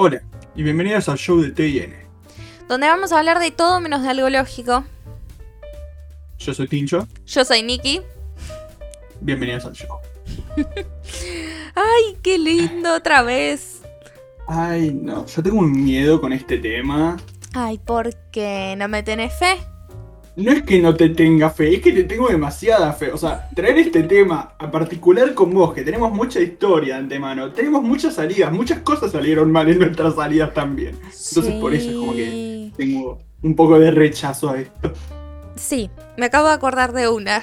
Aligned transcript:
Hola 0.00 0.22
y 0.54 0.62
bienvenidos 0.62 1.08
al 1.08 1.18
show 1.18 1.40
de 1.40 1.50
TN. 1.50 1.92
Donde 2.68 2.86
vamos 2.86 3.10
a 3.10 3.18
hablar 3.18 3.40
de 3.40 3.50
todo 3.50 3.80
menos 3.80 4.00
de 4.04 4.08
algo 4.08 4.30
lógico. 4.30 4.84
Yo 6.38 6.54
soy 6.54 6.68
Tincho. 6.68 7.08
Yo 7.26 7.44
soy 7.44 7.64
Nikki. 7.64 8.02
Bienvenidos 9.20 9.64
al 9.64 9.72
show. 9.72 9.88
Ay, 11.74 12.16
qué 12.22 12.38
lindo 12.38 12.94
otra 12.94 13.22
vez. 13.22 13.82
Ay, 14.46 14.92
no, 14.94 15.26
yo 15.26 15.42
tengo 15.42 15.58
un 15.58 15.72
miedo 15.72 16.20
con 16.20 16.32
este 16.32 16.58
tema. 16.58 17.16
Ay, 17.52 17.78
¿por 17.78 18.14
qué? 18.30 18.76
¿No 18.78 18.86
me 18.86 19.02
tenés 19.02 19.36
fe? 19.36 19.56
No 20.38 20.52
es 20.52 20.62
que 20.62 20.80
no 20.80 20.94
te 20.94 21.08
tenga 21.08 21.50
fe, 21.50 21.74
es 21.74 21.82
que 21.82 21.90
te 21.90 22.04
tengo 22.04 22.28
demasiada 22.28 22.92
fe. 22.92 23.10
O 23.10 23.16
sea, 23.16 23.48
traer 23.56 23.76
este 23.78 24.04
tema 24.04 24.54
a 24.56 24.70
particular 24.70 25.34
con 25.34 25.52
vos, 25.52 25.74
que 25.74 25.82
tenemos 25.82 26.12
mucha 26.12 26.38
historia 26.38 26.94
de 26.94 27.00
antemano, 27.00 27.50
tenemos 27.50 27.82
muchas 27.82 28.14
salidas, 28.14 28.52
muchas 28.52 28.78
cosas 28.82 29.10
salieron 29.10 29.50
mal 29.50 29.68
en 29.68 29.80
nuestras 29.80 30.14
salidas 30.14 30.54
también. 30.54 30.96
Entonces 31.02 31.54
por 31.54 31.74
eso 31.74 31.90
es 31.90 31.96
como 31.96 32.12
que 32.12 32.70
tengo 32.76 33.18
un 33.42 33.56
poco 33.56 33.80
de 33.80 33.90
rechazo 33.90 34.50
a 34.50 34.60
esto. 34.60 34.92
Sí, 35.56 35.90
me 36.16 36.26
acabo 36.26 36.46
de 36.46 36.54
acordar 36.54 36.92
de 36.92 37.08
una. 37.08 37.42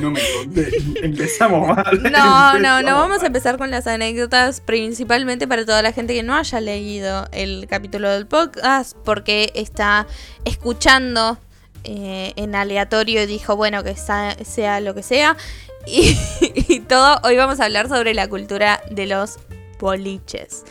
No 0.00 0.12
me 0.12 0.20
conté, 0.36 0.70
empezamos 1.02 1.76
mal. 1.76 2.02
No, 2.12 2.56
no, 2.60 2.82
no, 2.82 2.94
vamos 2.94 3.24
a 3.24 3.26
empezar 3.26 3.58
con 3.58 3.72
las 3.72 3.88
anécdotas, 3.88 4.60
principalmente 4.60 5.48
para 5.48 5.66
toda 5.66 5.82
la 5.82 5.90
gente 5.92 6.14
que 6.14 6.22
no 6.22 6.36
haya 6.36 6.60
leído 6.60 7.26
el 7.32 7.66
capítulo 7.68 8.08
del 8.10 8.28
podcast, 8.28 8.96
porque 9.04 9.50
está 9.56 10.06
escuchando 10.44 11.36
eh, 11.84 12.32
en 12.36 12.54
aleatorio 12.54 13.22
y 13.22 13.26
dijo, 13.26 13.56
bueno, 13.56 13.82
que 13.82 13.94
sea, 13.96 14.80
lo 14.80 14.94
que 14.94 15.02
sea. 15.02 15.36
Y, 15.86 16.80
todo, 16.80 17.18
hoy 17.24 17.36
vamos 17.36 17.58
a 17.58 17.64
hablar 17.64 17.88
sobre 17.88 18.12
la 18.12 18.28
cultura 18.28 18.82
de 18.90 19.06
los 19.06 19.38
boliches. 19.78 20.64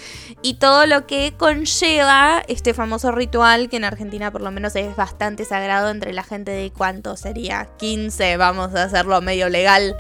Y 0.44 0.56
todo 0.56 0.86
lo 0.86 1.08
que 1.08 1.34
conlleva 1.36 2.44
este 2.48 2.74
famoso 2.74 3.12
ritual 3.12 3.70
que 3.70 3.78
en 3.78 3.86
Argentina 3.86 4.32
por 4.32 4.42
lo 4.42 4.52
menos 4.52 4.76
es 4.76 4.96
bastante 4.96 5.46
sagrado 5.46 5.90
entre 5.90 6.14
la 6.14 6.24
gente 6.24 6.52
de 6.52 6.72
cuánto 6.72 7.18
sería 7.18 7.70
15, 7.78 8.38
vamos 8.38 8.76
a 8.76 8.84
hacerlo 8.84 9.20
medio 9.22 9.50
legal. 9.50 9.96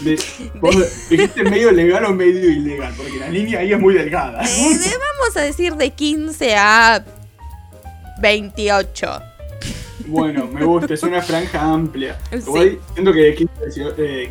dijiste 1.10 1.44
medio 1.44 1.70
legal 1.70 2.04
o 2.04 2.14
medio 2.14 2.50
ilegal, 2.50 2.94
porque 2.96 3.18
la 3.18 3.28
línea 3.28 3.60
ahí 3.60 3.72
es 3.72 3.80
muy 3.80 3.94
delgada. 3.94 4.42
Eh, 4.42 4.80
vamos 4.80 5.36
a 5.36 5.40
decir 5.40 5.74
de 5.74 5.90
15 5.90 6.56
a 6.56 7.04
28. 8.20 9.33
Bueno, 10.06 10.46
me 10.46 10.64
gusta, 10.64 10.94
es 10.94 11.02
una 11.02 11.22
franja 11.22 11.60
amplia. 11.60 12.18
siento 12.30 13.12
que 13.12 13.20
de 13.20 14.30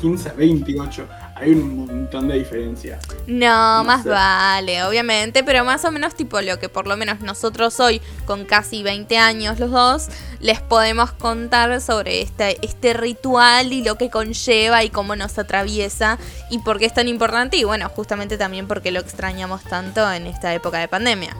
15, 0.00 0.28
a 0.28 0.32
28 0.32 1.08
hay 1.36 1.50
un 1.52 1.86
montón 1.86 2.28
de 2.28 2.38
diferencia. 2.38 2.98
No, 3.26 3.82
más 3.84 4.04
vale, 4.04 4.84
obviamente, 4.84 5.42
pero 5.42 5.64
más 5.64 5.84
o 5.84 5.90
menos 5.90 6.14
tipo 6.14 6.40
lo 6.40 6.58
que 6.58 6.68
por 6.68 6.86
lo 6.86 6.96
menos 6.96 7.20
nosotros 7.20 7.80
hoy, 7.80 8.00
con 8.24 8.44
casi 8.44 8.82
20 8.82 9.16
años 9.16 9.58
los 9.58 9.70
dos, 9.70 10.08
les 10.40 10.60
podemos 10.60 11.12
contar 11.12 11.80
sobre 11.80 12.22
este, 12.22 12.58
este 12.62 12.92
ritual 12.92 13.72
y 13.72 13.82
lo 13.82 13.96
que 13.96 14.10
conlleva 14.10 14.84
y 14.84 14.90
cómo 14.90 15.16
nos 15.16 15.38
atraviesa 15.38 16.18
y 16.50 16.58
por 16.58 16.78
qué 16.78 16.86
es 16.86 16.94
tan 16.94 17.08
importante 17.08 17.56
y 17.56 17.64
bueno, 17.64 17.88
justamente 17.88 18.36
también 18.36 18.68
porque 18.68 18.92
lo 18.92 19.00
extrañamos 19.00 19.62
tanto 19.64 20.10
en 20.12 20.26
esta 20.26 20.54
época 20.54 20.78
de 20.78 20.88
pandemia. 20.88 21.34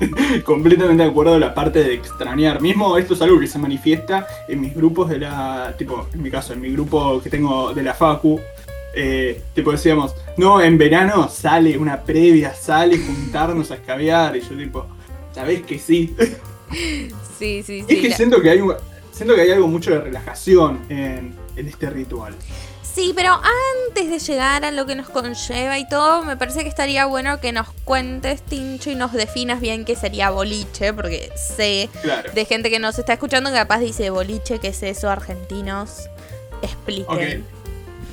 completamente 0.44 1.02
de 1.02 1.08
acuerdo 1.08 1.38
la 1.38 1.54
parte 1.54 1.82
de 1.82 1.94
extrañar. 1.94 2.60
Mismo 2.60 2.96
esto 2.98 3.14
es 3.14 3.22
algo 3.22 3.40
que 3.40 3.46
se 3.46 3.58
manifiesta 3.58 4.26
en 4.48 4.60
mis 4.60 4.74
grupos 4.74 5.10
de 5.10 5.18
la, 5.18 5.74
tipo, 5.76 6.06
en 6.12 6.22
mi 6.22 6.30
caso, 6.30 6.52
en 6.52 6.60
mi 6.60 6.70
grupo 6.70 7.20
que 7.22 7.30
tengo 7.30 7.72
de 7.72 7.82
la 7.82 7.94
Facu. 7.94 8.40
Eh, 8.96 9.42
tipo 9.54 9.72
decíamos, 9.72 10.14
no, 10.36 10.60
en 10.60 10.78
verano 10.78 11.28
sale 11.28 11.76
una 11.76 12.02
previa, 12.02 12.54
sale 12.54 12.98
juntarnos 12.98 13.70
a 13.70 13.74
escabear. 13.74 14.36
Y 14.36 14.40
yo 14.40 14.56
tipo, 14.56 14.86
¿sabés 15.34 15.62
que 15.62 15.78
sí? 15.78 16.14
Sí, 16.70 17.08
sí, 17.38 17.62
sí. 17.62 17.84
Es 17.88 18.00
que 18.00 18.12
siento 18.12 18.40
que 18.40 18.50
hay 18.50 18.60
siento 19.10 19.34
que 19.34 19.42
hay 19.42 19.50
algo 19.50 19.68
mucho 19.68 19.90
de 19.90 20.00
relajación 20.00 20.80
en, 20.88 21.34
en 21.56 21.68
este 21.68 21.90
ritual. 21.90 22.34
Sí, 22.94 23.12
pero 23.12 23.32
antes 23.88 24.08
de 24.08 24.20
llegar 24.20 24.64
a 24.64 24.70
lo 24.70 24.86
que 24.86 24.94
nos 24.94 25.08
conlleva 25.08 25.80
y 25.80 25.88
todo, 25.88 26.22
me 26.22 26.36
parece 26.36 26.62
que 26.62 26.68
estaría 26.68 27.06
bueno 27.06 27.40
que 27.40 27.50
nos 27.50 27.68
cuentes, 27.84 28.42
Tincho, 28.42 28.88
y 28.90 28.94
nos 28.94 29.12
definas 29.12 29.60
bien 29.60 29.84
qué 29.84 29.96
sería 29.96 30.30
boliche, 30.30 30.92
porque 30.92 31.32
sé 31.34 31.90
de 32.32 32.44
gente 32.44 32.70
que 32.70 32.78
nos 32.78 32.96
está 32.96 33.14
escuchando 33.14 33.50
que 33.50 33.56
capaz 33.56 33.80
dice 33.80 34.10
boliche, 34.10 34.60
¿qué 34.60 34.68
es 34.68 34.82
eso? 34.84 35.10
Argentinos, 35.10 36.08
expliquen. 36.62 37.44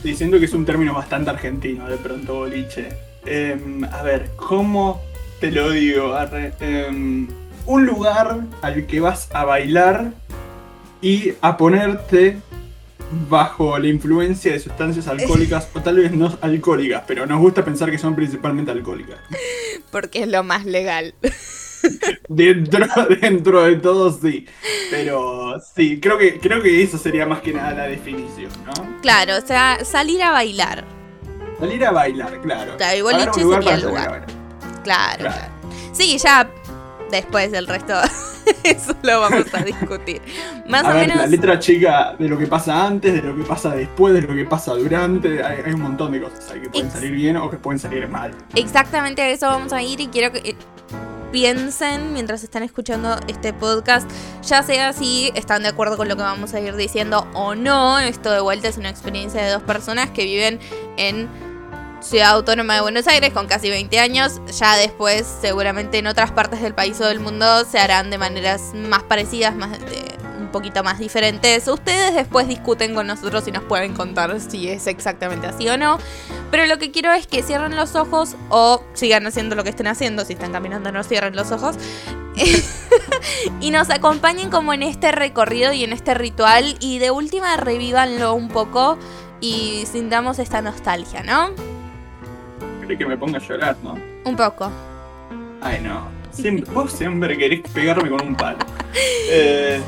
Diciendo 0.03 0.39
que 0.39 0.45
es 0.45 0.53
un 0.53 0.65
término 0.65 0.95
bastante 0.95 1.29
argentino, 1.29 1.87
de 1.87 1.97
pronto 1.97 2.33
boliche. 2.33 2.89
Em, 3.23 3.83
a 3.83 4.01
ver, 4.01 4.31
¿cómo 4.35 5.03
te 5.39 5.51
lo 5.51 5.69
digo? 5.69 6.17
Em, 6.59 7.27
un 7.67 7.85
lugar 7.85 8.39
al 8.63 8.87
que 8.87 8.99
vas 8.99 9.29
a 9.31 9.45
bailar 9.45 10.11
y 11.03 11.33
a 11.41 11.55
ponerte 11.55 12.39
bajo 13.29 13.77
la 13.77 13.87
influencia 13.87 14.53
de 14.53 14.59
sustancias 14.59 15.07
alcohólicas 15.07 15.67
o 15.73 15.81
tal 15.81 15.97
vez 15.97 16.11
no 16.11 16.37
alcohólicas, 16.41 17.03
pero 17.07 17.25
nos 17.25 17.39
gusta 17.39 17.63
pensar 17.63 17.91
que 17.91 17.97
son 17.97 18.15
principalmente 18.15 18.71
alcohólicas. 18.71 19.19
Porque 19.91 20.23
es 20.23 20.27
lo 20.27 20.43
más 20.43 20.65
legal. 20.65 21.13
Dentro, 22.29 22.87
dentro 23.21 23.63
de 23.63 23.75
todo 23.77 24.11
sí. 24.11 24.45
Pero 24.89 25.59
sí, 25.75 25.99
creo 25.99 26.17
que, 26.17 26.39
creo 26.39 26.61
que 26.61 26.83
eso 26.83 26.97
sería 26.97 27.25
más 27.25 27.41
que 27.41 27.53
nada 27.53 27.73
la 27.73 27.83
definición, 27.87 28.51
¿no? 28.65 29.01
Claro, 29.01 29.37
o 29.37 29.41
sea, 29.41 29.83
salir 29.83 30.21
a 30.21 30.31
bailar. 30.31 30.85
Salir 31.59 31.85
a 31.85 31.91
bailar, 31.91 32.39
claro. 32.41 32.77
Claro, 32.77 32.97
y 32.97 33.01
boliche 33.01 33.41
sería 33.41 33.75
el 33.75 33.81
lugar. 33.81 34.25
Claro, 34.83 35.23
claro. 35.23 35.53
Sí, 35.91 36.17
ya 36.17 36.49
después 37.09 37.51
del 37.51 37.67
resto 37.67 37.93
Eso 38.63 38.95
lo 39.01 39.19
vamos 39.19 39.45
a 39.53 39.63
discutir. 39.63 40.21
Más 40.67 40.83
o 40.85 40.93
menos. 40.93 41.17
La 41.17 41.27
letra 41.27 41.59
chica 41.59 42.15
de 42.17 42.27
lo 42.27 42.37
que 42.37 42.47
pasa 42.47 42.85
antes, 42.85 43.13
de 43.13 43.21
lo 43.21 43.35
que 43.35 43.43
pasa 43.43 43.75
después, 43.75 44.13
de 44.13 44.21
lo 44.21 44.33
que 44.33 44.45
pasa 44.45 44.73
durante. 44.73 45.43
Hay, 45.43 45.73
un 45.73 45.81
montón 45.81 46.11
de 46.11 46.21
cosas 46.21 46.51
que 46.51 46.69
pueden 46.69 46.91
salir 46.91 47.11
bien 47.11 47.37
o 47.37 47.49
que 47.49 47.57
pueden 47.57 47.79
salir 47.79 48.07
mal. 48.07 48.31
Exactamente 48.55 49.21
a 49.21 49.29
eso 49.29 49.47
vamos 49.47 49.73
a 49.73 49.81
ir 49.81 49.99
y 49.99 50.07
quiero 50.07 50.31
que 50.31 50.39
eh, 50.49 50.55
piensen 51.31 52.13
mientras 52.13 52.43
están 52.43 52.63
escuchando 52.63 53.17
este 53.27 53.53
podcast, 53.53 54.09
ya 54.43 54.63
sea 54.63 54.93
si 54.93 55.31
están 55.35 55.63
de 55.63 55.69
acuerdo 55.69 55.97
con 55.97 56.07
lo 56.07 56.15
que 56.15 56.23
vamos 56.23 56.53
a 56.53 56.59
ir 56.59 56.75
diciendo 56.75 57.27
o 57.33 57.55
no. 57.55 57.99
Esto 57.99 58.31
de 58.31 58.41
vuelta 58.41 58.67
es 58.67 58.77
una 58.77 58.89
experiencia 58.89 59.41
de 59.41 59.51
dos 59.51 59.63
personas 59.63 60.09
que 60.11 60.25
viven 60.25 60.59
en 60.97 61.29
Ciudad 62.01 62.31
Autónoma 62.31 62.75
de 62.75 62.81
Buenos 62.81 63.07
Aires 63.07 63.31
con 63.31 63.47
casi 63.47 63.69
20 63.69 63.99
años. 63.99 64.41
Ya 64.59 64.75
después, 64.75 65.25
seguramente 65.41 65.99
en 65.99 66.07
otras 66.07 66.31
partes 66.31 66.61
del 66.61 66.73
país 66.73 66.99
o 66.99 67.05
del 67.05 67.19
mundo 67.19 67.63
se 67.65 67.79
harán 67.79 68.09
de 68.09 68.17
maneras 68.17 68.73
más 68.73 69.03
parecidas, 69.03 69.55
más 69.55 69.77
un 70.39 70.49
poquito 70.51 70.83
más 70.83 70.97
diferentes. 70.97 71.67
Ustedes 71.67 72.15
después 72.15 72.47
discuten 72.47 72.95
con 72.95 73.05
nosotros 73.05 73.47
y 73.47 73.51
nos 73.51 73.63
pueden 73.63 73.93
contar 73.93 74.39
si 74.41 74.67
es 74.67 74.87
exactamente 74.87 75.47
así 75.47 75.69
o 75.69 75.77
no. 75.77 75.99
Pero 76.49 76.65
lo 76.65 76.79
que 76.79 76.91
quiero 76.91 77.13
es 77.13 77.27
que 77.27 77.43
cierren 77.43 77.75
los 77.75 77.95
ojos 77.95 78.35
o 78.49 78.83
sigan 78.93 79.27
haciendo 79.27 79.55
lo 79.55 79.63
que 79.63 79.69
estén 79.69 79.87
haciendo. 79.87 80.25
Si 80.25 80.33
están 80.33 80.51
caminando, 80.51 80.91
no 80.91 81.03
cierren 81.03 81.35
los 81.35 81.51
ojos. 81.51 81.75
y 83.61 83.69
nos 83.69 83.89
acompañen 83.91 84.49
como 84.49 84.73
en 84.73 84.81
este 84.81 85.11
recorrido 85.11 85.71
y 85.71 85.83
en 85.83 85.93
este 85.93 86.15
ritual. 86.15 86.77
Y 86.79 86.97
de 86.97 87.11
última, 87.11 87.55
revívanlo 87.57 88.33
un 88.33 88.47
poco 88.47 88.97
y 89.39 89.85
sintamos 89.91 90.39
esta 90.39 90.61
nostalgia, 90.61 91.23
¿no? 91.23 91.70
Que 92.97 93.05
me 93.05 93.17
ponga 93.17 93.37
a 93.37 93.41
llorar, 93.41 93.75
¿no? 93.83 93.97
Un 94.25 94.35
poco. 94.35 94.71
Ay, 95.61 95.81
no. 95.81 96.09
vos 96.73 96.91
siempre 96.91 97.37
querés 97.37 97.61
pegarme 97.73 98.09
con 98.09 98.27
un 98.27 98.35
palo. 98.35 98.59
Eh, 99.33 99.79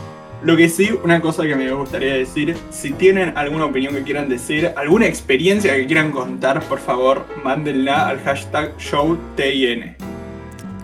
lo 0.44 0.57
que 0.57 0.67
sí, 0.69 0.89
una 1.03 1.21
cosa 1.21 1.44
que 1.44 1.55
me 1.55 1.71
gustaría 1.71 2.15
decir, 2.15 2.57
si 2.69 2.91
tienen 2.91 3.38
alguna 3.38 3.65
opinión 3.65 3.94
que 3.94 4.03
quieran 4.03 4.27
decir, 4.27 4.73
alguna 4.75 5.05
experiencia 5.05 5.73
que 5.75 5.85
quieran 5.85 6.11
contar, 6.11 6.61
por 6.63 6.79
favor, 6.79 7.25
mándenla 7.44 8.07
al 8.07 8.19
hashtag 8.21 8.77
ShowTIN. 8.77 9.95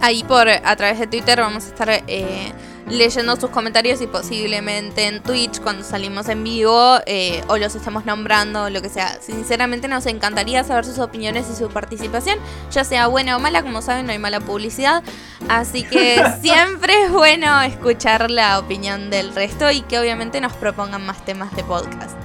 Ahí 0.02 0.24
por 0.24 0.48
a 0.48 0.76
través 0.78 1.00
de 1.00 1.08
Twitter 1.08 1.42
vamos 1.42 1.66
a 1.66 1.68
estar 1.68 1.90
eh, 2.08 2.52
leyendo 2.90 3.36
sus 3.36 3.50
comentarios 3.50 4.02
y 4.02 4.08
posiblemente 4.08 5.08
en 5.08 5.22
Twitch 5.22 5.62
cuando 5.62 5.84
salimos 5.84 6.28
en 6.28 6.44
vivo 6.44 6.98
eh, 7.06 7.44
o 7.48 7.58
los 7.58 7.76
estamos 7.76 8.06
nombrando 8.06 8.64
o 8.64 8.70
lo 8.70 8.82
que 8.82 8.90
sea. 8.90 9.20
Sinceramente 9.22 9.88
nos 9.88 10.06
encantaría 10.06 10.64
saber 10.64 10.86
sus 10.86 11.00
opiniones 11.00 11.48
y 11.52 11.56
su 11.56 11.70
participación, 11.70 12.38
ya 12.72 12.84
sea 12.84 13.08
buena 13.08 13.38
o 13.38 13.40
mala, 13.40 13.62
como 13.62 13.82
saben 13.82 14.06
no 14.06 14.12
hay 14.12 14.20
mala 14.20 14.40
publicidad, 14.40 15.04
así 15.48 15.84
que 15.84 16.22
siempre 16.42 17.04
es 17.04 17.12
bueno 17.12 17.62
escuchar 17.62 18.32
la 18.32 18.60
opinión 18.60 19.10
del 19.10 19.34
resto 19.34 19.70
y 19.72 19.82
que 19.82 20.00
obviamente 20.00 20.42
nos 20.42 20.54
propongan 20.54 21.06
más 21.06 21.24
temas 21.26 21.56
de 21.56 21.64
podcast. 21.64 22.18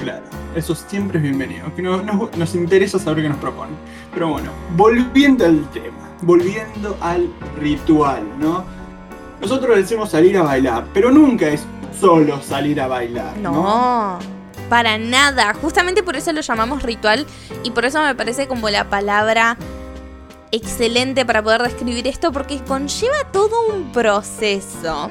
Claro, 0.00 0.24
eso 0.54 0.74
siempre 0.74 1.18
es 1.18 1.22
bienvenido, 1.22 1.74
que 1.74 1.80
nos, 1.80 2.04
nos 2.36 2.54
interesa 2.54 2.98
saber 2.98 3.22
qué 3.22 3.28
nos 3.30 3.38
proponen. 3.38 3.74
Pero 4.12 4.28
bueno, 4.28 4.50
volviendo 4.76 5.46
al 5.46 5.66
tema, 5.70 6.10
volviendo 6.20 6.96
al 7.00 7.30
ritual, 7.58 8.22
¿no? 8.38 8.83
Nosotros 9.40 9.76
decimos 9.76 10.10
salir 10.10 10.36
a 10.38 10.42
bailar, 10.42 10.84
pero 10.94 11.10
nunca 11.10 11.48
es 11.48 11.64
solo 12.00 12.40
salir 12.42 12.80
a 12.80 12.86
bailar. 12.86 13.36
No, 13.38 14.18
para 14.68 14.96
nada. 14.98 15.54
Justamente 15.54 16.02
por 16.02 16.16
eso 16.16 16.32
lo 16.32 16.40
llamamos 16.40 16.82
ritual 16.82 17.26
y 17.62 17.70
por 17.70 17.84
eso 17.84 18.00
me 18.02 18.14
parece 18.14 18.46
como 18.46 18.70
la 18.70 18.84
palabra 18.88 19.56
excelente 20.50 21.24
para 21.26 21.42
poder 21.42 21.62
describir 21.62 22.06
esto 22.06 22.30
porque 22.32 22.60
conlleva 22.62 23.16
todo 23.32 23.66
un 23.74 23.92
proceso 23.92 25.10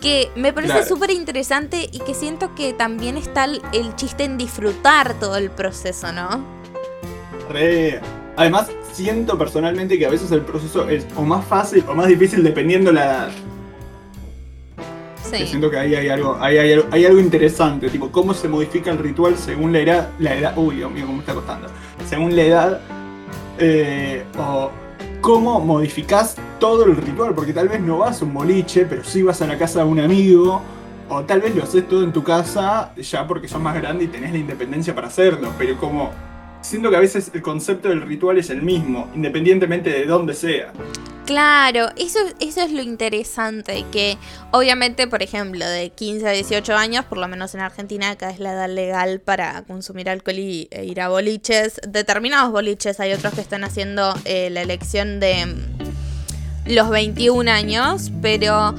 que 0.00 0.30
me 0.34 0.52
parece 0.52 0.72
Claro. 0.74 0.86
súper 0.88 1.10
interesante 1.10 1.88
y 1.90 2.00
que 2.00 2.12
siento 2.12 2.54
que 2.54 2.72
también 2.74 3.16
está 3.16 3.44
el, 3.44 3.62
el 3.72 3.94
chiste 3.96 4.24
en 4.24 4.36
disfrutar 4.36 5.14
todo 5.14 5.36
el 5.36 5.50
proceso, 5.50 6.12
¿no? 6.12 6.44
Re. 7.48 8.00
Además, 8.36 8.68
siento 8.92 9.38
personalmente 9.38 9.96
que 9.98 10.06
a 10.06 10.10
veces 10.10 10.30
el 10.32 10.40
proceso 10.42 10.88
es 10.88 11.06
o 11.16 11.22
más 11.22 11.44
fácil 11.46 11.84
o 11.88 11.94
más 11.94 12.08
difícil 12.08 12.42
dependiendo 12.42 12.90
la 12.92 13.30
siento 15.38 15.70
que 15.70 15.78
ahí 15.78 15.94
hay 15.94 16.08
algo, 16.08 16.36
ahí 16.40 16.58
hay, 16.58 17.18
interesante, 17.18 17.88
tipo 17.88 18.10
cómo 18.10 18.34
se 18.34 18.48
modifica 18.48 18.90
el 18.90 18.98
ritual 18.98 19.36
según 19.36 19.72
la 19.72 19.80
edad, 19.80 20.10
la 20.18 20.34
edad, 20.34 20.54
uy 20.56 20.76
Dios 20.76 20.90
mío, 20.90 21.04
cómo 21.06 21.16
me 21.16 21.20
está 21.20 21.34
costando, 21.34 21.68
según 22.08 22.34
la 22.36 22.42
edad, 22.42 22.80
eh, 23.58 24.24
o 24.38 24.70
cómo 25.20 25.60
modificás 25.60 26.36
todo 26.58 26.84
el 26.84 26.96
ritual, 26.96 27.34
porque 27.34 27.52
tal 27.52 27.68
vez 27.68 27.80
no 27.80 27.98
vas 27.98 28.20
a 28.20 28.24
un 28.24 28.34
boliche, 28.34 28.84
pero 28.84 29.04
sí 29.04 29.22
vas 29.22 29.40
a 29.42 29.46
la 29.46 29.56
casa 29.58 29.80
de 29.80 29.86
un 29.86 30.00
amigo, 30.00 30.60
o 31.08 31.22
tal 31.22 31.40
vez 31.40 31.54
lo 31.54 31.62
haces 31.62 31.88
todo 31.88 32.02
en 32.04 32.12
tu 32.12 32.22
casa, 32.22 32.92
ya 32.96 33.26
porque 33.26 33.48
sos 33.48 33.60
más 33.60 33.74
grande 33.74 34.04
y 34.04 34.08
tenés 34.08 34.32
la 34.32 34.38
independencia 34.38 34.94
para 34.94 35.08
hacerlo, 35.08 35.50
pero 35.58 35.76
como 35.76 36.10
siento 36.60 36.90
que 36.90 36.96
a 36.96 37.00
veces 37.00 37.30
el 37.34 37.42
concepto 37.42 37.88
del 37.88 38.02
ritual 38.02 38.38
es 38.38 38.50
el 38.50 38.62
mismo, 38.62 39.08
independientemente 39.14 39.90
de 39.90 40.06
dónde 40.06 40.34
sea. 40.34 40.72
Claro, 41.26 41.88
eso, 41.96 42.18
es 42.38 42.70
lo 42.70 42.82
interesante, 42.82 43.86
que 43.90 44.18
obviamente, 44.50 45.06
por 45.06 45.22
ejemplo, 45.22 45.66
de 45.66 45.88
15 45.88 46.28
a 46.28 46.32
18 46.32 46.76
años, 46.76 47.06
por 47.06 47.16
lo 47.16 47.26
menos 47.28 47.54
en 47.54 47.62
Argentina, 47.62 48.10
acá 48.10 48.28
es 48.28 48.40
la 48.40 48.52
edad 48.52 48.68
legal 48.68 49.20
para 49.20 49.62
consumir 49.62 50.10
alcohol 50.10 50.38
y, 50.38 50.68
e 50.70 50.84
ir 50.84 51.00
a 51.00 51.08
boliches. 51.08 51.80
Determinados 51.88 52.52
boliches, 52.52 53.00
hay 53.00 53.14
otros 53.14 53.32
que 53.32 53.40
están 53.40 53.64
haciendo 53.64 54.14
eh, 54.26 54.50
la 54.50 54.60
elección 54.60 55.18
de 55.18 55.46
mm, 55.46 56.72
los 56.74 56.90
21 56.90 57.50
años, 57.50 58.10
pero 58.20 58.74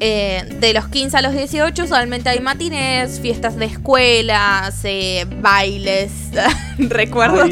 eh, 0.00 0.44
de 0.60 0.72
los 0.72 0.88
15 0.88 1.18
a 1.18 1.20
los 1.20 1.34
18 1.34 1.84
usualmente 1.84 2.30
hay 2.30 2.40
matines, 2.40 3.20
fiestas 3.20 3.56
de 3.56 3.66
escuelas, 3.66 4.82
bailes, 5.42 6.10
recuerdo. 6.78 7.44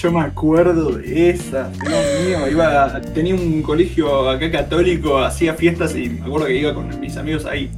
Yo 0.00 0.12
me 0.12 0.20
acuerdo 0.20 0.92
de 0.92 1.30
esa, 1.30 1.70
Dios 1.70 2.04
mío, 2.24 2.48
iba, 2.48 3.00
tenía 3.14 3.34
un 3.34 3.62
colegio 3.62 4.30
acá 4.30 4.48
católico, 4.48 5.18
hacía 5.18 5.54
fiestas 5.54 5.96
y 5.96 6.08
me 6.08 6.24
acuerdo 6.24 6.46
que 6.46 6.54
iba 6.54 6.72
con 6.72 7.00
mis 7.00 7.16
amigos 7.16 7.44
ahí. 7.44 7.68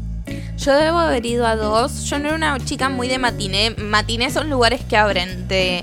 Yo 0.58 0.76
debo 0.76 0.98
haber 0.98 1.24
ido 1.24 1.46
a 1.46 1.56
dos. 1.56 2.04
Yo 2.04 2.18
no 2.18 2.26
era 2.26 2.36
una 2.36 2.58
chica 2.58 2.90
muy 2.90 3.08
de 3.08 3.16
matiné. 3.16 3.70
Matiné 3.70 4.30
son 4.30 4.50
lugares 4.50 4.82
que 4.84 4.98
abren 4.98 5.48
de 5.48 5.82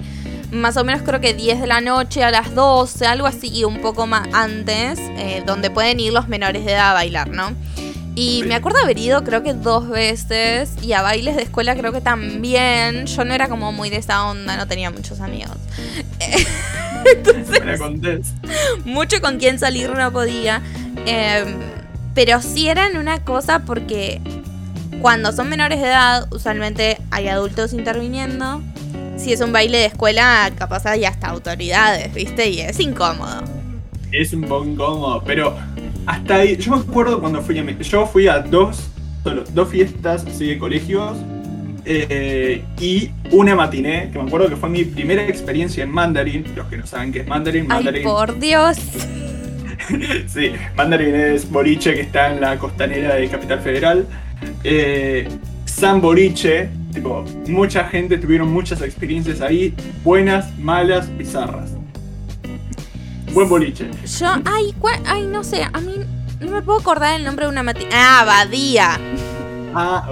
más 0.52 0.78
o 0.78 0.84
menos 0.84 1.02
creo 1.02 1.20
que 1.20 1.34
10 1.34 1.62
de 1.62 1.68
la 1.68 1.82
noche 1.82 2.24
a 2.24 2.30
las 2.30 2.54
12, 2.54 3.08
algo 3.08 3.26
así, 3.26 3.50
y 3.50 3.64
un 3.64 3.82
poco 3.82 4.06
más 4.06 4.28
antes, 4.34 5.00
eh, 5.00 5.44
donde 5.46 5.72
pueden 5.72 6.00
ir 6.00 6.14
los 6.14 6.28
menores 6.28 6.66
de 6.66 6.74
edad 6.74 6.92
a 6.92 6.94
bailar, 6.94 7.30
¿no? 7.30 7.54
Y 8.20 8.42
me 8.48 8.56
acuerdo 8.56 8.80
haber 8.82 8.98
ido 8.98 9.24
creo 9.24 9.44
que 9.44 9.54
dos 9.54 9.88
veces 9.88 10.72
y 10.82 10.94
a 10.94 11.04
bailes 11.04 11.36
de 11.36 11.44
escuela 11.44 11.76
creo 11.76 11.94
que 11.94 12.02
también. 12.02 13.06
Yo 13.06 13.24
no 13.26 13.36
era 13.36 13.48
como 13.48 13.72
muy 13.72 13.92
de 13.92 13.98
esa 13.98 14.26
onda, 14.26 14.58
no 14.58 14.68
tenía 14.68 14.90
muchos 14.90 15.22
amigos. 15.22 15.56
Contés. 17.78 18.34
mucho 18.86 19.22
con 19.22 19.38
quien 19.38 19.60
salir 19.60 19.92
no 19.92 20.12
podía. 20.12 20.64
eh, 21.06 21.46
pero 22.16 22.42
sí 22.42 22.68
eran 22.68 22.98
una 22.98 23.24
cosa 23.24 23.60
porque 23.60 24.20
cuando 25.00 25.32
son 25.32 25.48
menores 25.48 25.80
de 25.80 25.86
edad, 25.86 26.28
usualmente 26.34 26.98
hay 27.12 27.28
adultos 27.28 27.72
interviniendo. 27.72 28.64
Si 29.16 29.32
es 29.32 29.42
un 29.42 29.52
baile 29.52 29.78
de 29.78 29.86
escuela, 29.86 30.52
capaz 30.58 30.88
hay 30.88 31.06
hasta 31.06 31.28
autoridades, 31.28 32.12
¿viste? 32.16 32.50
Y 32.50 32.62
es 32.62 32.80
incómodo. 32.80 33.44
Es 34.12 34.34
un 34.34 34.42
poco 34.42 34.66
incómodo, 34.66 35.24
pero 35.24 35.56
hasta 36.08 36.36
ahí, 36.38 36.58
yo 36.58 36.72
me 36.76 36.82
acuerdo 36.82 37.20
cuando 37.20 37.42
fui 37.42 37.58
a, 37.60 37.64
mi- 37.64 37.78
yo 37.82 38.06
fui 38.08 38.28
a 38.28 38.40
dos, 38.40 38.90
solo, 39.24 39.44
dos 39.54 39.70
fiestas 39.70 40.26
así 40.26 40.48
de 40.48 40.58
colegios 40.58 41.18
eh, 41.86 42.64
y 42.82 43.12
una 43.32 43.56
matiné, 43.56 44.10
que 44.12 44.18
me 44.20 44.26
acuerdo 44.26 44.50
que 44.50 44.56
fue 44.56 44.70
mi 44.70 44.84
primera 44.84 45.24
experiencia 45.28 45.84
en 45.84 45.92
Mandarin, 45.92 46.44
los 46.56 46.66
que 46.68 46.78
no 46.78 46.86
saben 46.88 47.12
qué 47.12 47.20
es 47.22 47.28
Mandarin, 47.28 47.64
Ay, 47.64 47.68
Mandarin 47.68 48.04
por 48.04 48.40
Dios. 48.40 48.78
Sí, 50.28 50.52
Mandarin 50.76 51.16
es 51.16 51.50
boliche 51.50 51.94
que 51.94 52.02
está 52.02 52.34
en 52.34 52.42
la 52.42 52.58
costanera 52.58 53.16
de 53.16 53.28
Capital 53.30 53.60
Federal. 53.62 54.06
Eh, 54.64 55.28
San 55.66 56.02
Boliche, 56.02 56.70
tipo, 56.94 57.24
mucha 57.48 57.86
gente 57.86 58.18
tuvieron 58.18 58.52
muchas 58.52 58.82
experiencias 58.82 59.40
ahí, 59.40 59.74
buenas, 60.04 60.58
malas, 60.58 61.16
bizarras. 61.18 61.72
Buen 63.34 63.50
boliche. 63.50 63.90
Yo, 64.20 64.28
ay, 64.46 64.74
cua- 64.80 65.02
ay, 65.06 65.26
no 65.26 65.44
sé, 65.44 65.64
a 65.64 65.80
mí 65.80 65.96
no 66.40 66.52
me 66.52 66.62
puedo 66.62 66.80
acordar 66.80 67.16
el 67.20 67.24
nombre 67.26 67.46
de 67.46 67.52
una 67.52 67.64
matina. 67.64 67.90
Ah, 67.94 68.24
Badía. 68.26 69.00
Ah. 69.76 70.08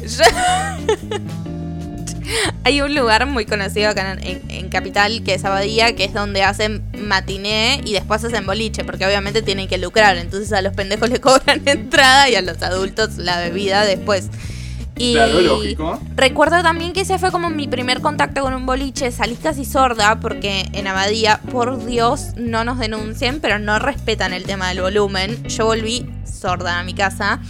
Yo- 0.00 0.24
Hay 2.64 2.82
un 2.82 2.94
lugar 2.94 3.24
muy 3.26 3.46
conocido 3.46 3.88
acá 3.88 4.12
en, 4.12 4.22
en- 4.22 4.50
en 4.50 4.68
Capital 4.68 5.22
que 5.24 5.32
es 5.34 5.44
Abadía, 5.46 5.96
que 5.96 6.04
es 6.04 6.12
donde 6.12 6.42
hacen 6.42 6.82
matiné 6.98 7.80
y 7.86 7.94
después 7.94 8.22
hacen 8.22 8.44
boliche, 8.44 8.84
porque 8.84 9.06
obviamente 9.06 9.40
tienen 9.40 9.66
que 9.66 9.78
lucrar. 9.78 10.18
Entonces 10.18 10.52
a 10.52 10.60
los 10.60 10.74
pendejos 10.74 11.08
le 11.08 11.20
cobran 11.20 11.62
entrada 11.66 12.28
y 12.28 12.34
a 12.34 12.42
los 12.42 12.62
adultos 12.62 13.16
la 13.16 13.38
bebida 13.40 13.84
después. 13.86 14.28
Y 14.98 15.14
Claro, 15.14 15.40
lógico. 15.40 16.00
recuerdo 16.16 16.62
también 16.62 16.92
que 16.92 17.02
ese 17.02 17.18
fue 17.18 17.30
como 17.30 17.50
mi 17.50 17.68
primer 17.68 18.00
contacto 18.00 18.42
con 18.42 18.54
un 18.54 18.66
boliche. 18.66 19.10
Salí 19.12 19.36
casi 19.36 19.64
sorda 19.64 20.18
porque 20.20 20.66
en 20.72 20.86
Abadía, 20.86 21.40
por 21.50 21.84
Dios, 21.84 22.32
no 22.36 22.64
nos 22.64 22.78
denuncien, 22.78 23.40
pero 23.40 23.58
no 23.58 23.78
respetan 23.78 24.32
el 24.32 24.44
tema 24.44 24.68
del 24.68 24.80
volumen. 24.80 25.42
Yo 25.44 25.66
volví 25.66 26.06
sorda 26.24 26.78
a 26.78 26.84
mi 26.84 26.94
casa. 26.94 27.40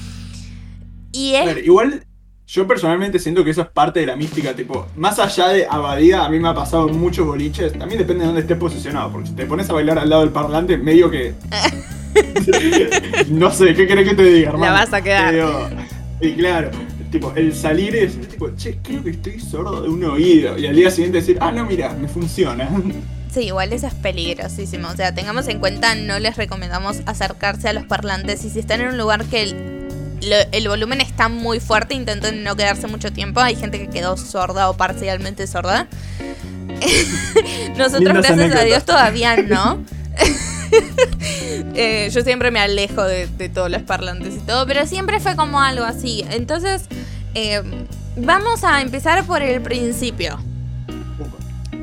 Y 1.13 1.35
es 1.35 1.47
ver, 1.47 1.65
igual, 1.65 2.05
yo 2.47 2.67
personalmente 2.67 3.19
siento 3.19 3.45
que 3.45 3.51
eso 3.51 3.63
es 3.63 3.69
parte 3.69 4.01
de 4.01 4.07
la 4.07 4.17
mística, 4.17 4.55
tipo, 4.55 4.87
más 4.97 5.19
allá 5.19 5.49
de 5.49 5.67
Abadía, 5.69 6.25
a 6.25 6.29
mí 6.31 6.39
me 6.39 6.49
ha 6.49 6.55
pasado 6.55 6.89
muchos 6.89 7.27
boliches, 7.27 7.79
también 7.79 7.99
depende 7.99 8.21
de 8.21 8.27
dónde 8.27 8.41
estés 8.41 8.57
posicionado, 8.57 9.13
porque 9.13 9.29
si 9.29 9.35
te 9.35 9.45
pones 9.45 9.69
a 9.69 9.75
bailar 9.75 9.99
al 9.99 10.09
lado 10.09 10.23
del 10.23 10.33
parlante, 10.33 10.79
medio 10.79 11.11
que... 11.11 11.35
no 13.29 13.51
sé, 13.51 13.75
¿qué 13.75 13.87
querés 13.87 14.09
que 14.09 14.15
te 14.15 14.25
diga, 14.25 14.49
hermano? 14.49 14.73
vas 14.73 14.93
a 14.93 15.03
quedar. 15.03 15.31
Pero, 15.31 15.69
y 16.21 16.33
claro, 16.33 16.71
tipo, 17.11 17.33
el 17.37 17.55
salir 17.55 17.95
es 17.97 18.21
tipo, 18.29 18.51
che, 18.57 18.79
creo 18.83 19.03
que 19.03 19.11
estoy 19.11 19.41
sordo 19.41 19.83
de 19.83 19.89
un 19.89 20.05
oído, 20.05 20.59
y 20.59 20.67
al 20.67 20.77
día 20.77 20.91
siguiente 20.91 21.19
decir, 21.19 21.39
ah, 21.41 21.51
no, 21.53 21.65
mira, 21.65 21.93
me 21.95 22.09
funciona. 22.09 22.69
Sí, 23.31 23.41
igual 23.43 23.75
eso 23.75 23.87
es 23.87 23.93
peligrosísimo. 23.95 24.89
O 24.89 24.97
sea, 24.97 25.15
tengamos 25.15 25.47
en 25.49 25.59
cuenta, 25.59 25.95
no 25.95 26.19
les 26.19 26.37
recomendamos 26.39 27.03
acercarse 27.05 27.69
a 27.69 27.75
los 27.75 27.85
parlantes. 27.85 28.43
Y 28.47 28.49
si 28.49 28.59
están 28.59 28.81
en 28.81 28.89
un 28.89 28.97
lugar 28.97 29.23
que 29.27 29.43
el, 29.43 29.51
lo- 30.23 30.49
el 30.51 30.67
volumen 30.67 31.03
está 31.03 31.29
muy 31.29 31.61
fuerte, 31.61 31.93
intenten 31.95 32.43
no 32.43 32.57
quedarse 32.57 32.87
mucho 32.87 33.13
tiempo. 33.13 33.41
Hay 33.41 33.55
gente 33.55 33.79
que 33.79 33.89
quedó 33.91 34.17
sorda 34.17 34.71
o 34.71 34.79
parcialmente 34.79 35.47
sorda. 35.47 35.87
Nosotros, 37.77 38.01
Lindas 38.15 38.27
gracias 38.37 38.55
a. 38.55 38.65
Dios, 38.65 38.85
todavía 38.87 39.37
no. 39.43 39.85
Eh, 41.81 42.11
yo 42.13 42.23
siempre 42.23 42.51
me 42.51 42.59
alejo 42.59 43.05
de, 43.05 43.27
todos 43.49 43.71
los 43.71 43.83
parlantes 43.83 44.35
y 44.35 44.41
todo, 44.41 44.67
pero 44.67 44.85
siempre 44.85 45.21
fue 45.21 45.37
como 45.37 45.61
algo 45.61 45.85
así. 45.85 46.25
Entonces, 46.29 46.87
eh, 47.35 47.63
vamos 48.17 48.65
a 48.65 48.81
empezar 48.81 49.25
por 49.25 49.43
el 49.43 49.61
principio. 49.63 50.39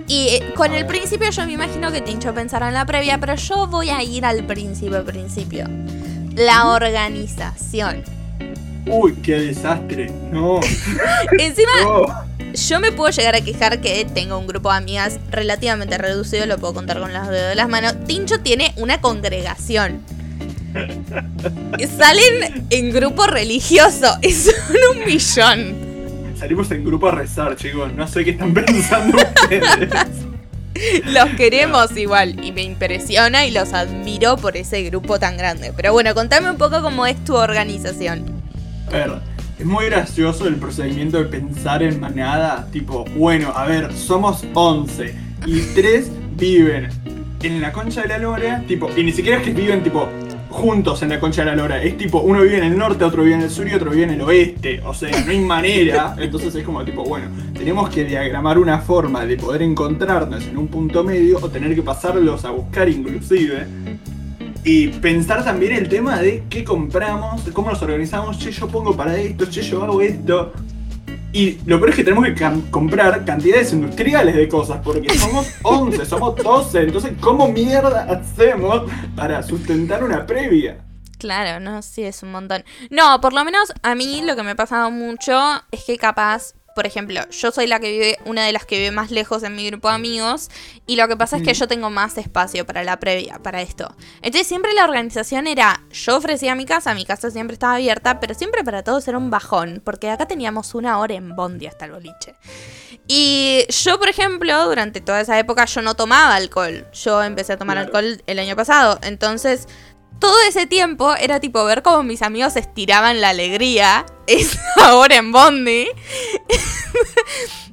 Y 0.08 0.28
eh, 0.28 0.54
con 0.56 0.74
el 0.74 0.86
principio 0.86 1.30
yo 1.30 1.46
me 1.46 1.54
imagino 1.54 1.92
que 1.92 2.02
Tincho 2.02 2.34
pensará 2.34 2.68
en 2.68 2.74
la 2.74 2.86
previa, 2.86 3.20
pero 3.20 3.36
yo 3.36 3.68
voy 3.68 3.90
a 3.90 4.04
ir 4.04 4.26
al 4.26 4.44
principio, 4.46 5.04
principio. 5.06 5.66
La 6.36 6.68
organización. 6.68 8.04
Uy, 8.88 9.16
qué 9.24 9.40
desastre. 9.40 10.12
No, 10.32 10.60
Encima, 11.40 11.72
no. 11.84 12.06
yo 12.54 12.80
me 12.80 12.92
puedo 12.92 13.10
llegar 13.10 13.36
a 13.36 13.42
quejar 13.42 13.82
que 13.82 14.06
tengo 14.14 14.38
un 14.38 14.48
grupo 14.48 14.72
de 14.72 14.78
amigas 14.78 15.20
relativamente 15.32 15.98
reducido, 15.98 16.46
lo 16.46 16.58
puedo 16.58 16.74
contar 16.76 17.00
con 17.00 17.12
los 17.14 17.28
dedos 17.28 17.50
de 17.50 17.56
las 17.56 17.68
manos. 17.70 17.96
Tincho 18.06 18.40
tiene 18.42 18.74
una 18.78 19.02
congregación. 19.02 20.02
Salen 21.98 22.66
en 22.70 22.92
grupo 22.92 23.26
religioso 23.28 24.18
y 24.22 24.32
son 24.32 24.54
un 24.92 25.06
millón. 25.06 26.36
Salimos 26.38 26.70
en 26.72 26.84
grupo 26.84 27.08
a 27.08 27.12
rezar, 27.12 27.56
chicos, 27.56 27.94
no 27.94 28.06
sé 28.08 28.26
qué 28.26 28.32
están 28.32 28.54
pensando 28.54 29.18
ustedes. 29.18 29.90
Los 31.06 31.30
queremos 31.38 31.96
igual 31.96 32.44
y 32.44 32.52
me 32.52 32.62
impresiona 32.64 33.46
y 33.46 33.52
los 33.52 33.72
admiro 33.72 34.36
por 34.36 34.58
ese 34.58 34.84
grupo 34.84 35.18
tan 35.18 35.38
grande. 35.38 35.72
Pero 35.74 35.94
bueno, 35.94 36.14
contame 36.14 36.52
un 36.52 36.58
poco 36.58 36.82
cómo 36.82 37.06
es 37.06 37.16
tu 37.24 37.36
organización. 37.36 38.35
A 38.88 38.92
ver, 38.92 39.12
es 39.60 39.66
muy 39.66 39.86
gracioso 39.86 40.48
el 40.48 40.56
procedimiento 40.56 41.18
de 41.18 41.26
pensar 41.26 41.84
en 41.84 42.00
manada. 42.00 42.68
Tipo, 42.72 43.06
bueno, 43.18 43.52
a 43.56 43.66
ver, 43.66 43.94
somos 43.94 44.44
11 44.54 45.16
y 45.46 45.62
3 45.74 46.12
viven 46.38 46.90
en 47.42 47.62
la 47.62 47.72
concha 47.72 48.02
de 48.02 48.08
la 48.10 48.18
lora. 48.18 48.64
Tipo, 48.68 48.90
y 48.96 49.04
ni 49.04 49.12
siquiera 49.12 49.38
es 49.38 49.44
que 49.44 49.54
viven, 49.54 49.84
tipo, 49.84 50.08
juntos 50.50 51.02
en 51.04 51.10
la 51.10 51.20
concha 51.20 51.44
de 51.44 51.52
la 51.52 51.56
lora. 51.56 51.82
Es 51.82 51.98
tipo, 51.98 52.20
uno 52.20 52.42
vive 52.42 52.58
en 52.58 52.64
el 52.64 52.78
norte, 52.78 53.04
otro 53.04 53.24
vive 53.24 53.36
en 53.36 53.42
el 53.42 53.50
sur 53.50 53.68
y 53.68 53.74
otro 53.74 53.92
vive 53.92 54.04
en 54.04 54.12
el 54.12 54.22
oeste. 54.22 54.82
O 54.86 54.94
sea, 54.94 55.10
no 55.24 55.32
hay 55.32 55.40
manera. 55.40 56.16
Entonces 56.20 56.56
es 56.56 56.64
como, 56.64 56.84
tipo, 56.84 57.04
bueno, 57.04 57.28
te 57.54 57.60
tenemos 57.60 57.90
que 57.90 58.04
diagramar 58.04 58.58
una 58.58 58.80
forma 58.80 59.26
de 59.26 59.38
poder 59.38 59.62
encontrarnos 59.64 60.46
en 60.46 60.58
un 60.58 60.68
punto 60.68 61.04
medio 61.04 61.40
o 61.42 61.50
tener 61.50 61.74
que 61.76 61.82
pasarlos 61.82 62.46
a 62.46 62.52
buscar 62.52 62.88
inclusive. 62.88 63.66
Y 64.66 64.88
pensar 64.88 65.46
también 65.46 65.74
el 65.74 65.88
tema 65.88 66.20
de 66.20 66.44
qué 66.50 66.64
compramos, 66.64 67.44
cómo 67.54 67.70
nos 67.70 67.80
organizamos, 67.84 68.40
che, 68.40 68.52
yo 68.52 68.68
pongo 68.68 68.98
para 68.98 69.16
esto, 69.16 69.46
che, 69.46 69.62
yo 69.62 69.84
hago 69.84 70.02
esto. 70.02 70.54
Y 71.32 71.60
lo 71.68 71.78
peor 71.78 71.92
es 71.92 71.98
que 71.98 72.04
tenemos 72.04 72.26
que 72.26 72.72
comprar 72.72 73.24
cantidades 73.26 73.74
industriales 73.74 74.36
de 74.36 74.48
cosas, 74.48 74.80
porque 74.84 75.14
somos 75.20 75.54
11, 75.62 76.04
somos 76.06 76.36
12, 76.36 76.82
entonces 76.82 77.14
¿cómo 77.20 77.48
mierda 77.48 78.08
hacemos 78.10 78.90
para 79.16 79.44
sustentar 79.44 80.04
una 80.04 80.26
previa? 80.26 80.80
Claro, 81.20 81.60
no, 81.60 81.84
sí, 81.84 82.04
es 82.04 82.24
un 82.24 82.32
montón. 82.32 82.64
No, 82.90 83.22
por 83.22 83.34
lo 83.34 83.46
menos 83.46 83.72
a 83.84 83.94
mí 83.94 84.24
lo 84.24 84.36
que 84.36 84.42
me 84.42 84.52
ha 84.52 84.56
pasado 84.56 84.90
mucho 84.90 85.40
es 85.72 85.84
que 85.84 86.00
capaz 86.00 86.56
por 86.76 86.86
ejemplo, 86.86 87.22
yo 87.30 87.52
soy 87.52 87.68
la 87.68 87.80
que 87.80 87.90
vive, 87.90 88.18
una 88.26 88.46
de 88.46 88.52
las 88.52 88.66
que 88.66 88.78
vive 88.78 88.92
más 88.92 89.10
lejos 89.10 89.44
en 89.44 89.56
mi 89.56 89.66
grupo 89.66 89.88
de 89.88 89.96
amigos, 89.96 90.50
y 90.86 90.98
lo 90.98 91.08
que 91.08 91.16
pasa 91.16 91.38
es 91.38 91.44
que 91.44 91.54
yo 91.54 91.70
tengo 91.70 91.90
más 91.90 92.18
espacio 92.18 92.66
para 92.66 92.84
la 92.84 93.00
previa, 93.00 93.40
para 93.40 93.62
esto. 93.62 93.96
Entonces 94.22 94.46
siempre 94.46 94.74
la 94.74 94.84
organización 94.84 95.48
era, 95.48 95.82
yo 95.92 96.18
ofrecía 96.18 96.54
mi 96.54 96.66
casa, 96.66 96.94
mi 96.94 97.06
casa 97.06 97.32
siempre 97.32 97.54
estaba 97.54 97.76
abierta, 97.76 98.20
pero 98.20 98.34
siempre 98.34 98.64
para 98.66 98.84
todos 98.84 99.08
era 99.08 99.18
un 99.18 99.30
bajón, 99.30 99.82
porque 99.86 100.10
acá 100.10 100.28
teníamos 100.28 100.76
una 100.76 101.00
hora 101.00 101.16
en 101.16 101.34
Bondi 101.34 101.66
hasta 101.66 101.86
el 101.86 101.94
boliche. 101.94 102.36
Y 103.08 103.66
yo, 103.70 103.98
por 104.00 104.10
ejemplo, 104.10 104.68
durante 104.68 105.00
toda 105.00 105.22
esa 105.22 105.40
época 105.40 105.66
yo 105.66 105.82
no 105.82 105.96
tomaba 105.96 106.36
alcohol. 106.36 106.88
Yo 106.92 107.24
empecé 107.24 107.54
a 107.54 107.58
tomar 107.58 107.78
alcohol 107.78 108.22
el 108.26 108.40
año 108.40 108.56
pasado. 108.56 109.00
Entonces, 109.04 109.68
todo 110.20 110.36
ese 110.48 110.66
tiempo 110.66 111.14
era 111.16 111.40
tipo 111.40 111.64
ver 111.66 111.82
cómo 111.82 112.04
mis 112.04 112.22
amigos 112.22 112.56
estiraban 112.56 113.22
la 113.22 113.30
alegría, 113.30 114.06
es 114.28 114.58
ahora 114.78 115.16
en 115.16 115.32
Bondi, 115.32 115.88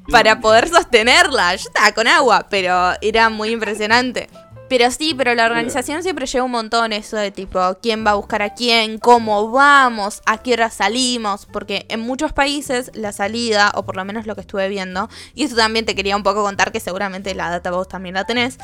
para 0.09 0.39
poder 0.39 0.69
sostenerla. 0.69 1.55
Yo 1.55 1.67
estaba 1.67 1.91
con 1.91 2.07
agua, 2.07 2.47
pero 2.49 2.93
era 3.01 3.29
muy 3.29 3.49
impresionante. 3.49 4.29
Pero 4.69 4.89
sí, 4.89 5.13
pero 5.15 5.35
la 5.35 5.45
organización 5.45 6.01
siempre 6.01 6.25
lleva 6.25 6.45
un 6.45 6.51
montón 6.51 6.93
eso 6.93 7.17
de 7.17 7.29
tipo, 7.29 7.59
quién 7.81 8.03
va 8.03 8.11
a 8.11 8.15
buscar 8.15 8.41
a 8.41 8.55
quién, 8.55 8.97
cómo 8.97 9.51
vamos, 9.51 10.21
a 10.25 10.39
qué 10.39 10.53
hora 10.53 10.71
salimos, 10.71 11.45
porque 11.45 11.85
en 11.89 11.99
muchos 11.99 12.33
países 12.33 12.89
la 12.95 13.11
salida, 13.11 13.71
o 13.75 13.83
por 13.83 13.95
lo 13.95 14.03
menos 14.03 14.25
lo 14.25 14.33
que 14.33 14.41
estuve 14.41 14.69
viendo, 14.69 15.09
y 15.35 15.43
eso 15.43 15.55
también 15.55 15.85
te 15.85 15.93
quería 15.93 16.15
un 16.15 16.23
poco 16.23 16.41
contar 16.41 16.71
que 16.71 16.79
seguramente 16.79 17.35
la 17.35 17.51
data 17.51 17.69
vos 17.69 17.87
también 17.87 18.15
la 18.15 18.23
tenés. 18.23 18.57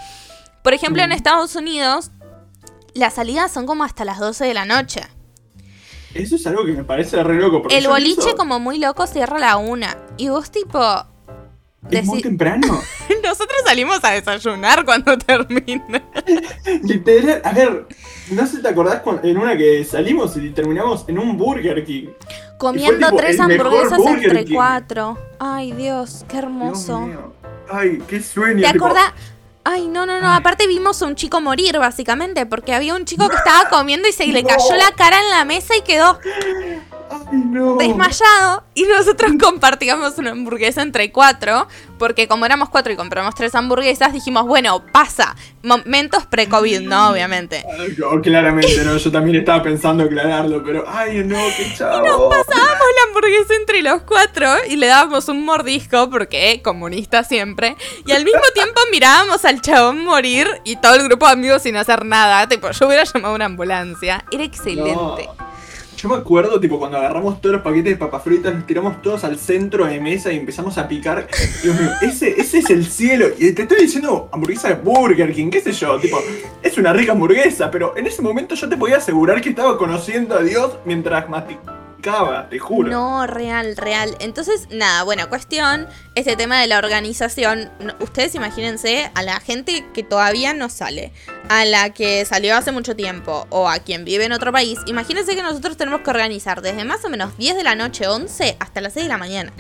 Por 0.64 0.74
ejemplo, 0.74 1.04
en 1.04 1.12
Estados 1.12 1.56
Unidos 1.56 2.12
las 3.00 3.16
salidas 3.16 3.52
son 3.52 3.66
como 3.66 3.84
hasta 3.84 4.06
las 4.06 4.20
12 4.20 4.46
de 4.46 4.54
la 4.54 4.66
noche. 4.66 5.02
Eso 6.14 6.36
es 6.36 6.48
algo 6.48 6.66
que 6.66 6.74
me 6.74 6.84
parece 6.84 7.22
re 7.24 7.36
loco. 7.36 7.68
El 7.70 7.88
boliche, 7.88 8.34
como 8.36 8.60
muy 8.60 8.80
loco, 8.80 9.06
cierra 9.08 9.38
a 9.38 9.40
la 9.40 9.58
una. 9.58 9.98
Y 10.18 10.30
vos, 10.30 10.52
tipo. 10.52 10.80
¿Es 11.90 12.06
muy 12.06 12.22
temprano? 12.22 12.68
Nosotros 13.24 13.58
salimos 13.66 14.04
a 14.04 14.12
desayunar 14.12 14.84
cuando 14.86 15.18
termina. 15.26 16.04
Literal, 16.84 17.42
a 17.44 17.54
ver, 17.54 17.88
no 18.32 18.46
sé 18.46 18.58
si 18.58 18.62
te 18.62 18.68
acordás 18.68 19.02
en 19.24 19.38
una 19.38 19.56
que 19.56 19.84
salimos 19.86 20.36
y 20.36 20.50
terminamos 20.50 21.06
en 21.08 21.20
un 21.20 21.38
Burger 21.38 21.84
King. 21.86 22.10
Comiendo 22.58 23.08
tres 23.16 23.40
hamburguesas 23.40 24.00
entre 24.06 24.46
cuatro. 24.54 25.18
Ay, 25.40 25.72
Dios, 25.72 26.26
qué 26.28 26.38
hermoso. 26.38 27.34
Ay, 27.72 28.02
qué 28.08 28.22
sueño. 28.22 28.62
¿Te 28.62 28.68
acordás? 28.68 29.14
Ay, 29.64 29.88
no, 29.88 30.06
no, 30.06 30.20
no. 30.22 30.34
Aparte 30.34 30.68
vimos 30.68 31.02
a 31.02 31.06
un 31.06 31.16
chico 31.16 31.42
morir, 31.42 31.78
básicamente, 31.78 32.46
porque 32.46 32.74
había 32.74 32.96
un 32.96 33.06
chico 33.06 33.28
que 33.30 33.36
estaba 33.36 33.70
comiendo 33.70 34.08
y 34.08 34.14
se 34.14 34.26
le 34.26 34.44
cayó 34.44 34.76
la 34.76 34.92
cara 34.96 35.20
en 35.20 35.30
la 35.30 35.46
mesa 35.46 35.76
y 35.76 35.82
quedó 35.82 36.20
desmayado. 37.78 38.64
Y 38.76 38.84
nosotros 38.84 39.32
compartíamos 39.42 40.18
una 40.18 40.32
hamburguesa 40.32 40.82
entre 40.82 41.12
cuatro, 41.12 41.68
porque 41.98 42.28
como 42.28 42.46
éramos 42.46 42.70
cuatro 42.70 42.94
y 42.94 42.96
compramos 42.96 43.36
tres 43.36 43.56
hamburguesas, 43.56 44.14
dijimos, 44.14 44.46
bueno, 44.46 44.84
pasa. 44.92 45.36
Momentos 45.62 46.26
pre-COVID, 46.26 46.82
¿no? 46.82 47.10
Obviamente. 47.10 47.66
claramente, 48.24 48.84
no. 48.86 48.98
Yo 48.98 49.12
también 49.12 49.38
estaba 49.38 49.62
pensando 49.62 50.06
aclararlo, 50.06 50.64
pero 50.64 50.86
ay, 50.88 51.24
no, 51.26 51.38
qué 51.58 51.74
chavo. 51.76 52.06
Y 52.06 52.08
nos 52.08 52.22
pasábamos 52.30 52.88
la 52.96 53.10
hamburguesa 53.10 53.56
entre 53.56 53.82
los 53.82 54.02
cuatro 54.04 54.48
y 54.70 54.78
le 54.78 54.88
dábamos 54.88 55.28
un 55.28 55.44
mordisco, 55.44 56.10
porque 56.10 56.62
comunista 56.64 57.24
siempre. 57.24 57.76
Y 58.06 58.12
al 58.12 58.24
mismo 58.24 58.42
tiempo 58.54 58.80
mirábamos 58.92 59.44
al 59.44 59.62
chabón 59.62 60.04
morir 60.04 60.48
y 60.64 60.78
todo 60.78 60.96
el 60.96 61.04
grupo 61.04 61.26
de 61.26 61.34
amigos 61.34 61.64
sin 61.64 61.76
hacer 61.76 62.06
nada. 62.06 62.48
Tipo, 62.48 62.72
yo 62.72 62.88
hubiera 62.88 63.04
llamado 63.04 63.34
a 63.34 63.36
una 63.36 63.46
ambulancia. 63.46 64.24
Era 64.32 64.44
excelente. 64.44 65.28
Yo 66.02 66.08
me 66.08 66.16
acuerdo, 66.16 66.62
tipo, 66.62 66.80
cuando 66.80 66.98
agarramos 66.98 67.42
todos 67.42 67.56
los 67.56 67.62
paquetes 67.62 67.92
de 67.92 67.98
papas 67.98 68.24
fritas, 68.24 68.56
nos 68.56 68.66
tiramos 68.66 69.02
todos 69.02 69.26
al 69.26 69.38
centro 69.38 69.86
de 69.86 70.00
mesa 70.00 70.32
y 70.32 70.38
empezamos 70.38 70.78
a 70.78 70.88
picar. 70.88 71.28
Dios 71.62 71.78
mío, 71.78 71.90
ese, 72.02 72.40
ese 72.40 72.60
es 72.60 72.70
el 72.70 72.86
cielo. 72.86 73.26
Y 73.38 73.52
te 73.52 73.64
estoy 73.64 73.82
diciendo 73.82 74.30
hamburguesa 74.32 74.70
de 74.70 74.76
Burger 74.76 75.34
King, 75.34 75.50
qué 75.50 75.60
sé 75.60 75.74
yo, 75.74 76.00
tipo, 76.00 76.18
es 76.64 76.78
una 76.78 76.94
rica 76.94 77.12
hamburguesa, 77.12 77.70
pero 77.70 77.98
en 77.98 78.08
ese 78.08 78.22
momento 78.22 78.56
yo 78.56 78.70
te 78.70 78.78
podía 78.78 78.96
asegurar 78.96 79.42
que 79.42 79.50
estaba 79.50 79.78
conociendo 79.78 80.38
a 80.38 80.42
Dios 80.42 80.78
mientras 80.86 81.30
masticaba 81.30 81.89
te 82.50 82.60
juro. 82.60 82.90
No, 82.90 83.28
real, 83.28 83.76
real. 83.76 84.16
Entonces, 84.20 84.68
nada, 84.72 85.04
bueno, 85.04 85.28
cuestión, 85.30 85.88
este 86.16 86.36
tema 86.36 86.60
de 86.60 86.68
la 86.68 86.78
organización, 86.78 87.70
ustedes 88.00 88.36
imagínense 88.36 89.12
a 89.14 89.24
la 89.24 89.40
gente 89.40 89.86
que 89.94 90.04
todavía 90.04 90.54
no 90.54 90.70
sale, 90.70 91.12
a 91.50 91.66
la 91.66 91.92
que 91.92 92.26
salió 92.26 92.56
hace 92.56 92.72
mucho 92.72 92.96
tiempo 92.96 93.48
o 93.50 93.68
a 93.70 93.80
quien 93.80 94.06
vive 94.06 94.26
en 94.26 94.32
otro 94.32 94.52
país, 94.52 94.80
imagínense 94.86 95.36
que 95.36 95.44
nosotros 95.44 95.78
tenemos 95.78 96.02
que 96.02 96.10
organizar 96.10 96.62
desde 96.62 96.86
más 96.86 97.04
o 97.06 97.10
menos 97.10 97.38
10 97.38 97.56
de 97.56 97.64
la 97.64 97.76
noche, 97.76 98.08
11, 98.08 98.58
hasta 98.60 98.82
las 98.82 98.94
6 98.94 99.06
de 99.06 99.10
la 99.10 99.18
mañana. 99.18 99.52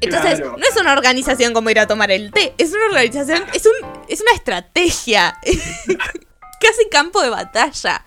Entonces, 0.00 0.40
no 0.40 0.56
es 0.58 0.80
una 0.80 0.92
organización 0.92 1.54
como 1.54 1.70
ir 1.70 1.80
a 1.80 1.86
tomar 1.86 2.10
el 2.10 2.30
té, 2.30 2.54
es 2.58 2.72
una 2.72 2.86
organización, 2.86 3.42
es, 3.54 3.66
un, 3.66 3.72
es 4.08 4.20
una 4.20 4.32
estrategia, 4.32 5.38
casi 6.60 6.88
campo 6.90 7.22
de 7.22 7.30
batalla. 7.30 8.04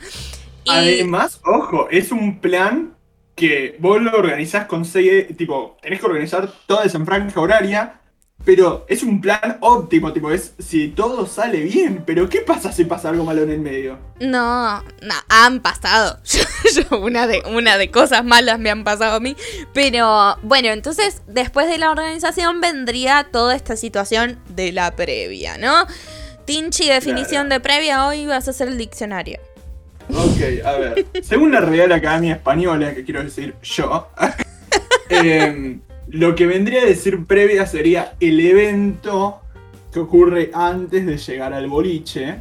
Además, 0.67 1.39
ojo, 1.43 1.89
es 1.89 2.11
un 2.11 2.39
plan 2.39 2.95
que 3.41 3.75
vos 3.79 3.99
lo 3.99 4.15
organizás 4.15 4.67
con 4.67 4.85
seis, 4.85 5.35
tipo, 5.35 5.75
tenés 5.81 5.99
que 5.99 6.05
organizar 6.05 6.47
toda 6.67 6.85
esa 6.85 7.03
franja 7.03 7.41
horaria, 7.41 7.99
pero 8.45 8.85
es 8.87 9.01
un 9.01 9.19
plan 9.19 9.57
óptimo, 9.61 10.13
tipo, 10.13 10.29
es 10.29 10.53
si 10.59 10.89
todo 10.89 11.25
sale 11.25 11.61
bien, 11.61 12.03
pero 12.05 12.29
¿qué 12.29 12.41
pasa 12.41 12.71
si 12.71 12.85
pasa 12.85 13.09
algo 13.09 13.23
malo 13.23 13.41
en 13.41 13.49
el 13.49 13.59
medio? 13.59 13.97
No, 14.19 14.83
no, 14.83 15.15
han 15.27 15.59
pasado. 15.59 16.19
Yo, 16.75 16.99
una, 16.99 17.25
de, 17.25 17.41
una 17.51 17.79
de 17.79 17.89
cosas 17.89 18.23
malas 18.23 18.59
me 18.59 18.69
han 18.69 18.83
pasado 18.83 19.15
a 19.15 19.19
mí. 19.19 19.35
Pero 19.73 20.37
bueno, 20.43 20.67
entonces 20.67 21.23
después 21.25 21.67
de 21.67 21.79
la 21.79 21.89
organización 21.89 22.61
vendría 22.61 23.27
toda 23.31 23.55
esta 23.55 23.75
situación 23.75 24.37
de 24.49 24.71
la 24.71 24.95
previa, 24.95 25.57
¿no? 25.57 25.87
Tinchi, 26.45 26.87
definición 26.89 27.49
de 27.49 27.59
previa, 27.59 28.05
hoy 28.05 28.27
vas 28.27 28.47
a 28.47 28.51
hacer 28.51 28.67
el 28.67 28.77
diccionario. 28.77 29.39
Ok, 30.15 30.65
a 30.65 30.71
ver. 30.73 31.05
Según 31.23 31.51
la 31.51 31.61
Real 31.61 31.91
Academia 31.91 32.33
Española, 32.33 32.93
que 32.93 33.03
quiero 33.03 33.23
decir 33.23 33.55
yo, 33.63 34.09
em, 35.09 35.81
lo 36.07 36.35
que 36.35 36.45
vendría 36.45 36.81
a 36.81 36.85
decir 36.85 37.25
previa 37.25 37.65
sería 37.65 38.13
el 38.19 38.39
evento 38.39 39.41
que 39.91 39.99
ocurre 39.99 40.51
antes 40.53 41.05
de 41.05 41.17
llegar 41.17 41.53
al 41.53 41.67
boliche, 41.67 42.37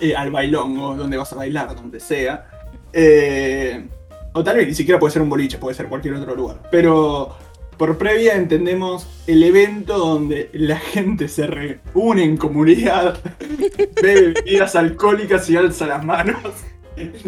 eh, 0.00 0.14
al 0.14 0.30
bailongo, 0.30 0.94
donde 0.94 1.16
vas 1.16 1.32
a 1.32 1.36
bailar, 1.36 1.74
donde 1.74 2.00
sea. 2.00 2.48
Eh, 2.92 3.86
o 4.32 4.44
tal 4.44 4.56
vez 4.56 4.68
ni 4.68 4.74
siquiera 4.74 4.98
puede 4.98 5.12
ser 5.12 5.22
un 5.22 5.30
boliche, 5.30 5.58
puede 5.58 5.74
ser 5.74 5.86
cualquier 5.86 6.14
otro 6.14 6.34
lugar. 6.34 6.62
Pero 6.70 7.36
por 7.76 7.98
previa 7.98 8.34
entendemos 8.34 9.06
el 9.26 9.42
evento 9.42 9.98
donde 9.98 10.50
la 10.52 10.78
gente 10.78 11.28
se 11.28 11.46
reúne 11.46 12.24
en 12.24 12.36
comunidad, 12.36 13.18
bebe 14.02 14.32
bebidas 14.32 14.76
alcohólicas 14.76 15.48
y 15.50 15.56
alza 15.56 15.86
las 15.86 16.04
manos. 16.04 16.38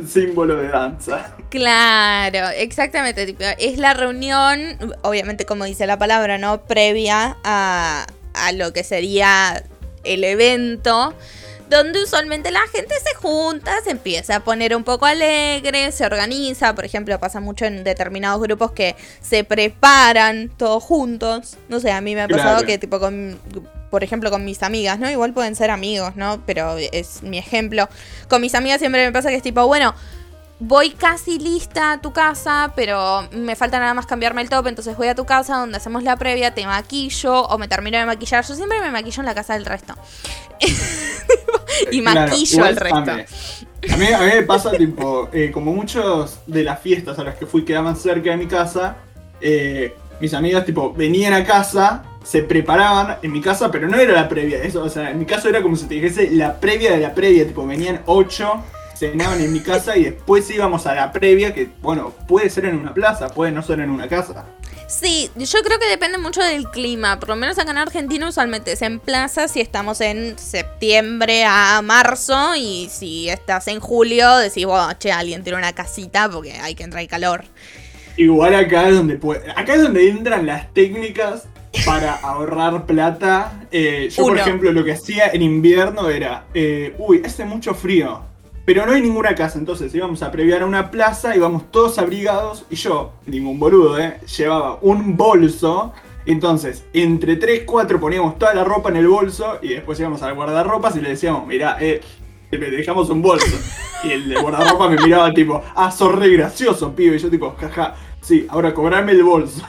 símbolo 0.09 0.57
de 0.57 0.69
danza. 0.69 1.37
Claro, 1.51 2.49
exactamente. 2.57 3.37
es 3.59 3.79
la 3.79 3.93
reunión, 3.93 4.79
obviamente 5.03 5.45
como 5.45 5.65
dice 5.65 5.87
la 5.87 5.99
palabra, 5.99 6.39
¿no? 6.39 6.63
Previa 6.63 7.37
a, 7.45 8.07
a 8.33 8.53
lo 8.53 8.73
que 8.73 8.83
sería 8.83 9.63
el 10.05 10.25
evento 10.25 11.15
donde 11.69 12.03
usualmente 12.03 12.51
la 12.51 12.67
gente 12.73 12.95
se 13.03 13.15
junta, 13.15 13.73
se 13.85 13.91
empieza 13.91 14.37
a 14.37 14.41
poner 14.41 14.75
un 14.75 14.85
poco 14.85 15.07
alegre, 15.07 15.93
se 15.93 16.07
organiza, 16.07 16.75
por 16.75 16.85
ejemplo, 16.85 17.19
pasa 17.19 17.41
mucho 17.41 17.65
en 17.65 17.85
determinados 17.85 18.41
grupos 18.41 18.73
que 18.73 18.97
se 19.21 19.45
preparan 19.45 20.51
todos 20.57 20.83
juntos. 20.83 21.57
No 21.69 21.81
sé, 21.81 21.93
a 21.93 22.01
mí 22.01 22.15
me 22.15 22.23
ha 22.23 22.29
pasado 22.29 22.65
que 22.65 22.79
tipo 22.79 22.99
con 22.99 23.39
por 23.91 24.05
ejemplo, 24.05 24.31
con 24.31 24.45
mis 24.45 24.63
amigas, 24.63 24.99
¿no? 24.99 25.11
Igual 25.11 25.33
pueden 25.33 25.57
ser 25.57 25.71
amigos, 25.71 26.15
¿no? 26.17 26.43
Pero 26.47 26.77
es 26.77 27.23
mi 27.23 27.39
ejemplo. 27.39 27.89
Con 28.29 28.43
mis 28.43 28.55
amigas 28.55 28.81
siempre 28.81 29.05
me 29.07 29.13
pasa 29.13 29.31
que 29.31 29.37
es 29.37 29.43
tipo, 29.43 29.67
bueno, 29.67 29.95
voy 30.61 30.91
casi 30.91 31.39
lista 31.39 31.93
a 31.93 32.01
tu 32.01 32.13
casa, 32.13 32.73
pero 32.75 33.29
me 33.33 33.55
falta 33.55 33.79
nada 33.79 33.95
más 33.95 34.07
cambiarme 34.07 34.43
el 34.43 34.49
top, 34.49 34.67
entonces 34.67 34.97
voy 34.97 35.09
a 35.09 35.15
tu 35.15 35.25
casa 35.25 35.57
donde 35.57 35.77
hacemos 35.77 36.03
la 36.03 36.17
previa, 36.17 36.55
te 36.55 36.67
maquillo 36.67 37.43
o 37.43 37.59
me 37.59 37.69
termino 37.69 37.99
de 37.99 38.07
maquillar. 38.07 38.45
Yo 38.45 38.55
siempre 38.55 38.81
me 38.81 38.91
maquillo 38.91 39.21
en 39.21 39.27
la 39.27 39.35
casa 39.35 39.55
del 39.55 39.67
resto. 39.67 39.95
y 41.93 42.01
maquillo 42.01 42.65
al 42.65 42.77
resto. 42.77 43.11
A 43.91 43.97
mí, 43.97 44.07
a 44.07 44.19
mí, 44.19 44.27
me 44.35 44.43
pasa, 44.43 44.73
tipo, 44.73 45.29
eh, 45.33 45.51
como 45.53 45.73
muchos 45.73 46.41
de 46.47 46.65
las 46.65 46.81
fiestas 46.81 47.19
a 47.19 47.25
las 47.25 47.37
que 47.37 47.47
fui 47.47 47.65
quedaban 47.65 47.97
cerca 47.97 48.31
de 48.31 48.37
mi 48.37 48.47
casa, 48.47 48.97
eh, 49.41 49.95
mis 50.21 50.35
amigas 50.35 50.65
tipo 50.65 50.93
venían 50.93 51.33
a 51.33 51.45
casa, 51.45 52.03
se 52.25 52.43
preparaban 52.43 53.19
en 53.23 53.31
mi 53.31 53.41
casa, 53.41 53.71
pero 53.71 53.87
no 53.87 53.97
era 53.97 54.15
la 54.15 54.29
previa, 54.29 54.61
eso, 54.63 54.83
o 54.83 54.89
sea, 54.89 55.11
en 55.11 55.19
mi 55.21 55.27
caso 55.27 55.49
era 55.49 55.63
como 55.63 55.77
si 55.77 55.87
te 55.87 55.95
dijese 55.95 56.31
la 56.33 56.59
previa 56.59 56.91
de 56.91 56.99
la 56.99 57.15
previa, 57.15 57.47
tipo 57.47 57.65
venían 57.65 58.03
ocho, 58.07 58.65
cenaban 58.99 59.41
en 59.41 59.53
mi 59.53 59.61
casa 59.61 59.97
y 59.97 60.05
después 60.05 60.51
íbamos 60.51 60.87
a 60.87 60.95
la 60.95 61.13
previa, 61.13 61.55
que 61.55 61.71
bueno, 61.81 62.13
puede 62.27 62.51
ser 62.51 62.65
en 62.65 62.77
una 62.77 62.93
plaza, 62.93 63.29
puede 63.29 63.53
no 63.53 63.63
ser 63.63 63.81
en 63.81 63.91
una 63.91 64.09
casa. 64.09 64.45
Sí, 64.89 65.31
yo 65.37 65.63
creo 65.63 65.79
que 65.79 65.87
depende 65.87 66.17
mucho 66.17 66.43
del 66.43 66.67
clima. 66.69 67.21
Por 67.21 67.29
lo 67.29 67.37
menos 67.37 67.59
acá 67.59 67.71
en 67.71 67.79
Argentina 67.79 68.27
usualmente 68.27 68.73
es 68.73 68.83
en 68.83 69.01
plaza 69.01 69.47
si 69.47 69.61
estamos 69.61 70.01
en 70.01 70.39
septiembre 70.39 71.45
a 71.45 71.81
marzo 71.83 72.57
y 72.57 72.89
si 72.91 73.29
estás 73.29 73.69
en 73.69 73.81
julio 73.81 74.39
decís, 74.39 74.65
bueno, 74.65 74.89
che, 74.99 75.13
alguien 75.13 75.45
tiene 75.45 75.59
una 75.59 75.75
casita 75.75 76.29
porque 76.31 76.53
hay 76.55 76.75
que 76.75 76.85
entrar 76.85 77.07
calor. 77.07 77.45
Igual 78.17 78.55
acá 78.55 78.89
es 78.89 78.97
donde 78.97 79.17
puede, 79.17 79.51
acá 79.51 79.75
es 79.75 79.83
donde 79.83 80.09
entran 80.09 80.47
las 80.47 80.73
técnicas 80.73 81.47
para 81.85 82.15
ahorrar 82.15 82.87
plata. 82.87 83.61
Eh, 83.71 84.09
yo, 84.11 84.25
por 84.25 84.39
ejemplo, 84.39 84.73
lo 84.73 84.85
que 84.85 84.93
hacía 84.93 85.29
en 85.29 85.43
invierno 85.43 86.09
era, 86.09 86.47
eh, 86.55 86.95
uy, 86.99 87.23
hace 87.25 87.45
mucho 87.45 87.75
frío 87.75 88.28
pero 88.69 88.85
no 88.85 88.93
hay 88.93 89.01
ninguna 89.01 89.35
casa, 89.35 89.59
entonces 89.59 89.95
íbamos 89.95 90.23
a 90.23 90.31
previar 90.31 90.61
a 90.61 90.67
una 90.67 90.91
plaza, 90.91 91.35
íbamos 91.35 91.71
todos 91.71 91.99
abrigados 91.99 92.67
y 92.69 92.77
yo, 92.77 93.15
ningún 93.25 93.59
boludo, 93.59 93.99
¿eh? 93.99 94.21
llevaba 94.37 94.79
un 94.83 95.17
bolso. 95.17 95.95
Entonces, 96.27 96.85
entre 96.93 97.37
3, 97.37 97.63
4 97.65 97.99
poníamos 97.99 98.39
toda 98.39 98.53
la 98.53 98.65
ropa 98.65 98.91
en 98.91 98.97
el 98.97 99.09
bolso 99.09 99.59
y 99.63 99.69
después 99.69 99.99
íbamos 100.01 100.21
al 100.21 100.35
guardarropas 100.35 100.95
y 100.97 101.01
le 101.01 101.09
decíamos, 101.09 101.47
mirá, 101.47 101.79
eh, 101.81 102.03
dejamos 102.51 103.09
un 103.09 103.23
bolso. 103.23 103.47
Y 104.05 104.11
el 104.11 104.29
de 104.29 104.39
guardarropa 104.39 104.91
me 104.91 105.03
miraba 105.03 105.33
tipo, 105.33 105.63
ah, 105.75 105.91
sos 105.91 106.15
re 106.15 106.29
gracioso, 106.29 106.95
pibe. 106.95 107.17
Y 107.17 107.19
yo 107.19 107.31
tipo, 107.31 107.57
jaja, 107.59 107.95
sí, 108.21 108.47
ahora 108.51 108.75
cobrame 108.75 109.13
el 109.13 109.23
bolso. 109.23 109.63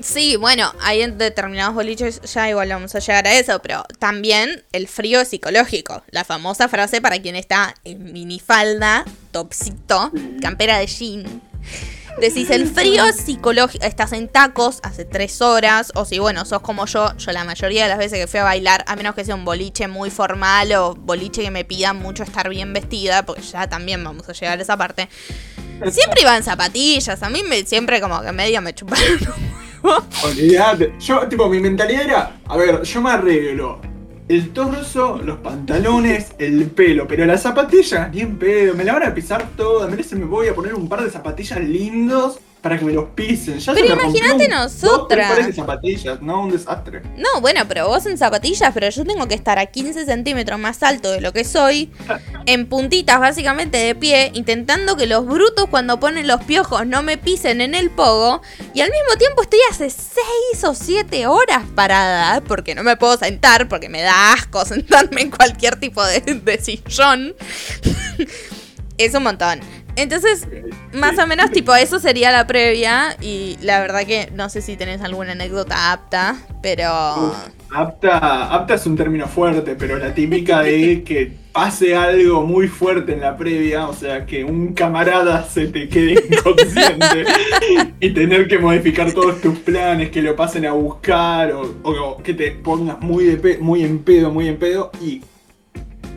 Sí, 0.00 0.36
bueno, 0.36 0.74
hay 0.80 1.02
en 1.02 1.18
determinados 1.18 1.74
boliches, 1.74 2.20
ya 2.22 2.50
igual 2.50 2.68
vamos 2.68 2.94
a 2.94 2.98
llegar 2.98 3.26
a 3.26 3.34
eso, 3.34 3.60
pero 3.62 3.84
también 3.98 4.64
el 4.72 4.88
frío 4.88 5.24
psicológico. 5.24 6.02
La 6.10 6.24
famosa 6.24 6.68
frase 6.68 7.00
para 7.00 7.20
quien 7.22 7.36
está 7.36 7.74
en 7.84 8.12
minifalda, 8.12 9.04
topsito, 9.30 10.10
campera 10.42 10.78
de 10.78 10.86
jean. 10.86 11.42
Decís, 12.20 12.50
el 12.50 12.68
frío 12.68 13.04
psicológico, 13.12 13.84
estás 13.84 14.12
en 14.12 14.28
tacos 14.28 14.80
hace 14.82 15.04
tres 15.04 15.40
horas, 15.40 15.90
o 15.94 16.04
si 16.04 16.18
bueno, 16.18 16.44
sos 16.44 16.60
como 16.60 16.86
yo, 16.86 17.16
yo 17.16 17.32
la 17.32 17.44
mayoría 17.44 17.84
de 17.84 17.88
las 17.88 17.98
veces 17.98 18.18
que 18.18 18.26
fui 18.26 18.40
a 18.40 18.44
bailar, 18.44 18.84
a 18.86 18.96
menos 18.96 19.14
que 19.14 19.24
sea 19.24 19.34
un 19.34 19.44
boliche 19.44 19.88
muy 19.88 20.10
formal 20.10 20.72
o 20.74 20.94
boliche 20.94 21.42
que 21.42 21.50
me 21.50 21.64
pida 21.64 21.92
mucho 21.92 22.22
estar 22.22 22.48
bien 22.48 22.72
vestida, 22.72 23.24
porque 23.24 23.42
ya 23.42 23.68
también 23.68 24.02
vamos 24.04 24.28
a 24.28 24.32
llegar 24.32 24.58
a 24.58 24.62
esa 24.62 24.76
parte, 24.76 25.08
siempre 25.90 26.22
iba 26.22 26.36
en 26.36 26.44
zapatillas, 26.44 27.20
a 27.20 27.30
mí 27.30 27.42
me, 27.42 27.64
siempre 27.64 28.00
como 28.00 28.22
que 28.22 28.30
medio 28.30 28.60
me 28.62 28.74
chuparon 28.74 29.63
Olvídate. 30.24 30.94
Yo, 30.98 31.28
tipo, 31.28 31.48
mi 31.48 31.60
mentalidad 31.60 32.02
era, 32.02 32.40
a 32.46 32.56
ver, 32.56 32.82
yo 32.82 33.00
me 33.00 33.10
arreglo. 33.10 33.80
El 34.26 34.50
torso, 34.54 35.20
los 35.22 35.38
pantalones, 35.38 36.32
el 36.38 36.66
pelo, 36.70 37.06
pero 37.06 37.26
las 37.26 37.42
zapatillas, 37.42 38.10
ni 38.10 38.20
en 38.22 38.38
pedo, 38.38 38.74
me 38.74 38.82
la 38.82 38.94
van 38.94 39.02
a 39.02 39.14
pisar 39.14 39.50
toda, 39.54 39.86
merece 39.86 40.16
me 40.16 40.24
voy 40.24 40.48
a 40.48 40.54
poner 40.54 40.74
un 40.74 40.88
par 40.88 41.04
de 41.04 41.10
zapatillas 41.10 41.60
lindos 41.60 42.38
para 42.64 42.78
que 42.78 42.86
me 42.86 42.94
los 42.94 43.10
pisen. 43.10 43.58
Ya 43.58 43.74
pero 43.74 43.92
imagínate 43.92 44.48
nosotras. 44.48 45.46
de 45.46 45.52
zapatillas, 45.52 46.22
no 46.22 46.44
un 46.44 46.50
desastre. 46.50 47.02
No, 47.14 47.42
bueno, 47.42 47.68
pero 47.68 47.88
vos 47.88 48.06
en 48.06 48.16
zapatillas, 48.16 48.72
pero 48.72 48.88
yo 48.88 49.04
tengo 49.04 49.28
que 49.28 49.34
estar 49.34 49.58
a 49.58 49.66
15 49.66 50.06
centímetros 50.06 50.58
más 50.58 50.82
alto 50.82 51.10
de 51.12 51.20
lo 51.20 51.34
que 51.34 51.44
soy, 51.44 51.92
en 52.46 52.66
puntitas 52.66 53.20
básicamente 53.20 53.76
de 53.76 53.94
pie, 53.94 54.30
intentando 54.32 54.96
que 54.96 55.06
los 55.06 55.26
brutos 55.26 55.66
cuando 55.68 56.00
ponen 56.00 56.26
los 56.26 56.42
piojos 56.44 56.86
no 56.86 57.02
me 57.02 57.18
pisen 57.18 57.60
en 57.60 57.74
el 57.74 57.90
pogo, 57.90 58.40
y 58.72 58.80
al 58.80 58.90
mismo 58.90 59.18
tiempo 59.18 59.42
estoy 59.42 59.60
hace 59.70 59.90
6 59.90 60.64
o 60.64 60.74
7 60.74 61.26
horas 61.26 61.64
parada, 61.74 62.40
porque 62.40 62.74
no 62.74 62.82
me 62.82 62.96
puedo 62.96 63.18
sentar, 63.18 63.68
porque 63.68 63.90
me 63.90 64.00
da 64.00 64.32
asco 64.32 64.64
sentarme 64.64 65.20
en 65.20 65.30
cualquier 65.30 65.78
tipo 65.78 66.02
de, 66.02 66.20
de 66.20 66.58
sillón. 66.58 67.34
es 68.96 69.12
un 69.12 69.22
montón. 69.22 69.60
Entonces, 69.96 70.46
más 70.92 71.18
o 71.18 71.26
menos, 71.26 71.50
tipo, 71.50 71.74
eso 71.74 71.98
sería 71.98 72.32
la 72.32 72.46
previa. 72.46 73.16
Y 73.20 73.56
la 73.62 73.80
verdad 73.80 74.06
que 74.06 74.30
no 74.34 74.48
sé 74.48 74.62
si 74.62 74.76
tenés 74.76 75.02
alguna 75.02 75.32
anécdota 75.32 75.92
apta, 75.92 76.36
pero. 76.62 77.34
apta, 77.70 78.54
apta 78.54 78.74
es 78.74 78.86
un 78.86 78.96
término 78.96 79.28
fuerte, 79.28 79.76
pero 79.76 79.98
la 79.98 80.14
típica 80.14 80.62
de 80.62 81.02
que 81.06 81.44
pase 81.52 81.94
algo 81.94 82.42
muy 82.42 82.66
fuerte 82.66 83.12
en 83.12 83.20
la 83.20 83.36
previa, 83.36 83.86
o 83.86 83.94
sea, 83.94 84.26
que 84.26 84.42
un 84.42 84.74
camarada 84.74 85.44
se 85.44 85.68
te 85.68 85.88
quede 85.88 86.14
inconsciente 86.28 87.24
y 88.00 88.10
tener 88.10 88.48
que 88.48 88.58
modificar 88.58 89.12
todos 89.12 89.40
tus 89.40 89.60
planes, 89.60 90.10
que 90.10 90.20
lo 90.20 90.34
pasen 90.34 90.66
a 90.66 90.72
buscar 90.72 91.52
o, 91.52 91.76
o 91.84 92.16
que 92.24 92.34
te 92.34 92.50
pongas 92.50 93.00
muy, 93.00 93.26
de 93.26 93.58
muy 93.58 93.84
en 93.84 94.00
pedo, 94.00 94.32
muy 94.32 94.48
en 94.48 94.56
pedo 94.56 94.90
y 95.00 95.22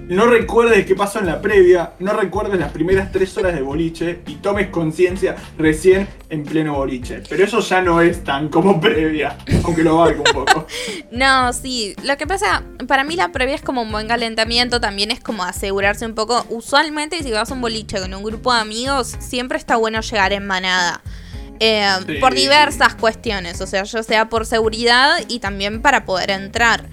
no 0.08 0.26
recuerdes 0.26 0.86
qué 0.86 0.96
pasó 0.96 1.20
en 1.20 1.26
la 1.26 1.42
previa, 1.42 1.94
no 2.00 2.14
recuerdes 2.14 2.60
las 2.60 2.72
primeras 2.72 3.12
tres 3.12 3.38
horas 3.38 3.54
de 3.54 3.62
boliche 3.62 4.22
y 4.28 4.36
tomes 4.36 4.68
conciencia 4.68 5.36
recién 5.58 6.08
en 6.30 6.44
pleno 6.44 6.76
boliche. 6.76 7.22
Pero 7.28 7.44
eso 7.44 7.60
ya 7.60 7.82
no 7.82 8.02
es 8.02 8.24
tan 8.24 8.50
como 8.50 8.80
previa, 8.80 9.38
aunque 9.64 9.84
lo 9.84 9.98
valga 9.98 10.20
un 10.20 10.46
poco. 10.46 10.68
no, 11.12 11.52
sí. 11.52 11.94
Lo 12.04 12.16
que 12.18 12.26
pasa, 12.26 12.64
para 12.88 13.04
mí 13.04 13.16
la 13.16 13.32
previa 13.32 13.56
es 13.56 13.62
como 13.62 13.82
un 13.82 13.92
buen 13.92 14.08
calentamiento, 14.08 14.80
también 14.80 15.12
es 15.12 15.20
como 15.20 15.44
asegurarse 15.44 16.06
un 16.06 16.16
poco. 16.16 16.46
Usualmente, 16.50 17.22
si 17.22 17.32
vas 17.32 17.52
a 17.52 17.54
un 17.54 17.62
boliche 17.62 18.00
con 18.00 18.14
un 18.14 18.24
grupo 18.24 18.54
de 18.54 18.62
amigos, 18.62 19.16
siempre 19.20 19.58
está 19.58 19.76
bueno 19.76 20.00
llegar 20.02 20.32
en 20.32 20.48
manada. 20.48 21.02
Eh, 21.60 22.20
por 22.22 22.36
diversas 22.36 22.94
cuestiones, 22.96 23.60
o 23.62 23.68
sea, 23.68 23.84
ya 23.84 24.04
sea 24.04 24.30
por 24.30 24.46
seguridad 24.46 25.18
y 25.28 25.40
también 25.40 25.82
para 25.82 26.06
poder 26.06 26.30
entrar. 26.30 26.86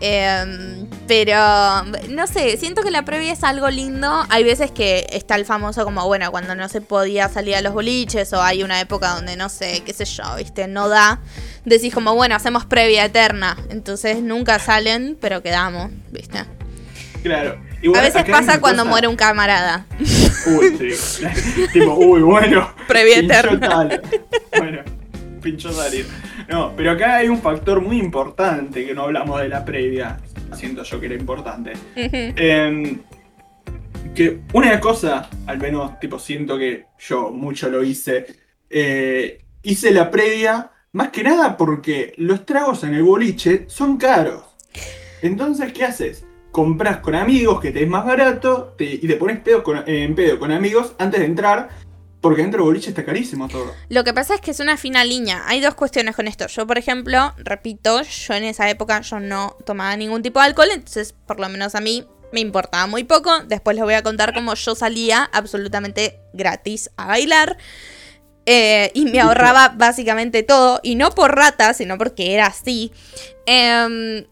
Em, 0.00 0.88
pero 1.10 1.82
no 2.08 2.28
sé, 2.28 2.56
siento 2.56 2.84
que 2.84 2.92
la 2.92 3.04
previa 3.04 3.32
es 3.32 3.42
algo 3.42 3.68
lindo. 3.68 4.24
Hay 4.28 4.44
veces 4.44 4.70
que 4.70 5.08
está 5.10 5.34
el 5.34 5.44
famoso 5.44 5.82
como, 5.82 6.06
bueno, 6.06 6.30
cuando 6.30 6.54
no 6.54 6.68
se 6.68 6.80
podía 6.80 7.28
salir 7.28 7.56
a 7.56 7.62
los 7.62 7.72
boliches 7.72 8.32
o 8.32 8.40
hay 8.40 8.62
una 8.62 8.80
época 8.80 9.16
donde 9.16 9.34
no 9.34 9.48
sé, 9.48 9.82
qué 9.84 9.92
sé 9.92 10.04
yo, 10.04 10.22
viste, 10.36 10.68
no 10.68 10.88
da. 10.88 11.18
Decís 11.64 11.92
como, 11.92 12.14
bueno, 12.14 12.36
hacemos 12.36 12.64
previa 12.64 13.06
eterna. 13.06 13.56
Entonces 13.70 14.22
nunca 14.22 14.60
salen, 14.60 15.18
pero 15.20 15.42
quedamos, 15.42 15.90
viste. 16.12 16.44
Claro. 17.24 17.60
a 17.92 18.00
veces 18.02 18.24
pasa 18.30 18.60
cuando 18.60 18.84
muere 18.84 19.08
un 19.08 19.16
camarada. 19.16 19.86
Uy, 20.46 20.96
sí. 20.96 21.24
tipo, 21.72 21.92
uy, 21.92 22.20
bueno. 22.20 22.72
Previa 22.86 23.18
eterna. 23.18 23.98
Bueno, 24.56 24.84
pincho 25.42 25.72
salir. 25.72 26.06
No, 26.50 26.72
pero 26.76 26.90
acá 26.90 27.18
hay 27.18 27.28
un 27.28 27.40
factor 27.40 27.80
muy 27.80 27.98
importante 28.00 28.84
que 28.84 28.92
no 28.92 29.02
hablamos 29.02 29.40
de 29.40 29.48
la 29.48 29.64
previa. 29.64 30.18
Siento 30.52 30.82
yo 30.82 30.98
que 30.98 31.06
era 31.06 31.14
importante. 31.14 31.74
Em, 31.94 32.98
que 34.12 34.40
una 34.52 34.80
cosa, 34.80 35.30
al 35.46 35.58
menos 35.58 36.00
tipo 36.00 36.18
siento 36.18 36.58
que 36.58 36.86
yo 36.98 37.30
mucho 37.30 37.70
lo 37.70 37.84
hice, 37.84 38.26
eh, 38.68 39.44
hice 39.62 39.92
la 39.92 40.10
previa 40.10 40.72
más 40.92 41.10
que 41.10 41.22
nada 41.22 41.56
porque 41.56 42.14
los 42.16 42.44
tragos 42.44 42.82
en 42.82 42.94
el 42.94 43.04
boliche 43.04 43.66
son 43.68 43.96
caros. 43.96 44.42
Entonces, 45.22 45.72
¿qué 45.72 45.84
haces? 45.84 46.26
Compras 46.50 46.96
con 46.96 47.14
amigos 47.14 47.60
que 47.60 47.70
te 47.70 47.84
es 47.84 47.88
más 47.88 48.04
barato 48.04 48.74
y 48.76 49.06
te 49.06 49.14
pones 49.14 49.38
pedo 49.38 49.62
en 49.86 50.16
pedo 50.16 50.40
con 50.40 50.50
amigos 50.50 50.96
antes 50.98 51.20
de 51.20 51.26
entrar 51.26 51.68
porque 52.20 52.42
dentro 52.42 52.62
de 52.62 52.64
boliche 52.64 52.90
está 52.90 53.04
carísimo 53.04 53.48
todo. 53.48 53.74
Lo 53.88 54.04
que 54.04 54.12
pasa 54.12 54.34
es 54.34 54.40
que 54.40 54.50
es 54.50 54.60
una 54.60 54.76
fina 54.76 55.04
línea. 55.04 55.42
Hay 55.46 55.60
dos 55.60 55.74
cuestiones 55.74 56.14
con 56.14 56.28
esto. 56.28 56.46
Yo, 56.48 56.66
por 56.66 56.76
ejemplo, 56.76 57.34
repito, 57.38 58.02
yo 58.02 58.34
en 58.34 58.44
esa 58.44 58.68
época 58.68 59.00
yo 59.00 59.20
no 59.20 59.56
tomaba 59.64 59.96
ningún 59.96 60.22
tipo 60.22 60.38
de 60.40 60.46
alcohol, 60.46 60.68
entonces 60.72 61.14
por 61.26 61.40
lo 61.40 61.48
menos 61.48 61.74
a 61.74 61.80
mí 61.80 62.06
me 62.32 62.40
importaba 62.40 62.86
muy 62.86 63.04
poco. 63.04 63.30
Después 63.46 63.74
les 63.74 63.84
voy 63.84 63.94
a 63.94 64.02
contar 64.02 64.34
cómo 64.34 64.54
yo 64.54 64.74
salía 64.74 65.30
absolutamente 65.32 66.20
gratis 66.32 66.90
a 66.96 67.06
bailar. 67.06 67.56
Eh, 68.46 68.90
y 68.94 69.04
me 69.06 69.20
ahorraba 69.20 69.70
básicamente 69.76 70.42
todo. 70.42 70.80
Y 70.82 70.96
no 70.96 71.10
por 71.10 71.34
rata, 71.34 71.72
sino 71.72 71.96
porque 71.96 72.34
era 72.34 72.46
así. 72.46 72.92
Em, 73.46 74.26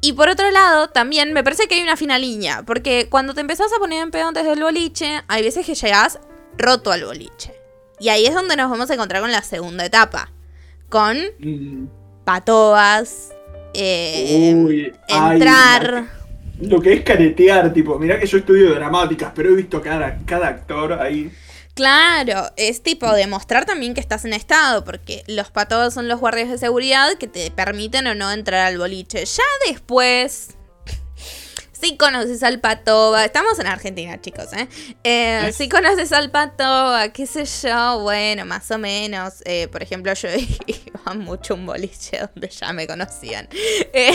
y 0.00 0.12
por 0.12 0.28
otro 0.28 0.50
lado, 0.50 0.88
también 0.88 1.32
me 1.32 1.42
parece 1.42 1.66
que 1.66 1.76
hay 1.76 1.82
una 1.82 1.96
fina 1.96 2.18
línea. 2.18 2.62
Porque 2.64 3.08
cuando 3.08 3.34
te 3.34 3.40
empezás 3.40 3.72
a 3.72 3.78
poner 3.78 4.02
en 4.02 4.10
pedo 4.10 4.28
antes 4.28 4.44
del 4.44 4.62
boliche, 4.62 5.22
hay 5.28 5.42
veces 5.42 5.66
que 5.66 5.74
llegás 5.74 6.18
roto 6.58 6.92
al 6.92 7.04
boliche. 7.04 7.54
Y 8.00 8.10
ahí 8.10 8.26
es 8.26 8.34
donde 8.34 8.56
nos 8.56 8.70
vamos 8.70 8.90
a 8.90 8.94
encontrar 8.94 9.22
con 9.22 9.32
la 9.32 9.42
segunda 9.42 9.84
etapa. 9.84 10.30
Con 10.88 11.16
mm. 11.38 11.86
patobas, 12.24 13.30
eh, 13.74 14.92
entrar. 15.08 16.04
lo 16.60 16.80
que 16.80 16.94
es 16.94 17.02
caretear, 17.02 17.72
tipo, 17.72 17.98
mirá 17.98 18.18
que 18.18 18.26
yo 18.26 18.38
estudio 18.38 18.74
dramáticas, 18.74 19.32
pero 19.34 19.50
he 19.50 19.54
visto 19.54 19.80
cada, 19.80 20.18
cada 20.26 20.48
actor 20.48 20.94
ahí. 20.94 21.30
Claro, 21.74 22.50
es 22.56 22.82
tipo 22.82 23.12
demostrar 23.12 23.64
también 23.64 23.94
que 23.94 24.00
estás 24.00 24.24
en 24.24 24.32
estado, 24.32 24.84
porque 24.84 25.22
los 25.28 25.52
patobas 25.52 25.94
son 25.94 26.08
los 26.08 26.18
guardias 26.18 26.50
de 26.50 26.58
seguridad 26.58 27.16
que 27.18 27.28
te 27.28 27.52
permiten 27.52 28.08
o 28.08 28.16
no 28.16 28.32
entrar 28.32 28.66
al 28.66 28.78
boliche. 28.78 29.24
Ya 29.24 29.44
después, 29.68 30.57
si 31.80 31.96
conoces 31.96 32.42
al 32.42 32.60
Patoba, 32.60 33.24
estamos 33.24 33.58
en 33.58 33.66
Argentina, 33.66 34.20
chicos, 34.20 34.52
¿eh? 34.52 34.68
eh 35.04 35.52
si 35.52 35.68
conoces 35.68 36.12
al 36.12 36.30
Patoba, 36.30 37.08
qué 37.10 37.26
sé 37.26 37.44
yo, 37.44 38.00
bueno, 38.00 38.44
más 38.44 38.70
o 38.70 38.78
menos. 38.78 39.42
Eh, 39.44 39.68
por 39.68 39.82
ejemplo, 39.82 40.12
yo 40.14 40.28
iba 40.66 41.14
mucho 41.14 41.54
un 41.54 41.66
boliche 41.66 42.18
donde 42.18 42.48
ya 42.48 42.72
me 42.72 42.86
conocían. 42.86 43.48
Eh, 43.92 44.12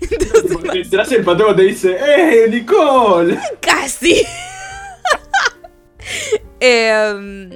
y 0.72 1.14
el 1.14 1.24
patrón 1.24 1.56
te 1.56 1.62
dice, 1.62 1.96
¡Eh, 2.00 2.48
Nicole! 2.48 3.38
Casi. 3.60 4.26
Em, 6.60 7.50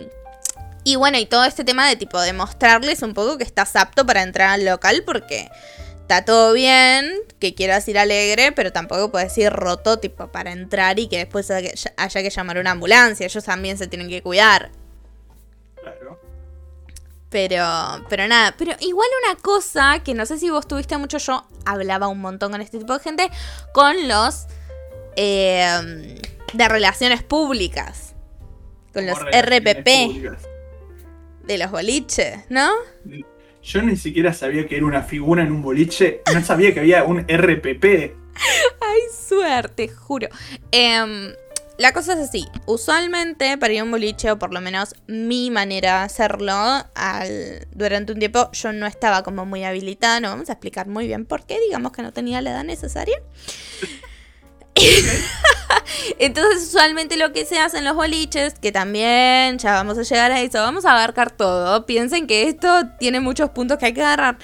y 0.85 0.97
bueno, 0.97 1.19
y 1.19 1.27
todo 1.27 1.45
este 1.45 1.65
tema 1.65 1.89
de 1.89 1.97
tipo 1.97 2.21
demostrarles 2.21 3.03
un 3.03 3.15
poco 3.15 3.39
que 3.39 3.45
estás 3.45 3.75
apto 3.75 4.05
para 4.05 4.23
entrar 4.23 4.51
al 4.51 4.65
local 4.65 5.03
porque 5.05 5.49
está 6.13 6.25
todo 6.27 6.53
bien, 6.53 7.11
que 7.39 7.55
quieras 7.55 7.89
ir 7.89 7.99
alegre, 7.99 8.53
pero 8.53 8.71
tampoco 8.71 9.11
puedes 9.11 9.37
ir 9.39 9.51
roto 9.51 9.99
tipo 9.99 10.29
para 10.29 10.53
entrar 10.53 10.99
y 10.99 11.09
que 11.09 11.17
después 11.19 11.51
haya 11.51 12.23
que 12.23 12.31
llamar 12.31 12.59
una 12.59 12.73
ambulancia. 12.73 13.25
Ellos 13.25 13.45
también 13.45 13.79
se 13.79 13.87
tienen 13.87 14.11
que 14.11 14.23
cuidar. 14.23 14.71
Claro. 15.81 16.21
Pero, 17.31 17.65
pero 18.11 18.29
nada, 18.29 18.55
pero 18.59 18.73
igual 18.81 19.09
una 19.25 19.41
cosa 19.41 20.01
que 20.05 20.13
no 20.13 20.27
sé 20.27 20.39
si 20.39 20.51
vos 20.51 20.69
tuviste 20.69 20.99
mucho, 20.99 21.17
yo 21.17 21.47
hablaba 21.65 22.09
un 22.09 22.21
montón 22.21 22.53
con 22.53 22.61
este 22.61 22.79
tipo 22.79 22.93
de 22.93 23.01
gente, 23.01 23.31
con 23.73 24.07
los 24.07 24.47
eh, 25.17 26.21
de 26.53 26.69
relaciones 26.69 27.23
públicas. 27.23 28.15
Con 28.93 29.07
los 29.07 29.19
RPP 29.19 29.89
de 31.47 31.59
los 31.59 31.71
boliches, 31.71 32.41
¿no? 32.51 32.71
Yo 33.63 33.83
ni 33.83 33.97
siquiera 33.97 34.33
sabía 34.33 34.67
que 34.67 34.77
era 34.77 34.87
una 34.87 35.03
figura 35.03 35.43
en 35.43 35.53
un 35.53 35.63
boliche. 35.63 36.23
No 36.33 36.45
sabía 36.45 36.75
que 36.75 36.81
había 36.81 37.05
un 37.05 37.21
RPP. 37.21 37.85
Ay, 38.81 39.01
suerte, 39.29 39.89
juro. 39.89 40.29
Em, 40.73 41.33
la 41.79 41.93
cosa 41.93 42.15
es 42.15 42.19
así. 42.21 42.47
Usualmente 42.67 43.57
para 43.59 43.73
ir 43.73 43.81
a 43.81 43.85
un 43.85 43.91
boliche, 43.91 44.31
o 44.31 44.39
por 44.39 44.53
lo 44.53 44.61
menos 44.61 44.95
mi 45.07 45.51
manera 45.51 45.99
de 45.99 46.05
hacerlo, 46.05 46.53
al, 46.95 47.67
durante 47.73 48.13
un 48.13 48.19
tiempo 48.19 48.51
yo 48.53 48.73
no 48.73 48.87
estaba 48.87 49.23
como 49.23 49.47
muy 49.47 49.65
habilitada. 49.65 50.21
No 50.21 50.29
vamos 50.29 50.49
a 50.51 50.55
explicar 50.55 50.89
muy 50.89 51.07
bien 51.07 51.25
por 51.25 51.47
qué. 51.47 51.61
Digamos 51.61 51.93
que 51.93 52.03
no 52.03 52.13
tenía 52.13 52.41
la 52.43 52.51
edad 52.51 52.65
necesaria. 52.65 53.17
Entonces, 56.19 56.63
usualmente 56.69 57.17
lo 57.17 57.33
que 57.33 57.45
se 57.45 57.59
hace 57.59 57.79
en 57.79 57.85
los 57.85 57.95
boliches, 57.95 58.55
que 58.55 58.73
también 58.73 59.59
ya 59.59 59.73
vamos 59.75 59.99
a 59.99 60.03
llegar 60.03 60.33
a 60.33 60.41
eso, 60.41 60.59
vamos 60.59 60.85
a 60.85 60.93
abarcar 60.93 61.31
todo. 61.31 61.87
Piensen 61.87 62.27
que 62.27 62.49
esto 62.49 62.69
tiene 62.99 63.21
muchos 63.21 63.51
puntos 63.51 63.79
que 63.79 63.87
hay 63.87 63.93
que 63.95 64.03
agarrar. 64.03 64.39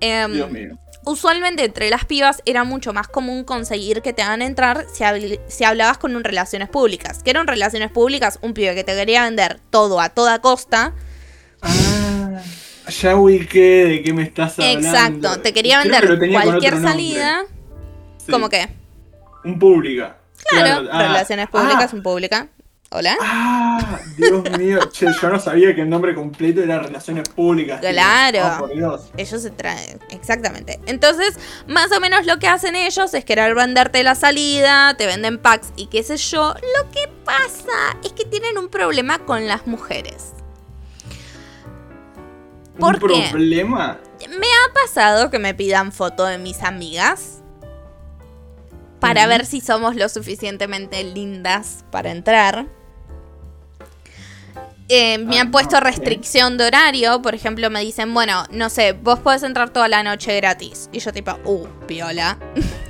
Em, 0.00 0.32
Dios 0.32 0.50
mío. 0.50 0.78
Usualmente 1.04 1.64
entre 1.64 1.90
las 1.90 2.04
pibas 2.04 2.42
era 2.44 2.62
mucho 2.62 2.92
más 2.92 3.08
común 3.08 3.42
conseguir 3.42 4.02
que 4.02 4.12
te 4.12 4.22
hagan 4.22 4.40
entrar 4.40 4.86
si, 4.92 5.02
habl- 5.02 5.40
si 5.48 5.64
hablabas 5.64 5.98
con 5.98 6.14
un 6.14 6.22
relaciones 6.22 6.68
públicas. 6.68 7.22
Que 7.24 7.30
eran 7.30 7.48
relaciones 7.48 7.90
públicas, 7.90 8.38
un 8.40 8.54
pibe 8.54 8.74
que 8.76 8.84
te 8.84 8.94
quería 8.94 9.24
vender 9.24 9.58
todo 9.70 10.00
a 10.00 10.10
toda 10.10 10.40
costa. 10.40 10.94
Ah, 11.60 12.40
ya 12.88 13.16
ubiqué 13.16 13.84
de 13.84 14.02
qué 14.02 14.12
me 14.12 14.22
estás 14.22 14.58
hablando. 14.58 14.88
Exacto, 14.88 15.40
te 15.40 15.52
quería 15.52 15.82
que 15.82 15.88
vender 15.88 16.32
cualquier 16.44 16.80
salida. 16.80 17.42
Sí. 18.24 18.30
Como 18.30 18.48
que, 18.48 18.68
Un 19.44 19.58
pública. 19.58 20.18
Claro, 20.48 20.88
ah, 20.90 21.02
relaciones 21.02 21.48
públicas, 21.48 21.90
ah, 21.92 21.96
un 21.96 22.02
pública. 22.02 22.48
Hola. 22.94 23.16
Ah, 23.22 23.98
Dios 24.18 24.50
mío. 24.58 24.78
Che, 24.92 25.06
yo 25.20 25.28
no 25.30 25.40
sabía 25.40 25.74
que 25.74 25.80
el 25.80 25.88
nombre 25.88 26.14
completo 26.14 26.62
era 26.62 26.78
Relaciones 26.78 27.26
Públicas. 27.30 27.80
Claro. 27.80 28.40
Oh, 28.44 28.58
por 28.60 28.76
Dios. 28.76 29.10
Ellos 29.16 29.40
se 29.40 29.50
traen, 29.50 29.98
exactamente. 30.10 30.78
Entonces, 30.84 31.38
más 31.66 31.90
o 31.90 32.00
menos 32.00 32.26
lo 32.26 32.38
que 32.38 32.48
hacen 32.48 32.76
ellos 32.76 33.14
es 33.14 33.24
querer 33.24 33.54
venderte 33.54 34.02
la 34.02 34.14
salida, 34.14 34.94
te 34.98 35.06
venden 35.06 35.38
packs 35.38 35.72
y 35.74 35.86
qué 35.86 36.02
sé 36.02 36.18
yo. 36.18 36.54
Lo 36.54 36.90
que 36.90 37.08
pasa 37.24 37.96
es 38.04 38.12
que 38.12 38.26
tienen 38.26 38.58
un 38.58 38.68
problema 38.68 39.20
con 39.20 39.48
las 39.48 39.66
mujeres. 39.66 40.34
¿Por 42.78 43.02
¿Un 43.02 43.10
qué? 43.10 43.28
problema? 43.30 43.98
Me 44.28 44.46
ha 44.46 44.74
pasado 44.74 45.30
que 45.30 45.38
me 45.38 45.54
pidan 45.54 45.92
foto 45.92 46.26
de 46.26 46.36
mis 46.36 46.62
amigas 46.62 47.41
para 49.02 49.26
ver 49.26 49.44
si 49.46 49.60
somos 49.60 49.96
lo 49.96 50.08
suficientemente 50.08 51.02
lindas 51.04 51.84
para 51.90 52.10
entrar. 52.10 52.66
Eh, 54.88 55.18
me 55.18 55.38
Ah, 55.38 55.42
han 55.42 55.50
puesto 55.50 55.76
ok. 55.76 55.82
restricción 55.84 56.58
de 56.58 56.66
horario, 56.66 57.22
por 57.22 57.34
ejemplo, 57.34 57.70
me 57.70 57.80
dicen, 57.80 58.12
bueno, 58.12 58.44
no 58.50 58.68
sé, 58.68 58.92
vos 58.92 59.18
podés 59.20 59.42
entrar 59.42 59.70
toda 59.70 59.88
la 59.88 60.02
noche 60.02 60.36
gratis. 60.36 60.88
Y 60.92 60.98
yo 60.98 61.12
tipo, 61.12 61.38
uh, 61.44 61.66
piola. 61.86 62.38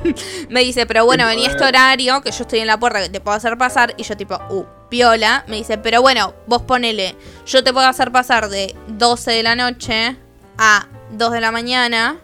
me 0.49 0.61
dice, 0.61 0.85
pero 0.87 1.05
bueno, 1.05 1.27
vení 1.27 1.47
a 1.47 1.51
este 1.51 1.65
horario, 1.65 2.21
que 2.23 2.33
yo 2.33 2.43
estoy 2.43 2.59
en 2.59 2.67
la 2.67 2.79
puerta, 2.79 3.01
que 3.03 3.09
te 3.09 3.21
puedo 3.21 3.37
hacer 3.37 3.57
pasar. 3.57 3.95
Y 3.97 4.03
yo 4.03 4.17
tipo, 4.17 4.35
uh, 4.51 4.67
piola. 4.89 5.45
Me 5.47 5.57
dice, 5.57 5.79
pero 5.79 6.03
bueno, 6.03 6.35
vos 6.47 6.63
ponele, 6.63 7.15
yo 7.47 7.63
te 7.63 7.73
puedo 7.73 7.87
hacer 7.87 8.11
pasar 8.11 8.49
de 8.49 8.75
12 8.89 9.31
de 9.31 9.43
la 9.45 9.55
noche 9.55 10.17
a 10.59 10.89
2 11.13 11.33
de 11.33 11.41
la 11.41 11.53
mañana, 11.53 12.19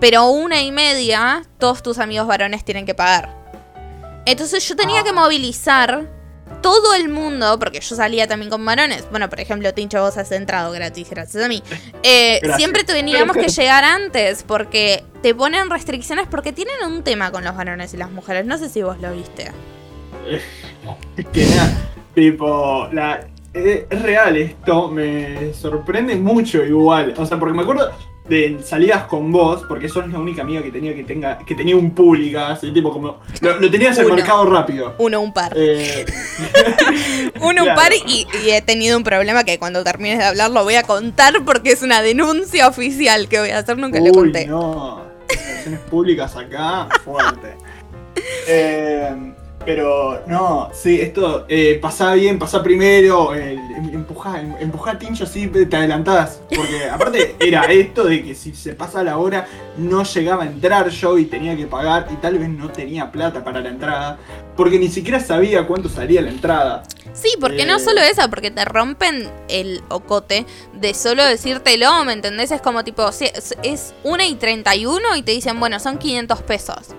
pero 0.00 0.26
una 0.28 0.60
y 0.62 0.72
media, 0.72 1.42
todos 1.58 1.82
tus 1.82 1.98
amigos 1.98 2.26
varones 2.26 2.64
tienen 2.64 2.86
que 2.86 2.94
pagar. 2.94 3.34
Entonces 4.26 4.66
yo 4.68 4.74
tenía 4.76 5.00
Ah. 5.00 5.04
que 5.04 5.12
movilizar 5.12 6.08
todo 6.62 6.94
el 6.94 7.08
mundo, 7.10 7.58
porque 7.58 7.80
yo 7.80 7.94
salía 7.96 8.26
también 8.26 8.50
con 8.50 8.64
varones. 8.64 9.04
Bueno, 9.10 9.28
por 9.28 9.38
ejemplo, 9.40 9.72
Tincho, 9.74 10.00
vos 10.00 10.16
has 10.16 10.30
entrado 10.32 10.72
gratis, 10.72 11.08
gracias 11.10 11.44
a 11.44 11.48
mí. 11.48 11.62
Eh, 12.02 12.38
Gracias. 12.40 12.56
siempre 12.56 12.84
teníamos 12.84 13.36
que 13.36 13.48
llegar 13.48 13.84
antes, 13.84 14.42
porque 14.44 15.04
te 15.22 15.34
ponen 15.34 15.68
restricciones, 15.68 16.26
porque 16.30 16.52
tienen 16.52 16.76
un 16.86 17.02
tema 17.02 17.30
con 17.32 17.44
los 17.44 17.54
varones 17.54 17.92
y 17.92 17.98
las 17.98 18.10
mujeres. 18.10 18.46
No 18.46 18.56
sé 18.56 18.68
si 18.70 18.82
vos 18.82 18.98
lo 18.98 19.12
viste. 19.12 19.52
Que 21.32 21.46
nada, 21.46 21.76
tipo, 22.14 22.88
la, 22.92 23.26
eh, 23.52 23.86
es 23.90 24.02
real 24.02 24.36
esto, 24.36 24.88
me 24.88 25.52
sorprende 25.52 26.16
mucho 26.16 26.64
igual. 26.64 27.14
O 27.18 27.26
sea, 27.26 27.38
porque 27.38 27.54
me 27.54 27.62
acuerdo 27.62 27.90
de 28.28 28.58
salidas 28.64 29.04
con 29.04 29.30
vos, 29.30 29.62
porque 29.68 29.88
sos 29.88 30.08
la 30.08 30.18
única 30.18 30.42
amiga 30.42 30.62
que 30.62 30.70
tenía 30.70 30.94
que 30.94 31.04
tenga 31.04 31.38
que 31.38 31.54
tenía 31.54 31.76
un 31.76 31.90
pública, 31.90 32.52
así 32.52 32.72
tipo 32.72 32.90
como 32.90 33.18
lo, 33.40 33.60
lo 33.60 33.70
tenías 33.70 33.98
Uno. 33.98 34.14
mercado 34.14 34.46
rápido. 34.46 34.94
Uno, 34.98 35.20
un 35.20 35.32
par. 35.32 35.52
Eh, 35.54 36.06
Uno, 37.40 37.48
un 37.48 37.54
claro. 37.54 37.74
par 37.74 37.92
y, 38.06 38.26
y 38.44 38.50
he 38.50 38.62
tenido 38.62 38.96
un 38.96 39.04
problema 39.04 39.44
que 39.44 39.58
cuando 39.58 39.84
termines 39.84 40.18
de 40.18 40.24
hablar 40.24 40.50
lo 40.50 40.64
voy 40.64 40.76
a 40.76 40.84
contar 40.84 41.34
porque 41.44 41.72
es 41.72 41.82
una 41.82 42.00
denuncia 42.00 42.66
oficial 42.68 43.28
que 43.28 43.40
voy 43.40 43.50
a 43.50 43.58
hacer, 43.58 43.76
nunca 43.76 44.00
le 44.00 44.10
Uy, 44.10 44.14
conté. 44.16 44.46
no, 44.46 45.02
relaciones 45.28 45.80
públicas 45.80 46.36
acá, 46.36 46.88
fuerte. 47.04 47.54
Eh, 48.46 49.33
pero 49.64 50.22
no, 50.26 50.70
sí, 50.72 51.00
esto 51.00 51.46
eh, 51.48 51.78
pasá 51.80 52.14
bien, 52.14 52.38
pasá 52.38 52.62
primero, 52.62 53.34
eh, 53.34 53.52
em- 53.54 53.94
empujá, 53.94 54.40
em- 54.40 54.72
Tincho 54.98 55.24
así, 55.24 55.48
te 55.48 55.76
adelantás. 55.76 56.40
Porque 56.54 56.84
aparte 56.90 57.36
era 57.40 57.62
esto 57.72 58.04
de 58.04 58.22
que 58.22 58.34
si 58.34 58.54
se 58.54 58.74
pasa 58.74 59.02
la 59.02 59.18
hora 59.18 59.46
no 59.76 60.04
llegaba 60.04 60.44
a 60.44 60.46
entrar 60.46 60.88
yo 60.90 61.18
y 61.18 61.24
tenía 61.24 61.56
que 61.56 61.66
pagar 61.66 62.06
y 62.12 62.16
tal 62.16 62.38
vez 62.38 62.48
no 62.48 62.68
tenía 62.70 63.10
plata 63.10 63.42
para 63.42 63.60
la 63.60 63.70
entrada. 63.70 64.18
Porque 64.56 64.78
ni 64.78 64.88
siquiera 64.88 65.18
sabía 65.18 65.66
cuánto 65.66 65.88
salía 65.88 66.22
la 66.22 66.30
entrada. 66.30 66.84
Sí, 67.12 67.30
porque 67.40 67.66
no 67.66 67.76
Eh. 67.76 67.80
solo 67.80 68.00
eso, 68.00 68.22
porque 68.30 68.50
te 68.50 68.64
rompen 68.64 69.28
el 69.48 69.82
ocote 69.88 70.46
de 70.74 70.94
solo 70.94 71.24
decírtelo, 71.24 72.04
¿me 72.04 72.12
entendés? 72.12 72.50
Es 72.52 72.60
como 72.60 72.84
tipo, 72.84 73.08
es 73.08 73.94
1 74.04 74.22
y 74.24 74.34
31 74.36 75.16
y 75.16 75.22
te 75.22 75.32
dicen, 75.32 75.58
bueno, 75.58 75.80
son 75.80 75.98
500 75.98 76.42
pesos. 76.42 76.94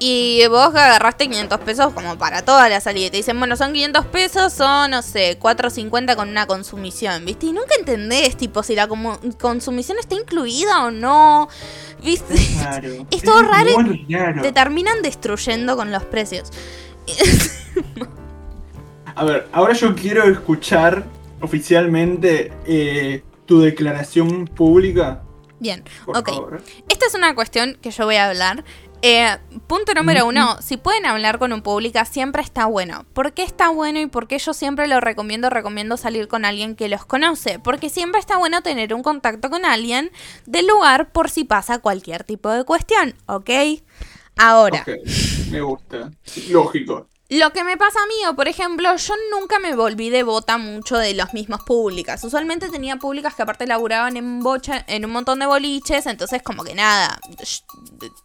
Y 0.00 0.46
vos 0.48 0.68
agarraste 0.68 1.24
500 1.28 1.60
pesos 1.60 1.92
como 1.92 2.16
para 2.16 2.42
toda 2.42 2.68
la 2.68 2.80
salida. 2.80 3.06
Y 3.06 3.10
te 3.10 3.16
dicen, 3.16 3.38
bueno, 3.38 3.56
son 3.56 3.72
500 3.72 4.06
pesos, 4.06 4.52
son, 4.52 4.92
no 4.92 5.02
sé, 5.02 5.38
4.50 5.40 6.14
con 6.14 6.28
una 6.28 6.46
consumición, 6.46 7.24
¿viste? 7.24 7.46
Y 7.46 7.52
nunca 7.52 7.74
entendés, 7.76 8.36
tipo, 8.36 8.62
si 8.62 8.76
la 8.76 8.86
consumición 8.86 9.98
está 9.98 10.14
incluida 10.14 10.84
o 10.84 10.90
no, 10.92 11.48
¿viste? 12.02 12.34
Claro. 12.60 13.06
Es 13.10 13.22
todo 13.22 13.42
raro 13.42 13.70
y 13.70 13.76
muy 13.76 14.06
raro. 14.08 14.42
Te 14.42 14.52
terminan 14.52 15.02
destruyendo 15.02 15.76
con 15.76 15.90
los 15.90 16.04
precios. 16.04 16.50
A 19.16 19.24
ver, 19.24 19.48
ahora 19.50 19.72
yo 19.72 19.96
quiero 19.96 20.22
escuchar 20.30 21.04
oficialmente 21.40 22.52
eh, 22.66 23.24
tu 23.46 23.60
declaración 23.60 24.46
pública. 24.46 25.22
Bien, 25.58 25.82
Por 26.04 26.16
ok. 26.18 26.28
favor. 26.28 26.62
Esta 26.88 27.06
es 27.06 27.14
una 27.14 27.34
cuestión 27.34 27.76
que 27.82 27.90
yo 27.90 28.04
voy 28.04 28.14
a 28.14 28.28
hablar. 28.28 28.62
Eh, 29.02 29.36
punto 29.68 29.94
número 29.94 30.26
uno, 30.26 30.60
si 30.60 30.76
pueden 30.76 31.06
hablar 31.06 31.38
con 31.38 31.52
un 31.52 31.62
pública, 31.62 32.04
siempre 32.04 32.42
está 32.42 32.66
bueno. 32.66 33.06
¿Por 33.12 33.32
qué 33.32 33.42
está 33.42 33.70
bueno 33.70 34.00
y 34.00 34.06
por 34.06 34.26
qué 34.26 34.38
yo 34.38 34.52
siempre 34.52 34.88
lo 34.88 35.00
recomiendo? 35.00 35.50
Recomiendo 35.50 35.96
salir 35.96 36.26
con 36.26 36.44
alguien 36.44 36.74
que 36.74 36.88
los 36.88 37.04
conoce. 37.04 37.58
Porque 37.58 37.90
siempre 37.90 38.20
está 38.20 38.38
bueno 38.38 38.62
tener 38.62 38.92
un 38.94 39.02
contacto 39.02 39.50
con 39.50 39.64
alguien 39.64 40.10
del 40.46 40.66
lugar 40.66 41.12
por 41.12 41.30
si 41.30 41.44
pasa 41.44 41.78
cualquier 41.78 42.24
tipo 42.24 42.50
de 42.50 42.64
cuestión, 42.64 43.14
¿ok? 43.26 43.50
Ahora, 44.36 44.84
me 45.50 45.60
gusta. 45.60 46.10
Lógico. 46.50 47.08
Lo 47.30 47.52
que 47.52 47.62
me 47.62 47.76
pasa 47.76 47.98
a 48.02 48.06
mí, 48.06 48.26
o 48.26 48.34
por 48.34 48.48
ejemplo, 48.48 48.96
yo 48.96 49.14
nunca 49.30 49.58
me 49.58 49.74
volví 49.74 50.08
devota 50.08 50.56
mucho 50.56 50.96
de 50.96 51.12
los 51.12 51.34
mismos 51.34 51.62
públicas. 51.62 52.24
Usualmente 52.24 52.70
tenía 52.70 52.96
públicas 52.96 53.34
que 53.34 53.42
aparte 53.42 53.66
laburaban 53.66 54.16
en 54.16 54.42
bocha, 54.42 54.84
en 54.88 55.04
un 55.04 55.10
montón 55.10 55.38
de 55.38 55.46
boliches, 55.46 56.06
entonces 56.06 56.42
como 56.42 56.64
que 56.64 56.74
nada, 56.74 57.20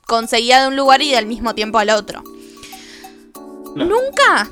conseguía 0.08 0.62
de 0.62 0.70
un 0.70 0.78
lugar 0.78 1.02
y 1.02 1.12
del 1.12 1.26
mismo 1.26 1.54
tiempo 1.54 1.80
al 1.80 1.90
otro. 1.90 2.24
Nunca 3.76 4.50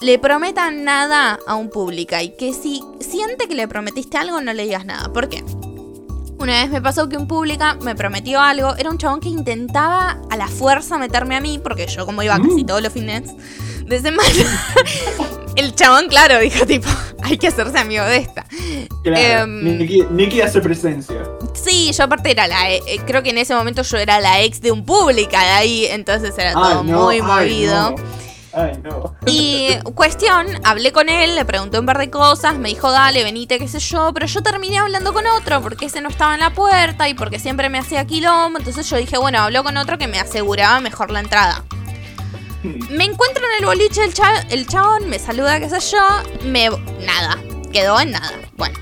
le 0.00 0.18
prometan 0.20 0.84
nada 0.84 1.40
a 1.46 1.56
un 1.56 1.70
pública 1.70 2.22
y 2.22 2.36
que 2.36 2.52
si 2.52 2.84
siente 3.00 3.48
que 3.48 3.56
le 3.56 3.66
prometiste 3.66 4.16
algo, 4.16 4.40
no 4.40 4.52
le 4.52 4.62
digas 4.62 4.84
nada. 4.84 5.12
¿Por 5.12 5.28
qué? 5.28 5.42
Una 6.38 6.62
vez 6.62 6.70
me 6.70 6.80
pasó 6.80 7.08
que 7.08 7.16
un 7.16 7.26
pública 7.26 7.76
me 7.82 7.94
prometió 7.96 8.40
algo. 8.40 8.76
Era 8.76 8.90
un 8.90 8.98
chabón 8.98 9.20
que 9.20 9.28
intentaba 9.28 10.18
a 10.30 10.36
la 10.36 10.46
fuerza 10.48 10.96
meterme 10.98 11.34
a 11.36 11.40
mí, 11.40 11.58
porque 11.62 11.86
yo, 11.86 12.06
como 12.06 12.22
iba 12.22 12.38
casi 12.38 12.64
todos 12.64 12.80
los 12.82 12.92
fines 12.92 13.32
de 13.84 14.00
semana, 14.00 14.28
el 15.56 15.74
chabón, 15.74 16.06
claro, 16.08 16.38
dijo 16.38 16.64
tipo, 16.64 16.88
hay 17.22 17.38
que 17.38 17.48
hacerse 17.48 17.78
amigo 17.78 18.04
de 18.04 18.18
esta. 18.18 18.46
Claro. 19.02 19.46
Nicky, 19.48 20.04
Nicky 20.10 20.40
hace 20.40 20.60
presencia. 20.60 21.16
Sí, 21.54 21.90
yo 21.92 22.04
aparte 22.04 22.30
era 22.30 22.46
la. 22.46 22.70
eh, 22.70 22.82
creo 23.06 23.22
que 23.22 23.30
en 23.30 23.38
ese 23.38 23.54
momento 23.54 23.82
yo 23.82 23.96
era 23.98 24.20
la 24.20 24.40
ex 24.42 24.60
de 24.60 24.70
un 24.70 24.84
pública 24.84 25.40
de 25.42 25.50
ahí, 25.50 25.86
entonces 25.86 26.34
era 26.38 26.52
todo 26.52 26.84
no, 26.84 27.04
muy 27.06 27.16
ay, 27.16 27.22
movido. 27.22 27.90
no. 27.90 27.96
Ay, 28.60 28.80
no. 28.82 29.14
Y 29.26 29.76
cuestión, 29.94 30.46
hablé 30.64 30.92
con 30.92 31.08
él, 31.08 31.34
le 31.36 31.44
pregunté 31.44 31.78
un 31.78 31.86
par 31.86 31.98
de 31.98 32.10
cosas, 32.10 32.56
me 32.56 32.68
dijo, 32.70 32.90
dale, 32.90 33.22
venite, 33.24 33.58
qué 33.58 33.68
sé 33.68 33.78
yo, 33.78 34.10
pero 34.12 34.26
yo 34.26 34.42
terminé 34.42 34.78
hablando 34.78 35.12
con 35.12 35.26
otro 35.26 35.60
porque 35.62 35.86
ese 35.86 36.00
no 36.00 36.08
estaba 36.08 36.34
en 36.34 36.40
la 36.40 36.50
puerta 36.50 37.08
y 37.08 37.14
porque 37.14 37.38
siempre 37.38 37.68
me 37.68 37.78
hacía 37.78 38.04
quilombo, 38.06 38.58
entonces 38.58 38.88
yo 38.88 38.96
dije, 38.96 39.18
bueno, 39.18 39.40
hablo 39.40 39.62
con 39.62 39.76
otro 39.76 39.98
que 39.98 40.08
me 40.08 40.18
aseguraba 40.18 40.80
mejor 40.80 41.10
la 41.10 41.20
entrada. 41.20 41.64
Me 42.62 43.04
encuentro 43.04 43.44
en 43.44 43.60
el 43.60 43.66
boliche 43.66 44.02
el, 44.02 44.12
cha- 44.12 44.44
el 44.50 44.66
chabón, 44.66 45.08
me 45.08 45.18
saluda, 45.18 45.60
qué 45.60 45.68
sé 45.70 45.78
yo, 45.92 45.98
me... 46.44 46.68
nada, 47.06 47.38
quedó 47.72 48.00
en 48.00 48.10
nada. 48.10 48.32
Bueno, 48.56 48.76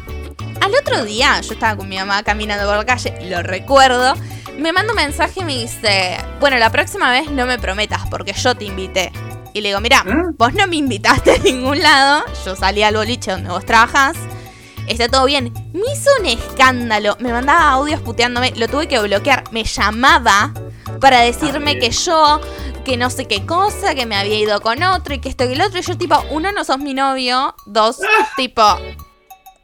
al 0.62 0.74
otro 0.74 1.04
día 1.04 1.38
yo 1.42 1.52
estaba 1.52 1.76
con 1.76 1.88
mi 1.88 1.96
mamá 1.98 2.22
caminando 2.22 2.66
por 2.66 2.76
la 2.76 2.86
calle, 2.86 3.14
lo 3.28 3.42
recuerdo, 3.42 4.14
me 4.58 4.72
manda 4.72 4.92
un 4.92 4.96
mensaje 4.96 5.40
y 5.40 5.44
me 5.44 5.54
dice, 5.54 6.16
bueno, 6.40 6.56
la 6.56 6.70
próxima 6.70 7.10
vez 7.10 7.30
no 7.30 7.44
me 7.44 7.58
prometas 7.58 8.00
porque 8.10 8.32
yo 8.32 8.54
te 8.54 8.64
invité. 8.64 9.12
Y 9.56 9.62
le 9.62 9.70
digo, 9.70 9.80
mira, 9.80 10.04
¿Eh? 10.06 10.12
vos 10.36 10.52
no 10.52 10.66
me 10.66 10.76
invitaste 10.76 11.32
a 11.32 11.38
ningún 11.38 11.80
lado, 11.80 12.26
yo 12.44 12.54
salí 12.54 12.82
al 12.82 12.94
boliche 12.94 13.30
donde 13.30 13.48
vos 13.48 13.64
trabajás, 13.64 14.14
está 14.86 15.08
todo 15.08 15.24
bien. 15.24 15.50
Me 15.72 15.80
hizo 15.90 16.10
un 16.20 16.26
escándalo, 16.26 17.16
me 17.20 17.32
mandaba 17.32 17.70
audios 17.70 18.02
puteándome, 18.02 18.52
lo 18.54 18.68
tuve 18.68 18.86
que 18.86 19.00
bloquear, 19.00 19.44
me 19.52 19.64
llamaba 19.64 20.52
para 21.00 21.20
decirme 21.20 21.76
bien. 21.76 21.80
que 21.80 21.90
yo, 21.90 22.38
que 22.84 22.98
no 22.98 23.08
sé 23.08 23.24
qué 23.24 23.46
cosa, 23.46 23.94
que 23.94 24.04
me 24.04 24.16
había 24.16 24.38
ido 24.38 24.60
con 24.60 24.82
otro 24.82 25.14
y 25.14 25.20
que 25.20 25.30
esto 25.30 25.44
y 25.44 25.54
el 25.54 25.62
otro. 25.62 25.78
Y 25.78 25.82
yo 25.82 25.96
tipo, 25.96 26.22
uno, 26.32 26.52
no 26.52 26.62
sos 26.62 26.78
mi 26.78 26.92
novio, 26.92 27.54
dos, 27.64 27.96
tipo, 28.36 28.62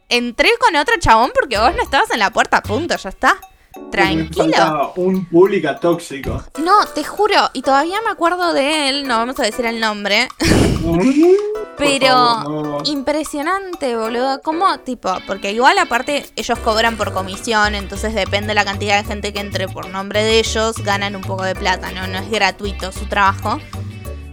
entré 0.09 0.49
con 0.59 0.75
otro 0.75 0.95
chabón 0.99 1.29
porque 1.35 1.59
vos 1.59 1.75
no 1.75 1.83
estabas 1.83 2.09
en 2.09 2.17
la 2.17 2.31
puerta, 2.31 2.63
punto, 2.63 2.97
ya 2.97 3.09
está. 3.09 3.37
Me 3.75 3.91
Tranquilo. 3.91 4.43
faltaba 4.43 4.91
un 4.95 5.25
pública 5.25 5.79
tóxico. 5.79 6.43
No, 6.63 6.85
te 6.93 7.03
juro, 7.03 7.49
y 7.53 7.61
todavía 7.61 8.01
me 8.03 8.11
acuerdo 8.11 8.53
de 8.53 8.89
él, 8.89 9.07
no 9.07 9.17
vamos 9.17 9.39
a 9.39 9.43
decir 9.43 9.65
el 9.65 9.79
nombre, 9.79 10.27
pero 11.77 12.07
favor, 12.07 12.65
no. 12.65 12.77
impresionante, 12.85 13.95
boludo. 13.95 14.41
¿Cómo, 14.41 14.77
tipo? 14.79 15.13
Porque 15.27 15.51
igual 15.51 15.77
aparte 15.77 16.25
ellos 16.35 16.59
cobran 16.59 16.97
por 16.97 17.13
comisión, 17.13 17.75
entonces 17.75 18.13
depende 18.13 18.49
de 18.49 18.55
la 18.55 18.65
cantidad 18.65 18.97
de 18.97 19.03
gente 19.07 19.33
que 19.33 19.39
entre 19.39 19.67
por 19.67 19.89
nombre 19.89 20.23
de 20.23 20.39
ellos, 20.39 20.75
ganan 20.83 21.15
un 21.15 21.21
poco 21.21 21.43
de 21.43 21.55
plata, 21.55 21.91
¿no? 21.91 22.07
No 22.07 22.19
es 22.19 22.29
gratuito 22.29 22.91
su 22.91 23.05
trabajo. 23.05 23.59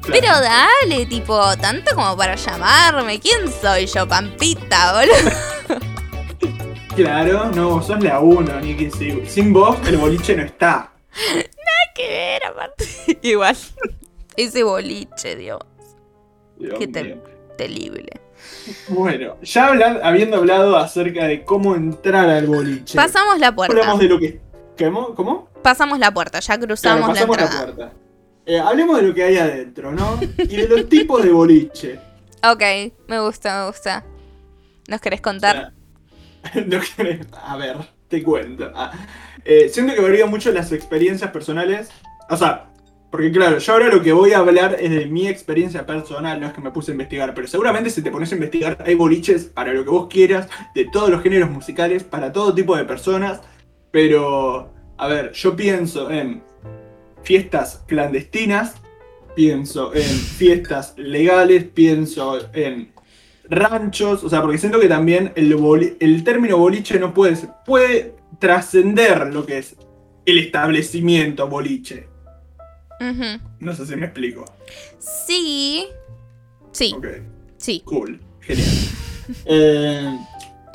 Claro. 0.03 0.19
Pero 0.21 0.33
dale, 0.41 1.07
tipo, 1.07 1.39
tanto 1.59 1.95
como 1.95 2.17
para 2.17 2.35
llamarme. 2.35 3.21
¿Quién 3.21 3.53
soy 3.61 3.87
yo, 3.87 4.09
Pampita, 4.09 4.95
boludo? 4.95 5.15
Claro, 6.95 7.51
no, 7.55 7.71
vos 7.71 7.87
sos 7.87 8.03
la 8.03 8.21
uno, 8.21 8.61
Nicky. 8.61 8.91
sí. 8.91 9.23
Sin 9.27 9.53
vos, 9.53 9.79
el 9.87 9.97
boliche 9.97 10.35
no 10.37 10.43
está. 10.43 10.93
que 11.95 12.09
ver, 12.09 12.45
aparte. 12.47 12.85
Igual. 13.23 13.57
Ese 14.37 14.63
boliche, 14.63 15.37
Dios. 15.37 15.61
Dios 16.59 16.79
Qué 16.79 16.89
ter- 16.89 17.23
terrible. 17.57 18.09
Bueno, 18.89 19.37
ya 19.43 19.69
hablan- 19.69 20.01
habiendo 20.03 20.37
hablado 20.39 20.77
acerca 20.77 21.27
de 21.27 21.45
cómo 21.45 21.75
entrar 21.75 22.29
al 22.29 22.47
boliche. 22.47 22.97
Pasamos 22.97 23.39
la 23.39 23.55
puerta. 23.55 23.75
Hablamos 23.77 24.01
de 24.01 24.09
lo 24.09 24.19
que. 24.19 24.41
¿Cómo? 24.79 25.15
¿Cómo? 25.15 25.49
Pasamos 25.63 25.99
la 25.99 26.11
puerta, 26.13 26.41
ya 26.41 26.55
Claro, 26.57 26.67
cruzamos 26.67 27.01
la 27.09 27.15
pasamos 27.15 27.37
la, 27.37 27.43
entrada. 27.45 27.65
puerta. 27.75 27.93
Eh, 28.47 28.59
hablemos 28.59 28.97
de 29.01 29.03
lo 29.09 29.15
que 29.15 29.23
hay 29.25 29.37
adentro, 29.37 29.93
¿no? 29.93 30.19
Y 30.39 30.57
de 30.57 30.69
los 30.69 30.89
tipos 30.89 31.23
de 31.23 31.31
boliche. 31.31 31.99
ok, 32.43 32.63
me 33.09 33.21
gusta, 33.21 33.61
me 33.63 33.67
gusta. 33.69 34.05
¿Nos 34.89 35.01
querés 35.01 35.21
contar? 35.21 35.73
No 36.67 36.81
A 37.43 37.57
ver, 37.57 37.77
te 38.09 38.23
cuento. 38.23 38.71
Ah, 38.75 38.93
eh, 39.45 39.69
siento 39.69 39.95
que 39.95 40.01
varía 40.01 40.27
mucho 40.27 40.53
las 40.53 40.73
experiencias 40.73 41.31
personales. 41.31 41.91
O 42.29 42.37
sea, 42.37 42.71
porque 43.11 43.33
claro, 43.33 43.59
yo 43.59 43.73
ahora 43.73 43.89
lo 43.89 44.03
que 44.03 44.13
voy 44.13 44.33
a 44.33 44.39
hablar 44.39 44.77
es 44.79 44.91
de 44.91 45.07
mi 45.07 45.27
experiencia 45.27 45.85
personal, 45.85 46.41
no 46.41 46.47
es 46.47 46.53
que 46.53 46.61
me 46.61 46.71
puse 46.71 46.93
a 46.93 46.95
investigar, 46.95 47.35
pero 47.35 47.49
seguramente 47.49 47.91
si 47.91 48.03
te 48.03 48.11
pones 48.11 48.31
a 48.31 48.37
investigar 48.37 48.79
hay 48.87 48.95
boliches 48.95 49.47
para 49.47 49.73
lo 49.73 49.83
que 49.83 49.91
vos 49.91 50.07
quieras, 50.09 50.49
de 50.77 50.85
todos 50.85 51.11
los 51.11 51.21
géneros 51.23 51.51
musicales, 51.51 52.05
para 52.05 52.33
todo 52.33 52.55
tipo 52.55 52.77
de 52.77 52.85
personas. 52.85 53.41
Pero, 53.91 54.73
a 54.97 55.09
ver, 55.09 55.33
yo 55.33 55.57
pienso 55.57 56.09
en 56.11 56.45
fiestas 57.25 57.83
clandestinas, 57.89 58.77
pienso 59.35 59.93
en 59.93 60.03
fiestas 60.03 60.95
legales, 60.97 61.65
pienso 61.65 62.39
en 62.55 62.90
ranchos, 63.51 64.23
o 64.25 64.29
sea, 64.31 64.41
porque 64.43 64.59
siento 64.59 64.79
que 64.81 64.89
también 64.89 65.33
el, 65.37 65.55
boli- 65.57 65.97
el 66.01 66.23
término 66.25 66.57
boliche 66.57 66.99
no 66.99 67.13
puede, 67.13 67.37
puede 67.67 68.15
trascender 68.39 69.35
lo 69.35 69.45
que 69.45 69.59
es 69.59 69.77
el 70.25 70.39
establecimiento 70.39 71.49
boliche. 71.49 72.09
No 73.61 73.75
sé 73.75 73.87
si 73.87 73.97
me 73.97 74.07
explico. 74.07 74.45
Sí. 74.99 75.87
Sí, 76.73 76.95
Ok, 76.97 77.07
sí. 77.57 77.83
cool, 77.85 78.21
genial. 78.41 78.69
Eh, 79.45 80.19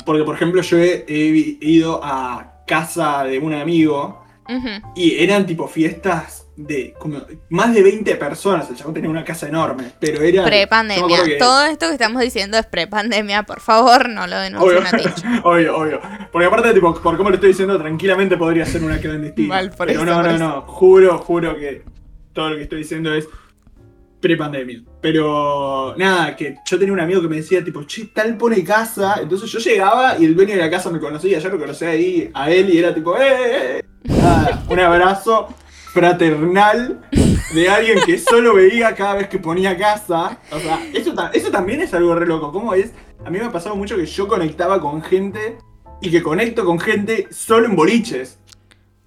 porque, 0.06 0.24
por 0.24 0.36
ejemplo, 0.36 0.62
yo 0.62 0.78
he, 0.78 1.04
he 1.10 1.58
ido 1.60 2.00
a 2.02 2.64
casa 2.66 3.26
de 3.26 3.38
un 3.38 3.54
amigo 3.54 4.24
y 4.96 5.16
eran 5.22 5.46
tipo 5.46 5.68
fiestas 5.68 6.45
de 6.58 6.94
como 6.98 7.22
más 7.50 7.74
de 7.74 7.84
20 7.84 8.16
personas. 8.16 8.70
El 8.70 8.76
chabón 8.76 8.94
tenía 8.94 9.10
una 9.10 9.24
casa 9.24 9.48
enorme, 9.48 9.92
pero 10.00 10.22
era. 10.22 10.46
Pre-pandemia. 10.46 11.38
Todo 11.38 11.66
esto 11.66 11.88
que 11.88 11.94
estamos 11.94 12.22
diciendo 12.22 12.58
es 12.58 12.66
pre-pandemia. 12.66 13.44
Por 13.44 13.60
favor, 13.60 14.10
no 14.10 14.26
lo 14.28 14.38
denuncien 14.40 14.84
Obvio, 15.44 15.76
obvio, 15.76 15.78
obvio. 15.78 16.02
Porque 16.32 16.48
aparte, 16.48 16.74
tipo, 16.74 16.94
por 17.02 17.18
cómo 17.18 17.30
lo 17.30 17.36
estoy 17.36 17.50
diciendo, 17.50 17.78
tranquilamente 17.78 18.38
podría 18.38 18.66
ser 18.66 18.84
una 18.84 19.00
clandestina. 19.00 19.50
Mal, 19.50 19.72
por 19.72 19.88
Pero 19.88 20.02
eso, 20.02 20.06
no, 20.06 20.16
por 20.16 20.26
no, 20.26 20.36
eso. 20.36 20.40
no. 20.40 20.62
Juro, 20.62 21.18
juro 21.18 21.56
que 21.56 21.84
todo 22.34 22.52
lo 22.52 22.56
que 22.58 22.64
estoy 22.64 22.80
diciendo 22.80 23.14
es 23.14 23.28
pre-pandemia. 24.22 24.82
Pero 25.02 25.94
nada, 25.98 26.36
que 26.36 26.56
yo 26.66 26.80
tenía 26.80 26.94
un 26.94 27.00
amigo 27.00 27.22
que 27.22 27.28
me 27.28 27.38
decía, 27.38 27.64
tipo, 27.64 27.84
che, 27.84 28.06
tal 28.14 28.38
pone 28.38 28.64
casa. 28.64 29.16
Entonces 29.22 29.52
yo 29.52 29.60
llegaba 29.60 30.18
y 30.18 30.26
el 30.26 30.36
dueño 30.36 30.56
de 30.56 30.62
la 30.62 30.70
casa 30.70 30.90
me 30.90 31.00
conocía. 31.00 31.40
Yo 31.40 31.50
lo 31.50 31.60
conocía 31.60 31.90
ahí 31.90 32.32
a 32.34 32.50
él 32.50 32.74
y 32.74 32.78
era 32.78 32.94
tipo, 32.94 33.18
¡eh! 33.18 33.22
eh, 33.28 33.78
eh". 33.78 33.84
Nada, 34.08 34.64
un 34.70 34.80
abrazo 34.80 35.50
fraternal 35.96 37.02
de 37.54 37.70
alguien 37.70 38.00
que 38.06 38.20
solo 38.20 38.54
veía 38.54 38.94
cada 38.94 39.16
vez 39.16 39.30
que 39.30 39.40
ponía 39.40 39.78
casa. 39.78 40.38
O 40.52 40.60
sea, 40.60 40.80
eso, 40.94 41.14
ta- 41.16 41.32
eso 41.34 41.50
también 41.50 41.80
es 41.82 41.94
algo 41.94 42.14
re 42.14 42.28
loco. 42.28 42.52
¿Cómo 42.52 42.74
es? 42.74 42.92
A 43.26 43.30
mí 43.30 43.40
me 43.40 43.46
ha 43.46 43.52
pasado 43.52 43.76
mucho 43.78 43.96
que 43.96 44.06
yo 44.06 44.28
conectaba 44.28 44.80
con 44.82 45.02
gente 45.02 45.58
y 46.02 46.12
que 46.12 46.22
conecto 46.22 46.66
con 46.66 46.80
gente 46.80 47.28
solo 47.32 47.66
en 47.68 47.76
boliches. 47.76 48.38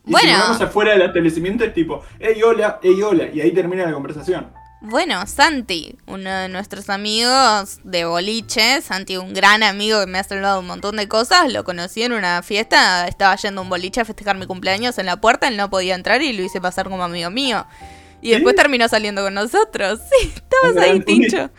Y 0.07 0.13
Bueno. 0.13 0.27
si 0.27 0.33
nos 0.33 0.41
vamos 0.43 0.61
afuera 0.63 0.93
del 0.93 1.03
establecimiento 1.03 1.63
es 1.65 1.75
tipo, 1.75 2.03
hey 2.19 2.41
hola, 2.43 2.81
hey 2.83 3.01
hola, 3.03 3.25
y 3.33 3.43
ahí 3.43 3.53
termina 3.53 3.85
la 3.85 3.93
conversación. 3.93 4.47
Bueno, 4.81 5.27
Santi, 5.27 5.97
uno 6.07 6.31
de 6.31 6.49
nuestros 6.49 6.89
amigos 6.89 7.81
de 7.83 8.05
boliche, 8.05 8.81
Santi, 8.81 9.17
un 9.17 9.35
gran 9.35 9.65
amigo 9.65 9.99
que 9.99 10.07
me 10.07 10.19
ha 10.19 10.25
salvado 10.25 10.61
un 10.61 10.69
montón 10.69 10.97
de 10.97 11.09
cosas, 11.09 11.53
lo 11.53 11.65
conocí 11.65 12.05
en 12.05 12.13
una 12.13 12.43
fiesta, 12.45 13.09
estaba 13.09 13.35
yendo 13.35 13.61
a 13.61 13.65
un 13.65 13.71
boliche 13.71 14.01
a 14.01 14.05
festejar 14.05 14.39
mi 14.39 14.47
cumpleaños 14.47 14.97
en 14.99 15.07
la 15.07 15.21
puerta, 15.21 15.49
él 15.49 15.57
no 15.57 15.69
podía 15.69 15.97
entrar 15.97 16.23
y 16.23 16.33
lo 16.33 16.45
hice 16.45 16.61
pasar 16.61 16.89
como 16.89 17.03
amigo 17.03 17.29
mío. 17.29 17.67
Y 18.23 18.31
después 18.31 18.55
terminó 18.55 18.87
saliendo 18.89 19.23
con 19.23 19.35
nosotros. 19.35 20.01
Sí, 20.21 20.33
estabas 20.35 20.77
Un 20.77 20.79
ahí, 20.79 20.91
un 20.93 21.05
Tincho. 21.05 21.51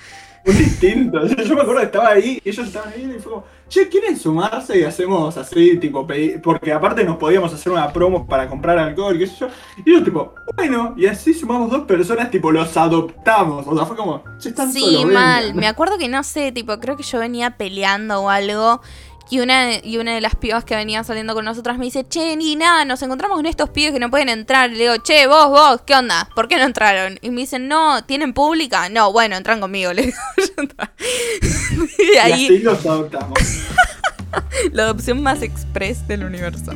Un 0.46 0.58
distinto. 0.58 1.28
Yo, 1.28 1.36
yo 1.44 1.56
me 1.56 1.62
acuerdo 1.62 1.82
que 1.82 1.86
estaba 1.88 2.10
ahí, 2.12 2.42
ellos 2.46 2.68
estaban 2.68 2.94
ahí 2.94 3.14
y 3.18 3.20
fue 3.20 3.34
como, 3.34 3.46
che, 3.70 3.88
¿quieren 3.88 4.18
sumarse 4.18 4.80
y 4.80 4.84
hacemos 4.84 5.38
así, 5.38 5.78
tipo, 5.78 6.06
pedir? 6.06 6.42
Porque 6.42 6.74
aparte 6.74 7.04
nos 7.04 7.18
podíamos 7.18 7.54
hacer 7.54 7.72
una 7.72 7.92
promo 7.94 8.28
para 8.28 8.50
comprar 8.50 8.78
alcohol, 8.78 9.18
qué 9.18 9.28
sé 9.28 9.36
yo. 9.40 9.48
Y 9.86 9.90
ellos, 9.92 10.04
tipo, 10.04 10.34
bueno, 10.56 10.94
y 10.98 11.06
así 11.06 11.34
sumamos 11.34 11.70
dos 11.70 11.82
personas, 11.86 12.30
tipo, 12.32 12.52
los 12.52 12.76
adoptamos. 12.76 13.66
O 13.68 13.76
sea, 13.76 13.86
fue 13.86 13.96
como, 13.96 14.24
che, 14.40 14.50
están 14.50 14.74
Sí, 14.74 15.06
mal. 15.06 15.44
vengan. 15.46 15.56
Me 15.56 15.68
acuerdo 15.68 15.98
que 15.98 16.10
no 16.10 16.24
sé, 16.24 16.52
tipo, 16.52 16.78
creo 16.80 16.98
que 16.98 17.04
yo 17.04 17.20
venía 17.20 17.52
peleando 17.52 18.22
o 18.22 18.30
algo. 18.30 18.82
Y 19.32 19.40
una, 19.40 19.76
y 19.84 19.98
una 19.98 20.16
de 20.16 20.22
las 20.22 20.36
pibas 20.36 20.64
que 20.64 20.76
venía 20.76 21.04
saliendo 21.04 21.36
con 21.36 21.46
nosotras 21.46 21.78
me 21.78 21.86
dice, 21.86 22.04
che, 22.08 22.36
ni 22.36 22.56
nada, 22.56 22.84
nos 22.86 23.02
encontramos 23.04 23.38
con 23.38 23.46
estos 23.46 23.70
pibes 23.70 23.94
que 23.94 24.00
no 24.00 24.10
pueden 24.10 24.28
entrar. 24.28 24.72
Y 24.72 24.76
le 24.76 24.84
digo, 24.86 24.98
che, 25.04 25.28
vos, 25.28 25.50
vos, 25.50 25.82
¿qué 25.86 25.94
onda? 25.94 26.28
¿Por 26.36 26.48
qué 26.48 26.58
no 26.58 26.64
entraron? 26.64 27.20
Y 27.22 27.30
me 27.30 27.42
dicen, 27.42 27.68
no, 27.68 28.04
¿tienen 28.04 28.34
pública? 28.34 28.90
No, 28.90 29.12
bueno, 29.12 29.36
entran 29.36 29.60
conmigo. 29.60 29.94
Le 29.94 30.08
digo, 30.08 30.18
y 32.00 32.04
Y 32.16 32.18
ahí, 32.18 32.46
así 32.46 32.60
los 32.60 32.84
adoptamos. 32.86 33.40
la 34.72 34.84
adopción 34.84 35.22
más 35.22 35.42
express 35.44 36.08
del 36.08 36.24
universo. 36.24 36.74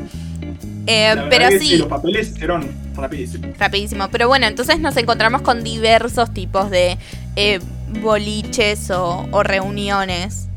Eh, 0.86 1.16
pero 1.30 1.60
sí, 1.60 1.78
los 1.78 1.88
papeles 1.88 2.32
hicieron 2.32 2.70
rapidísimo. 2.96 3.48
rapidísimo. 3.58 4.10
Pero 4.12 4.28
bueno, 4.28 4.46
entonces 4.46 4.80
nos 4.80 4.96
encontramos 4.98 5.42
con 5.42 5.64
diversos 5.64 6.34
tipos 6.34 6.70
de 6.70 6.98
eh, 7.36 7.60
boliches 8.02 8.92
o, 8.92 9.28
o 9.32 9.44
reuniones. 9.44 10.50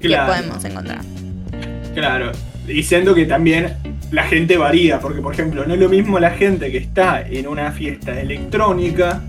Claro. 0.00 0.32
que 0.32 0.38
podemos 0.38 0.64
encontrar. 0.64 1.00
Claro, 1.94 2.32
diciendo 2.66 3.14
que 3.14 3.26
también 3.26 3.74
la 4.10 4.24
gente 4.24 4.56
varía, 4.56 5.00
porque 5.00 5.20
por 5.20 5.34
ejemplo, 5.34 5.64
no 5.66 5.74
es 5.74 5.80
lo 5.80 5.88
mismo 5.88 6.18
la 6.18 6.30
gente 6.30 6.70
que 6.70 6.78
está 6.78 7.22
en 7.22 7.46
una 7.48 7.72
fiesta 7.72 8.20
electrónica 8.20 9.22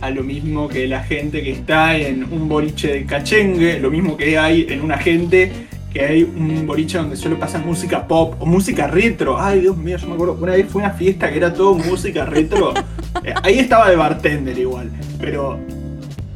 a 0.00 0.10
lo 0.10 0.24
mismo 0.24 0.68
que 0.68 0.88
la 0.88 1.04
gente 1.04 1.42
que 1.42 1.52
está 1.52 1.96
en 1.96 2.24
un 2.24 2.48
boliche 2.48 2.92
de 2.92 3.06
cachengue, 3.06 3.78
lo 3.78 3.88
mismo 3.90 4.16
que 4.16 4.36
hay 4.36 4.66
en 4.68 4.80
una 4.82 4.98
gente 4.98 5.52
que 5.92 6.00
hay 6.00 6.22
un 6.22 6.66
boliche 6.66 6.98
donde 6.98 7.16
solo 7.16 7.38
pasa 7.38 7.58
música 7.58 8.08
pop 8.08 8.34
o 8.40 8.46
música 8.46 8.86
retro. 8.88 9.40
Ay, 9.40 9.60
Dios 9.60 9.76
mío, 9.76 9.98
yo 9.98 10.08
me 10.08 10.14
acuerdo, 10.14 10.38
una 10.40 10.52
vez 10.52 10.66
fue 10.68 10.82
una 10.82 10.90
fiesta 10.92 11.30
que 11.30 11.36
era 11.36 11.52
todo 11.52 11.74
música 11.74 12.24
retro. 12.24 12.74
Eh, 13.24 13.34
Ahí 13.42 13.58
estaba 13.60 13.88
de 13.88 13.94
bartender 13.94 14.58
igual, 14.58 14.90
pero 15.20 15.60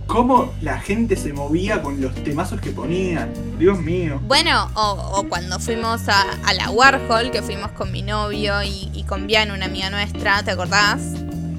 cómo 0.06 0.52
la 0.62 0.78
gente 0.78 1.16
se 1.16 1.32
movía 1.32 1.82
con 1.82 2.00
los 2.00 2.14
temazos 2.14 2.60
que 2.60 2.70
ponían. 2.70 3.30
Dios 3.58 3.78
mío. 3.80 4.20
Bueno, 4.26 4.70
o, 4.74 5.12
o 5.20 5.28
cuando 5.28 5.58
fuimos 5.58 6.08
a, 6.08 6.22
a 6.44 6.54
la 6.54 6.70
Warhol, 6.70 7.30
que 7.30 7.42
fuimos 7.42 7.70
con 7.72 7.90
mi 7.92 8.02
novio 8.02 8.62
y, 8.62 8.90
y 8.92 9.04
con 9.04 9.26
Bian, 9.26 9.50
una 9.50 9.66
amiga 9.66 9.90
nuestra, 9.90 10.42
¿te 10.42 10.52
acordás? 10.52 11.00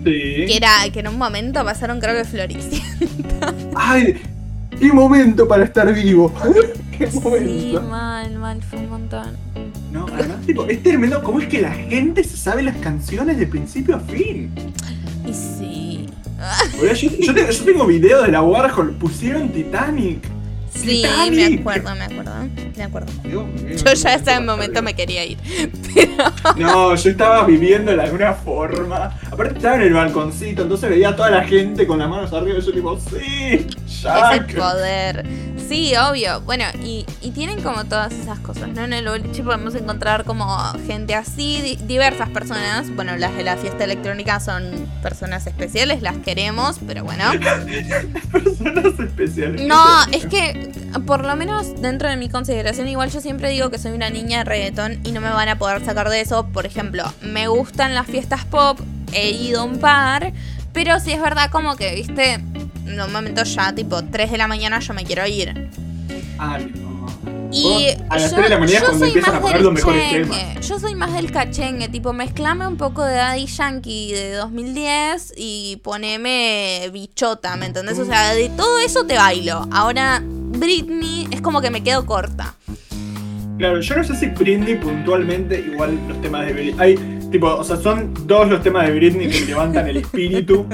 Sí. 0.04 0.46
Que 0.48 0.58
era 0.58 0.70
que 0.94 1.00
en 1.02 1.08
un 1.10 1.18
momento 1.18 1.64
pasaron 1.66 2.00
creo 2.00 2.16
que 2.16 2.24
Floricienta. 2.30 3.54
¡Ay! 3.76 4.22
¡Qué 4.80 4.94
momento 4.94 5.48
para 5.48 5.64
estar 5.66 5.92
vivo! 5.94 6.32
¡Qué 6.98 7.10
Sí, 7.12 7.20
momento! 7.20 7.82
mal, 7.82 8.34
mal, 8.36 8.62
fue 8.64 8.80
un 8.80 8.90
montón. 8.90 9.38
No, 9.92 10.06
además, 10.14 10.46
tipo, 10.46 10.66
es 10.66 10.82
tremendo 10.84 11.22
cómo 11.24 11.40
es 11.40 11.48
que 11.48 11.62
la 11.62 11.72
gente 11.72 12.24
se 12.24 12.38
sabe 12.38 12.62
las 12.64 12.78
canciones 12.78 13.38
de 13.38 13.48
principio 13.48 13.96
a 13.96 14.00
fin. 14.00 14.52
Yo, 16.82 16.94
yo 16.94 17.34
te- 17.34 17.52
yo 17.52 17.64
tengo 17.66 17.86
videos 17.88 18.26
de 18.26 18.32
la 18.32 18.42
Warhol, 18.42 18.94
pusieron 18.94 19.50
Titanic. 19.50 20.20
Sí, 20.74 21.02
Titanic. 21.02 21.34
me 21.34 21.60
acuerdo, 21.62 21.96
me 21.96 22.04
acuerdo, 22.04 22.32
me 22.76 22.84
acuerdo. 22.84 23.12
Dios 23.24 23.84
Yo 23.84 23.94
ya 23.94 24.14
hasta 24.14 24.38
el 24.38 24.46
momento 24.46 24.84
me 24.84 24.94
quería 24.94 25.26
ir. 25.26 25.38
Pero 25.96 26.12
No, 26.58 26.94
yo 26.96 27.10
estaba 27.10 27.44
viviéndola 27.46 28.06
de 28.08 28.12
una 28.12 28.34
forma. 28.34 29.18
Aparte 29.32 29.56
estaba 29.58 29.76
en 29.78 29.82
el 29.84 29.94
balconcito, 29.94 30.62
entonces 30.62 30.90
veía 30.92 31.10
a 31.10 31.16
toda 31.16 31.32
la 31.32 31.44
gente 31.46 31.88
con 31.88 31.98
las 31.98 32.08
manos 32.10 32.32
arriba 32.34 32.60
y 32.60 32.62
yo 32.62 32.72
tipo, 32.72 33.00
sí, 33.00 33.66
Jack. 34.04 34.56
poder. 34.56 35.26
Sí, 35.68 35.94
obvio. 35.96 36.42
Bueno, 36.42 36.64
y, 36.84 37.06
y 37.22 37.32
tienen 37.32 37.62
como 37.62 37.84
todas 37.86 38.14
esas 38.14 38.40
cosas, 38.40 38.70
¿no? 38.70 38.84
En 38.86 38.94
el 38.94 39.08
boliche 39.08 39.44
podemos 39.44 39.76
encontrar 39.76 40.24
como 40.24 40.48
gente 40.86 41.14
así, 41.16 41.62
di- 41.62 41.76
diversas 41.88 42.30
personas. 42.30 42.90
Bueno, 42.96 43.16
las 43.18 43.36
de 43.36 43.44
la 43.44 43.58
fiesta 43.58 43.84
electrónica 43.84 44.40
son 44.40 44.88
personas 45.02 45.46
especiales, 45.48 46.02
las 46.02 46.16
queremos, 46.18 46.78
pero 46.88 47.04
bueno. 47.04 47.24
Personas 48.32 49.00
especiales. 49.00 49.62
No, 49.68 49.84
es 50.12 50.26
que 50.26 50.72
por 51.06 51.26
lo 51.26 51.36
menos 51.36 51.82
dentro 51.82 52.10
de 52.10 52.16
mi 52.18 52.30
consideración, 52.30 52.88
igual 52.88 53.12
yo 53.12 53.20
siempre 53.22 53.50
digo 53.50 53.70
que 53.70 53.78
soy 53.78 53.92
una 53.92 54.10
niña 54.10 54.40
de 54.40 54.44
reggaetón 54.46 55.00
y 55.04 55.12
no 55.12 55.22
me 55.22 55.30
van 55.30 55.50
a 55.50 55.58
poder 55.58 55.84
sacar 55.86 56.10
de 56.10 56.22
eso. 56.22 56.48
Por 56.48 56.66
ejemplo, 56.66 57.04
me 57.22 57.48
gustan 57.48 57.94
las 57.94 58.08
fiestas 58.08 58.46
pop, 58.46 58.80
he 59.14 59.32
ido 59.32 59.62
a 59.62 59.64
un 59.64 59.80
par, 59.80 60.32
pero 60.74 61.00
sí 61.00 61.12
es 61.12 61.22
verdad 61.22 61.50
como 61.52 61.76
que, 61.76 61.94
viste, 61.96 62.40
en 62.88 63.00
un 63.00 63.12
momento 63.12 63.44
ya 63.44 63.74
tipo 63.74 64.04
3 64.04 64.32
de 64.32 64.38
la 64.38 64.48
mañana 64.48 64.80
yo 64.80 64.94
me 64.94 65.04
quiero 65.04 65.26
ir. 65.28 65.70
Ay, 66.40 66.72
no. 66.76 66.88
Y 67.52 67.64
Vos, 67.64 67.98
a 68.10 68.20
las 68.20 68.32
yo, 68.32 68.38
3 68.38 68.44
de 68.44 68.50
la 68.50 68.60
mañana 68.60 68.86
cuando 68.88 69.06
empiezan 69.06 69.36
a 69.36 69.40
poner 69.40 69.58
del 69.58 69.64
los 69.64 69.74
mejores 69.74 70.04
cachengue. 70.04 70.62
Yo 70.62 70.80
soy 70.80 70.96
más 70.96 71.14
del 71.14 71.32
cachengue, 71.32 71.88
tipo, 71.88 72.14
mezclame 72.14 72.68
un 72.68 72.78
poco 72.78 73.04
de 73.06 73.16
Daddy 73.16 73.46
Yankee 73.46 74.12
de 74.12 74.32
2010 74.34 75.34
y 75.38 75.80
poneme 75.84 76.90
bichota, 76.92 77.56
¿me 77.56 77.68
entendés? 77.68 78.00
O 78.00 78.06
sea, 78.06 78.34
de 78.34 78.50
todo 78.50 78.80
eso 78.80 79.06
te 79.06 79.16
bailo. 79.16 79.68
Ahora, 79.72 80.22
Britney 80.24 81.28
es 81.32 81.42
como 81.42 81.62
que 81.62 81.70
me 81.70 81.84
quedo 81.84 82.06
corta. 82.06 82.56
Claro, 83.58 83.82
yo 83.82 83.96
no 83.96 84.04
sé 84.04 84.16
si 84.16 84.28
Britney 84.28 84.76
puntualmente, 84.76 85.60
igual 85.60 85.98
los 86.08 86.22
temas 86.22 86.46
de 86.46 86.54
Britney. 86.54 86.76
Hay, 86.78 86.96
tipo, 87.32 87.48
o 87.48 87.64
sea, 87.64 87.78
son 87.78 88.14
dos 88.28 88.50
los 88.50 88.62
temas 88.62 88.86
de 88.88 88.94
Britney 88.94 89.30
que 89.30 89.46
levantan 89.46 89.88
el 89.88 89.98
espíritu. 90.04 90.68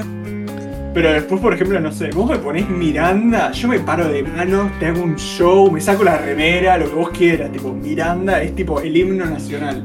Pero 0.94 1.12
después, 1.12 1.40
por 1.40 1.52
ejemplo, 1.52 1.80
no 1.80 1.90
sé, 1.92 2.10
vos 2.10 2.30
me 2.30 2.38
ponés 2.38 2.68
Miranda, 2.68 3.50
yo 3.50 3.66
me 3.66 3.80
paro 3.80 4.08
de 4.08 4.22
manos, 4.22 4.70
te 4.78 4.86
hago 4.86 5.02
un 5.02 5.16
show, 5.16 5.68
me 5.70 5.80
saco 5.80 6.04
la 6.04 6.18
remera, 6.18 6.78
lo 6.78 6.88
que 6.88 6.94
vos 6.94 7.10
quieras. 7.10 7.50
Tipo, 7.50 7.72
Miranda 7.72 8.40
es 8.40 8.54
tipo 8.54 8.80
el 8.80 8.96
himno 8.96 9.24
nacional. 9.26 9.84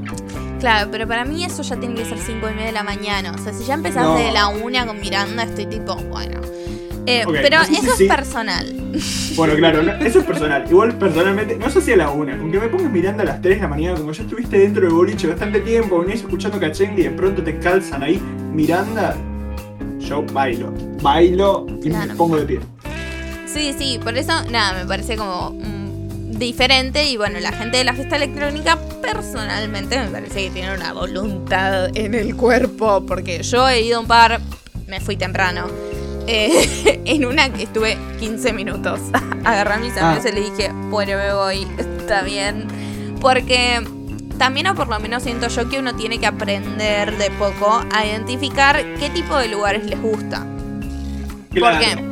Claro, 0.60 0.90
pero 0.92 1.08
para 1.08 1.26
mí 1.26 1.44
eso 1.44 1.64
ya 1.64 1.78
tiene 1.78 1.96
que 1.96 2.06
ser 2.06 2.18
5 2.20 2.48
y 2.50 2.54
media 2.54 2.68
de 2.68 2.72
la 2.74 2.84
mañana. 2.84 3.32
O 3.34 3.38
sea, 3.40 3.54
si 3.54 3.64
ya 3.66 3.74
empezás 3.74 4.04
No. 4.04 4.16
de 4.18 4.32
la 4.32 4.50
una 4.50 4.86
con 4.86 5.00
Miranda, 5.00 5.44
estoy 5.44 5.66
tipo, 5.66 5.96
bueno. 5.96 6.42
Eh, 7.08 7.24
pero 7.26 7.58
no 7.58 7.64
sé 7.66 7.74
si 7.76 7.86
eso 7.88 7.96
sí. 7.96 8.04
es 8.06 8.16
personal. 8.16 8.76
Bueno, 9.36 9.54
claro, 9.56 9.82
no- 9.84 9.94
eso 9.94 10.20
es 10.20 10.26
personal. 10.26 10.66
Igual, 10.70 10.96
personalmente, 10.98 11.56
no 11.56 11.70
sé 11.70 11.80
si 11.80 11.94
a 11.94 11.96
la 11.98 12.10
una. 12.10 12.36
Aunque 12.36 12.60
me 12.60 12.68
pongas 12.68 12.92
Miranda 12.92 13.24
a 13.24 13.26
las 13.26 13.42
3 13.42 13.56
de 13.56 13.62
la 13.62 13.68
mañana, 13.70 13.98
como 13.98 14.12
ya 14.12 14.24
estuviste 14.24 14.60
dentro 14.60 14.82
del 14.84 14.92
boliche 14.94 15.28
bastante 15.28 15.62
tiempo, 15.62 16.00
venís 16.02 16.22
escuchando 16.22 16.60
cachengue 16.60 17.02
y 17.02 17.04
de 17.06 17.12
pronto 17.12 17.42
te 17.42 17.58
calzan 17.58 18.04
ahí 18.04 18.22
Miranda, 18.54 19.16
yo 20.10 20.24
bailo. 20.34 20.74
Bailo 21.02 21.66
y 21.84 21.90
Claro. 21.90 22.08
me 22.08 22.16
pongo 22.16 22.38
de 22.38 22.46
pie. 22.46 22.60
Sí, 23.46 23.74
sí, 23.78 24.00
por 24.04 24.18
eso, 24.18 24.32
nada, 24.50 24.74
me 24.80 24.86
parece 24.86 25.16
como 25.16 25.52
mm, 25.52 26.32
diferente. 26.38 27.10
Y 27.10 27.18
bueno, 27.18 27.40
la 27.40 27.52
gente 27.52 27.78
de 27.78 27.84
la 27.84 27.94
fiesta 27.94 28.16
electrónica, 28.16 28.78
personalmente, 29.02 29.98
me 30.00 30.08
parece 30.08 30.44
que 30.46 30.50
tiene 30.52 30.74
una 30.76 30.94
voluntad 30.94 31.90
en 31.96 32.14
el 32.16 32.36
cuerpo. 32.36 33.04
Porque 33.06 33.42
yo 33.44 33.68
he 33.70 33.82
ido 33.82 33.98
a 33.98 34.00
un 34.02 34.08
par, 34.08 34.40
me 34.88 35.00
fui 35.00 35.16
temprano. 35.16 35.68
eh, 36.28 37.02
en 37.06 37.26
una 37.26 37.50
que 37.52 37.64
estuve 37.64 37.98
15 38.20 38.54
minutos. 38.54 39.00
Agarré 39.44 39.74
a 39.74 39.78
mis 39.78 39.98
Ah. 39.98 40.12
amigos 40.12 40.32
y 40.32 40.36
le 40.36 40.42
dije, 40.42 40.72
bueno, 40.90 41.18
me 41.18 41.34
voy, 41.34 41.68
está 42.00 42.22
bien. 42.22 42.68
Porque 43.20 43.82
también, 44.40 44.66
o 44.68 44.74
por 44.74 44.88
lo 44.88 45.00
menos 45.00 45.22
siento 45.22 45.48
yo 45.50 45.70
que 45.70 45.78
uno 45.78 45.96
tiene 45.96 46.18
que 46.20 46.26
aprender 46.26 47.16
de 47.18 47.30
poco 47.32 47.86
a 47.94 48.06
identificar 48.06 48.84
qué 48.96 49.12
tipo 49.12 49.38
de 49.38 49.50
lugares 49.50 49.86
les 49.86 50.02
gusta. 50.02 50.48
Claro. 51.52 51.78
¿Por 51.78 51.86
qué? 51.86 52.10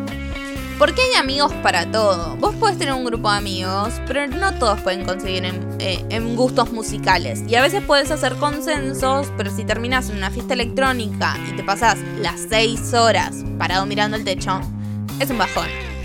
Porque 0.78 1.02
hay 1.02 1.20
amigos 1.20 1.52
para 1.64 1.92
todo. 1.92 2.36
Vos 2.36 2.54
podés 2.56 2.78
tener 2.78 2.94
un 2.94 3.04
grupo 3.04 3.32
de 3.32 3.38
amigos, 3.38 4.00
pero 4.06 4.28
no 4.28 4.54
todos 4.60 4.80
pueden 4.82 5.06
conseguir 5.06 5.44
en, 5.46 5.68
eh, 5.80 6.06
en 6.10 6.36
gustos 6.36 6.72
musicales. 6.72 7.44
Y 7.48 7.56
a 7.56 7.64
veces 7.64 7.82
puedes 7.82 8.12
hacer 8.12 8.36
consensos, 8.36 9.32
pero 9.38 9.50
si 9.50 9.64
terminas 9.64 10.12
en 10.12 10.18
una 10.18 10.30
fiesta 10.30 10.54
electrónica 10.54 11.36
y 11.52 11.56
te 11.56 11.64
pasás 11.64 11.98
las 12.22 12.42
6 12.50 12.94
horas 12.94 13.44
parado 13.58 13.88
mirando 13.88 14.18
el 14.18 14.24
techo, 14.24 14.62
es 15.20 15.32
un 15.32 15.40
bajón. 15.40 15.97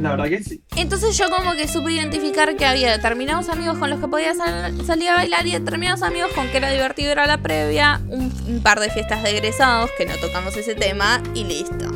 La 0.00 0.10
verdad 0.10 0.26
que 0.28 0.42
sí. 0.42 0.60
Entonces 0.76 1.16
yo 1.16 1.26
como 1.30 1.54
que 1.54 1.68
supe 1.68 1.92
identificar 1.92 2.56
que 2.56 2.66
había 2.66 2.90
determinados 2.92 3.48
amigos 3.48 3.78
con 3.78 3.90
los 3.90 4.00
que 4.00 4.08
podía 4.08 4.34
sal- 4.34 4.74
salir 4.84 5.08
a 5.08 5.14
bailar 5.14 5.46
y 5.46 5.52
determinados 5.52 6.02
amigos 6.02 6.30
con 6.34 6.48
que 6.48 6.56
era 6.56 6.70
divertido 6.70 7.12
ir 7.12 7.18
a 7.20 7.26
la 7.26 7.38
previa, 7.38 8.00
un, 8.08 8.32
un 8.48 8.60
par 8.62 8.80
de 8.80 8.90
fiestas 8.90 9.22
de 9.22 9.30
egresados 9.30 9.90
que 9.96 10.04
no 10.06 10.16
tocamos 10.16 10.56
ese 10.56 10.74
tema 10.74 11.22
y 11.34 11.44
listo. 11.44 11.86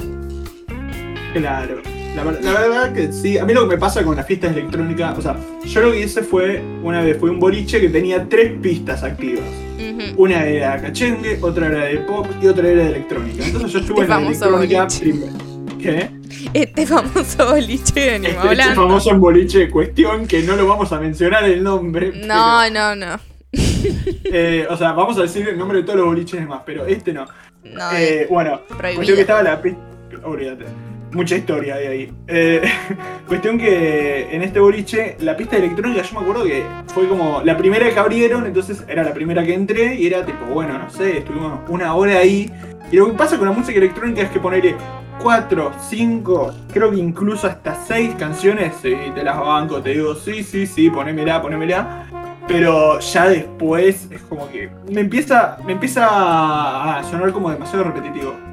Claro. 1.34 1.82
La, 2.16 2.24
ver- 2.24 2.42
la 2.42 2.52
verdad 2.52 2.92
que 2.92 3.12
sí. 3.12 3.38
A 3.38 3.44
mí 3.44 3.52
lo 3.52 3.68
que 3.68 3.74
me 3.76 3.80
pasa 3.80 4.02
con 4.02 4.16
las 4.16 4.26
fiestas 4.26 4.52
electrónicas, 4.56 5.16
o 5.18 5.22
sea, 5.22 5.36
yo 5.64 5.80
lo 5.82 5.92
que 5.92 6.00
hice 6.00 6.22
fue, 6.22 6.62
una 6.82 7.00
vez 7.02 7.16
fue 7.18 7.30
un 7.30 7.38
boliche 7.38 7.80
que 7.80 7.88
tenía 7.88 8.28
tres 8.28 8.52
pistas 8.60 9.02
activas. 9.02 9.44
Una 10.16 10.44
era 10.46 10.80
cachengue, 10.80 11.38
otra 11.42 11.66
era 11.66 11.84
de 11.84 11.98
pop 11.98 12.26
y 12.42 12.46
otra 12.46 12.66
era 12.68 12.82
de 12.84 12.88
electrónica. 12.90 13.44
Entonces 13.44 13.72
yo 13.72 13.78
estuve 13.80 14.02
en 14.04 14.08
la 14.08 14.20
electrónica 14.20 14.84
boliche. 14.84 15.00
primero. 15.00 15.32
¿Qué? 15.80 16.10
Este 16.54 16.86
famoso 16.86 17.46
boliche 17.50 17.94
venimos 18.12 18.28
Este, 18.28 18.28
este 18.36 18.48
hablando. 18.48 18.82
famoso 18.82 19.14
boliche 19.18 19.70
cuestión 19.70 20.26
que 20.26 20.42
no 20.42 20.56
lo 20.56 20.66
vamos 20.66 20.92
a 20.92 21.00
mencionar 21.00 21.44
el 21.44 21.62
nombre. 21.62 22.12
No, 22.14 22.60
pero, 22.62 22.94
no, 22.94 22.94
no. 22.96 23.20
eh, 24.24 24.66
o 24.68 24.76
sea, 24.76 24.92
vamos 24.92 25.18
a 25.18 25.22
decir 25.22 25.48
el 25.48 25.58
nombre 25.58 25.78
de 25.78 25.84
todos 25.84 25.98
los 25.98 26.06
boliches 26.06 26.40
demás, 26.40 26.62
pero 26.66 26.86
este 26.86 27.12
no. 27.12 27.26
No, 27.64 27.92
Eh, 27.92 28.26
bueno, 28.30 28.60
cuestión 28.78 29.16
que 29.16 29.20
estaba 29.22 29.42
la 29.42 29.60
pista. 29.60 29.80
Olvídate. 30.24 30.64
Mucha 31.12 31.36
historia 31.36 31.76
de 31.76 31.88
ahí. 31.88 32.12
Eh, 32.26 32.62
cuestión 33.26 33.56
que 33.58 34.28
en 34.30 34.42
este 34.42 34.60
boliche, 34.60 35.16
la 35.20 35.36
pista 35.36 35.56
electrónica, 35.56 36.02
yo 36.02 36.18
me 36.18 36.20
acuerdo 36.20 36.44
que 36.44 36.62
fue 36.88 37.08
como 37.08 37.40
la 37.42 37.56
primera 37.56 37.90
que 37.90 37.98
abrieron, 37.98 38.46
entonces 38.46 38.84
era 38.88 39.02
la 39.02 39.14
primera 39.14 39.42
que 39.44 39.54
entré 39.54 39.94
y 39.94 40.06
era 40.06 40.24
tipo, 40.26 40.44
bueno, 40.46 40.78
no 40.78 40.90
sé, 40.90 41.18
estuvimos 41.18 41.60
una 41.68 41.94
hora 41.94 42.18
ahí. 42.18 42.50
Y 42.92 42.96
lo 42.96 43.06
que 43.06 43.12
pasa 43.14 43.38
con 43.38 43.46
la 43.48 43.52
música 43.54 43.78
electrónica 43.78 44.22
es 44.22 44.30
que 44.30 44.38
ponerle 44.38 44.74
4, 45.22 45.72
5, 45.88 46.54
creo 46.72 46.90
que 46.90 46.96
incluso 46.96 47.46
hasta 47.46 47.74
6 47.86 48.14
canciones, 48.18 48.74
y 48.84 49.10
te 49.10 49.22
las 49.22 49.38
banco, 49.38 49.80
te 49.80 49.90
digo, 49.90 50.14
sí, 50.14 50.42
sí, 50.42 50.66
sí, 50.66 50.90
ponémela, 50.90 51.40
ponémela. 51.42 52.06
Pero 52.46 52.98
ya 53.00 53.28
después 53.28 54.08
es 54.10 54.22
como 54.22 54.48
que 54.48 54.70
me 54.90 55.02
empieza, 55.02 55.58
me 55.66 55.72
empieza 55.72 56.06
a 56.98 57.04
sonar 57.04 57.30
como 57.32 57.50
demasiado 57.50 57.84
repetitivo. 57.84 58.47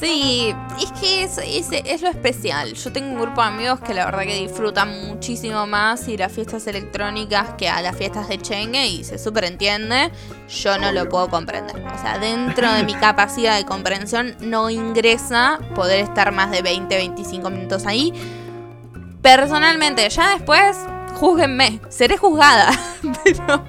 Sí, 0.00 0.54
es 0.80 0.92
que 0.92 1.24
es, 1.24 1.36
es, 1.36 1.68
es 1.72 2.00
lo 2.00 2.08
especial. 2.08 2.72
Yo 2.72 2.90
tengo 2.90 3.10
un 3.10 3.20
grupo 3.20 3.42
de 3.42 3.48
amigos 3.48 3.80
que 3.80 3.92
la 3.92 4.06
verdad 4.06 4.22
que 4.22 4.40
disfrutan 4.40 5.08
muchísimo 5.08 5.66
más 5.66 6.08
ir 6.08 6.22
a 6.22 6.30
fiestas 6.30 6.66
electrónicas 6.66 7.50
que 7.58 7.68
a 7.68 7.82
las 7.82 7.96
fiestas 7.96 8.26
de 8.28 8.38
Chengue 8.38 8.86
y 8.86 9.04
se 9.04 9.18
súper 9.18 9.44
entiende. 9.44 10.10
Yo 10.48 10.78
no 10.78 10.90
lo 10.90 11.06
puedo 11.10 11.28
comprender. 11.28 11.76
O 11.76 12.00
sea, 12.00 12.18
dentro 12.18 12.72
de 12.72 12.82
mi 12.84 12.94
capacidad 12.94 13.58
de 13.58 13.66
comprensión 13.66 14.36
no 14.40 14.70
ingresa 14.70 15.58
poder 15.74 16.00
estar 16.00 16.32
más 16.32 16.50
de 16.50 16.62
20, 16.62 16.96
25 16.96 17.50
minutos 17.50 17.84
ahí. 17.84 18.14
Personalmente, 19.20 20.08
ya 20.08 20.30
después 20.30 20.78
júzguenme, 21.16 21.78
seré 21.90 22.16
juzgada. 22.16 22.70
Pero 23.24 23.64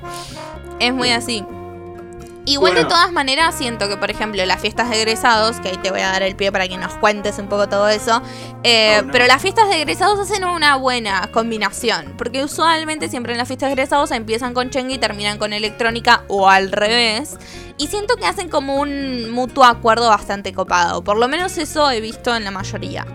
es 0.79 0.93
muy 0.93 1.09
así. 1.09 1.43
Igual 2.45 2.73
de 2.73 2.85
todas 2.85 3.11
maneras 3.11 3.55
siento 3.55 3.87
que, 3.87 3.97
por 3.97 4.09
ejemplo, 4.09 4.43
las 4.45 4.59
fiestas 4.59 4.89
de 4.89 4.97
egresados, 4.97 5.59
que 5.59 5.69
ahí 5.69 5.77
te 5.77 5.91
voy 5.91 6.01
a 6.01 6.07
dar 6.07 6.23
el 6.23 6.35
pie 6.35 6.51
para 6.51 6.67
que 6.67 6.75
nos 6.77 6.93
cuentes 6.95 7.37
un 7.37 7.47
poco 7.47 7.69
todo 7.69 7.87
eso, 7.87 8.21
eh, 8.63 8.97
Oh, 8.99 9.03
no. 9.05 9.11
pero 9.11 9.27
las 9.27 9.41
fiestas 9.41 9.69
de 9.69 9.77
egresados 9.81 10.19
hacen 10.19 10.43
una 10.43 10.75
buena 10.75 11.29
combinación, 11.31 12.15
porque 12.17 12.43
usualmente 12.43 13.09
siempre 13.09 13.33
en 13.33 13.37
las 13.37 13.47
fiestas 13.47 13.69
de 13.69 13.73
egresados 13.73 14.09
empiezan 14.11 14.53
con 14.55 14.71
chengue 14.71 14.95
y 14.95 14.97
terminan 14.97 15.37
con 15.37 15.53
electrónica 15.53 16.23
o 16.27 16.49
al 16.49 16.71
revés, 16.71 17.37
y 17.77 17.87
siento 17.87 18.15
que 18.17 18.25
hacen 18.25 18.49
como 18.49 18.75
un 18.75 19.29
mutuo 19.29 19.63
acuerdo 19.63 20.09
bastante 20.09 20.51
copado, 20.51 21.03
por 21.03 21.17
lo 21.17 21.27
menos 21.27 21.57
eso 21.59 21.91
he 21.91 22.01
visto 22.01 22.35
en 22.35 22.43
la 22.43 22.51
mayoría. 22.51 23.05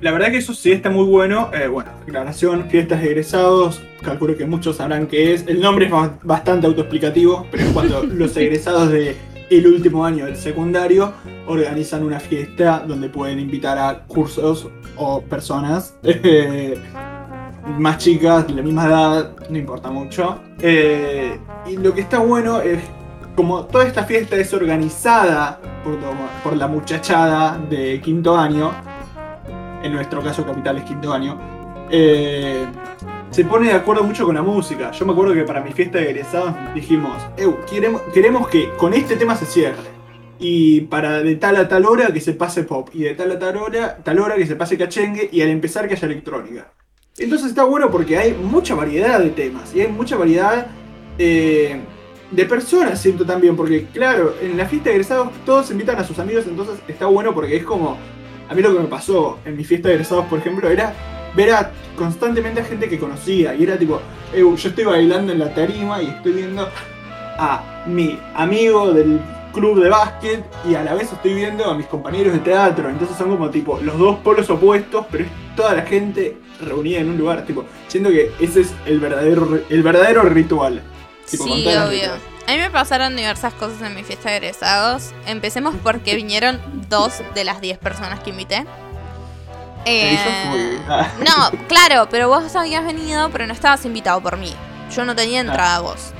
La 0.00 0.12
verdad 0.12 0.30
que 0.30 0.38
eso 0.38 0.54
sí 0.54 0.70
está 0.72 0.90
muy 0.90 1.04
bueno. 1.06 1.50
Eh, 1.52 1.66
bueno, 1.66 1.90
aclaración, 2.02 2.68
fiestas 2.70 3.00
de 3.00 3.06
egresados. 3.08 3.82
Calculo 4.02 4.36
que 4.36 4.46
muchos 4.46 4.76
sabrán 4.76 5.06
qué 5.06 5.34
es. 5.34 5.46
El 5.46 5.60
nombre 5.60 5.86
es 5.86 5.90
ba- 5.90 6.18
bastante 6.22 6.66
autoexplicativo, 6.66 7.46
pero 7.50 7.64
es 7.64 7.70
cuando 7.70 8.02
los 8.04 8.36
egresados 8.36 8.90
de 8.90 9.16
el 9.50 9.66
último 9.66 10.04
año 10.04 10.26
del 10.26 10.36
secundario 10.36 11.12
organizan 11.46 12.02
una 12.04 12.20
fiesta 12.20 12.84
donde 12.86 13.08
pueden 13.08 13.40
invitar 13.40 13.78
a 13.78 14.04
cursos 14.06 14.68
o 14.96 15.22
personas 15.22 15.94
eh, 16.02 16.78
más 17.78 17.96
chicas, 17.98 18.46
de 18.46 18.52
la 18.54 18.62
misma 18.62 18.86
edad, 18.86 19.32
no 19.48 19.56
importa 19.58 19.90
mucho. 19.90 20.38
Eh, 20.60 21.38
y 21.66 21.76
lo 21.78 21.94
que 21.94 22.02
está 22.02 22.18
bueno 22.18 22.60
es 22.60 22.78
como 23.34 23.64
toda 23.64 23.86
esta 23.86 24.04
fiesta 24.04 24.36
es 24.36 24.52
organizada 24.52 25.60
por, 25.82 25.96
por 26.44 26.56
la 26.56 26.66
muchachada 26.68 27.58
de 27.70 28.00
quinto 28.02 28.36
año, 28.36 28.72
en 29.82 29.92
nuestro 29.92 30.22
caso 30.22 30.44
Capital 30.44 30.78
es 30.78 30.84
quinto 30.84 31.12
año, 31.12 31.38
eh, 31.90 32.66
se 33.30 33.44
pone 33.44 33.68
de 33.68 33.74
acuerdo 33.74 34.04
mucho 34.04 34.24
con 34.24 34.34
la 34.34 34.42
música. 34.42 34.90
Yo 34.90 35.06
me 35.06 35.12
acuerdo 35.12 35.34
que 35.34 35.42
para 35.44 35.60
mi 35.60 35.72
fiesta 35.72 35.98
de 35.98 36.10
egresados 36.10 36.54
dijimos, 36.74 37.16
"Eu, 37.36 37.58
queremos, 37.66 38.02
queremos 38.12 38.48
que 38.48 38.70
con 38.76 38.94
este 38.94 39.16
tema 39.16 39.36
se 39.36 39.46
cierre. 39.46 39.98
Y 40.40 40.82
para 40.82 41.20
de 41.20 41.34
tal 41.36 41.56
a 41.56 41.68
tal 41.68 41.84
hora 41.84 42.12
que 42.12 42.20
se 42.20 42.32
pase 42.32 42.62
pop. 42.62 42.88
Y 42.94 43.02
de 43.02 43.14
tal 43.14 43.32
a 43.32 43.38
tal 43.38 43.56
hora, 43.56 43.98
tal 44.04 44.20
hora 44.20 44.36
que 44.36 44.46
se 44.46 44.54
pase 44.56 44.78
cachengue. 44.78 45.28
Y 45.32 45.42
al 45.42 45.48
empezar 45.48 45.88
que 45.88 45.94
haya 45.94 46.06
electrónica. 46.06 46.72
Entonces 47.18 47.48
está 47.48 47.64
bueno 47.64 47.90
porque 47.90 48.16
hay 48.16 48.32
mucha 48.34 48.74
variedad 48.74 49.18
de 49.18 49.30
temas. 49.30 49.74
Y 49.74 49.80
hay 49.80 49.88
mucha 49.88 50.16
variedad 50.16 50.68
eh, 51.18 51.80
de 52.30 52.44
personas, 52.44 53.00
siento 53.00 53.26
también. 53.26 53.56
Porque 53.56 53.86
claro, 53.92 54.34
en 54.40 54.56
la 54.56 54.66
fiesta 54.66 54.90
de 54.90 54.96
egresados 54.96 55.28
todos 55.44 55.70
invitan 55.72 55.98
a 55.98 56.04
sus 56.04 56.18
amigos. 56.20 56.44
Entonces 56.46 56.76
está 56.86 57.06
bueno 57.06 57.34
porque 57.34 57.56
es 57.56 57.64
como... 57.64 57.98
A 58.48 58.54
mí 58.54 58.62
lo 58.62 58.72
que 58.74 58.80
me 58.80 58.88
pasó 58.88 59.38
en 59.44 59.56
mi 59.56 59.64
fiesta 59.64 59.88
de 59.88 59.94
egresados, 59.94 60.24
por 60.26 60.38
ejemplo, 60.38 60.68
era 60.70 60.92
ver 61.34 61.52
a 61.52 61.70
constantemente 61.96 62.60
a 62.60 62.64
gente 62.64 62.88
que 62.88 62.98
conocía. 62.98 63.54
Y 63.54 63.64
era 63.64 63.76
tipo, 63.78 64.00
"Eu, 64.32 64.56
yo 64.56 64.68
estoy 64.68 64.84
bailando 64.84 65.32
en 65.32 65.38
la 65.38 65.52
tarima 65.54 66.02
y 66.02 66.06
estoy 66.06 66.32
viendo 66.32 66.68
a 67.38 67.84
mi 67.86 68.18
amigo 68.34 68.92
del 68.92 69.20
club 69.52 69.82
de 69.82 69.88
básquet 69.88 70.44
y 70.68 70.74
a 70.74 70.82
la 70.82 70.94
vez 70.94 71.12
estoy 71.12 71.34
viendo 71.34 71.64
a 71.64 71.74
mis 71.74 71.86
compañeros 71.86 72.32
de 72.32 72.40
teatro. 72.40 72.88
Entonces 72.88 73.16
son 73.16 73.30
como 73.30 73.50
tipo 73.50 73.78
los 73.82 73.98
dos 73.98 74.16
polos 74.18 74.48
opuestos, 74.50 75.06
pero 75.10 75.24
es 75.24 75.30
toda 75.56 75.74
la 75.74 75.82
gente 75.82 76.36
reunida 76.60 76.98
en 77.00 77.10
un 77.10 77.18
lugar. 77.18 77.44
Tipo, 77.44 77.64
siento 77.86 78.10
que 78.10 78.32
ese 78.40 78.62
es 78.62 78.74
el 78.86 79.00
verdadero, 79.00 79.60
el 79.68 79.82
verdadero 79.82 80.22
ritual. 80.22 80.82
Tipo, 81.30 81.44
Sí, 81.44 81.64
obvio. 81.66 82.37
A 82.48 82.52
mí 82.52 82.56
me 82.58 82.70
pasaron 82.70 83.14
diversas 83.14 83.52
cosas 83.54 83.82
en 83.82 83.94
mi 83.94 84.02
fiesta 84.02 84.30
de 84.30 84.36
egresados. 84.38 85.10
Empecemos 85.26 85.74
porque 85.82 86.14
vinieron 86.14 86.60
dos 86.88 87.20
de 87.34 87.44
las 87.44 87.60
diez 87.60 87.76
personas 87.78 88.20
que 88.20 88.30
invité. 88.30 88.64
Eh, 89.84 90.18
Ah, 90.88 91.08
no, 91.18 91.58
claro, 91.68 92.08
pero 92.10 92.28
vos 92.28 92.56
habías 92.56 92.84
venido, 92.84 93.28
pero 93.30 93.46
no 93.46 93.52
estabas 93.52 93.84
invitado 93.84 94.20
por 94.22 94.38
mí. 94.38 94.54
Yo 94.94 95.04
no 95.04 95.14
tenía 95.14 95.40
entrada 95.40 95.76
a 95.76 95.80
vos. 95.80 96.12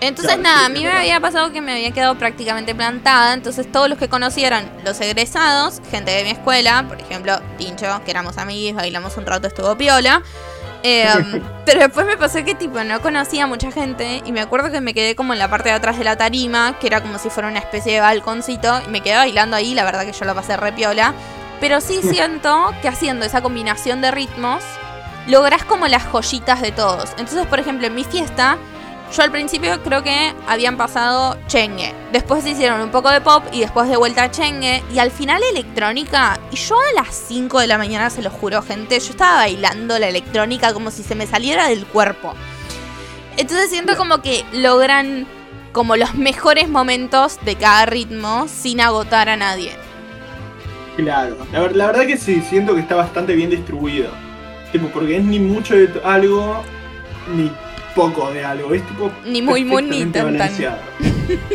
Entonces, 0.00 0.36
Claro, 0.36 0.42
nada, 0.42 0.58
sí, 0.60 0.64
a 0.66 0.68
mí 0.68 0.78
me 0.80 0.84
verdad. 0.86 1.00
había 1.00 1.20
pasado 1.20 1.52
que 1.52 1.60
me 1.60 1.72
había 1.72 1.90
quedado 1.92 2.16
prácticamente 2.18 2.74
plantada. 2.74 3.34
Entonces, 3.34 3.70
todos 3.70 3.88
los 3.88 3.98
que 3.98 4.08
conocieran 4.08 4.68
los 4.84 5.00
egresados, 5.00 5.80
gente 5.90 6.10
de 6.10 6.24
mi 6.24 6.30
escuela, 6.30 6.84
por 6.88 7.00
ejemplo, 7.00 7.40
Tincho, 7.56 8.00
que 8.04 8.10
éramos 8.10 8.38
amigos, 8.38 8.76
bailamos 8.80 9.16
un 9.16 9.26
rato, 9.26 9.46
estuvo 9.48 9.76
piola. 9.76 10.22
Eh, 10.82 11.42
pero 11.64 11.80
después 11.80 12.06
me 12.06 12.16
pasó 12.16 12.44
que, 12.44 12.54
tipo, 12.54 12.82
no 12.84 13.00
conocía 13.00 13.44
a 13.44 13.46
mucha 13.46 13.70
gente. 13.70 14.22
Y 14.24 14.32
me 14.32 14.40
acuerdo 14.40 14.70
que 14.70 14.80
me 14.80 14.94
quedé 14.94 15.16
como 15.16 15.32
en 15.32 15.38
la 15.38 15.48
parte 15.48 15.68
de 15.68 15.74
atrás 15.74 15.98
de 15.98 16.04
la 16.04 16.16
tarima, 16.16 16.78
que 16.78 16.86
era 16.86 17.00
como 17.00 17.18
si 17.18 17.30
fuera 17.30 17.48
una 17.48 17.58
especie 17.58 17.94
de 17.94 18.00
balconcito. 18.00 18.80
Y 18.86 18.90
me 18.90 19.00
quedé 19.00 19.16
bailando 19.16 19.56
ahí, 19.56 19.74
la 19.74 19.84
verdad 19.84 20.04
que 20.04 20.12
yo 20.12 20.24
lo 20.24 20.34
pasé 20.34 20.56
re 20.56 20.72
piola. 20.72 21.14
Pero 21.60 21.80
sí 21.80 22.00
siento 22.02 22.72
que 22.82 22.88
haciendo 22.88 23.24
esa 23.24 23.42
combinación 23.42 24.00
de 24.00 24.12
ritmos, 24.12 24.62
lográs 25.26 25.64
como 25.64 25.88
las 25.88 26.04
joyitas 26.04 26.60
de 26.62 26.72
todos. 26.72 27.10
Entonces, 27.18 27.46
por 27.46 27.58
ejemplo, 27.58 27.86
en 27.86 27.94
mi 27.94 28.04
fiesta, 28.04 28.58
yo 29.14 29.22
al 29.22 29.30
principio 29.30 29.82
creo 29.82 30.02
que 30.02 30.34
habían 30.46 30.76
pasado 30.76 31.38
chengue. 31.46 31.94
Después 32.12 32.46
hicieron 32.46 32.80
un 32.80 32.90
poco 32.90 33.10
de 33.10 33.20
pop 33.20 33.44
y 33.52 33.60
después 33.60 33.88
de 33.88 33.96
vuelta 33.96 34.30
chengue. 34.30 34.82
Y 34.92 34.98
al 34.98 35.10
final 35.10 35.42
electrónica. 35.50 36.38
Y 36.50 36.56
yo 36.56 36.76
a 36.76 37.02
las 37.02 37.14
5 37.28 37.60
de 37.60 37.66
la 37.66 37.78
mañana, 37.78 38.10
se 38.10 38.22
lo 38.22 38.30
juro, 38.30 38.62
gente, 38.62 38.98
yo 39.00 39.10
estaba 39.10 39.36
bailando 39.36 39.98
la 39.98 40.08
electrónica 40.08 40.72
como 40.72 40.90
si 40.90 41.02
se 41.02 41.14
me 41.14 41.26
saliera 41.26 41.68
del 41.68 41.86
cuerpo. 41.86 42.34
Entonces 43.36 43.70
siento 43.70 43.96
como 43.96 44.20
que 44.20 44.44
logran 44.52 45.26
como 45.72 45.96
los 45.96 46.14
mejores 46.14 46.68
momentos 46.68 47.38
de 47.44 47.54
cada 47.56 47.86
ritmo 47.86 48.46
sin 48.48 48.80
agotar 48.80 49.28
a 49.28 49.36
nadie. 49.36 49.72
Claro, 50.96 51.36
la, 51.52 51.60
ver- 51.60 51.76
la 51.76 51.86
verdad 51.86 52.06
que 52.06 52.16
sí, 52.16 52.42
siento 52.42 52.74
que 52.74 52.80
está 52.80 52.96
bastante 52.96 53.34
bien 53.34 53.50
distribuido. 53.50 54.10
Porque 54.92 55.16
es 55.16 55.24
ni 55.24 55.38
mucho 55.38 55.74
de 55.74 55.88
algo, 56.04 56.62
ni 57.34 57.50
poco 57.98 58.32
de 58.32 58.44
algo. 58.44 58.72
Es 58.72 58.86
tipo. 58.86 59.10
Ni 59.26 59.42
muy, 59.42 59.64
muy, 59.64 59.82
ni 59.82 60.06
tan. 60.06 60.38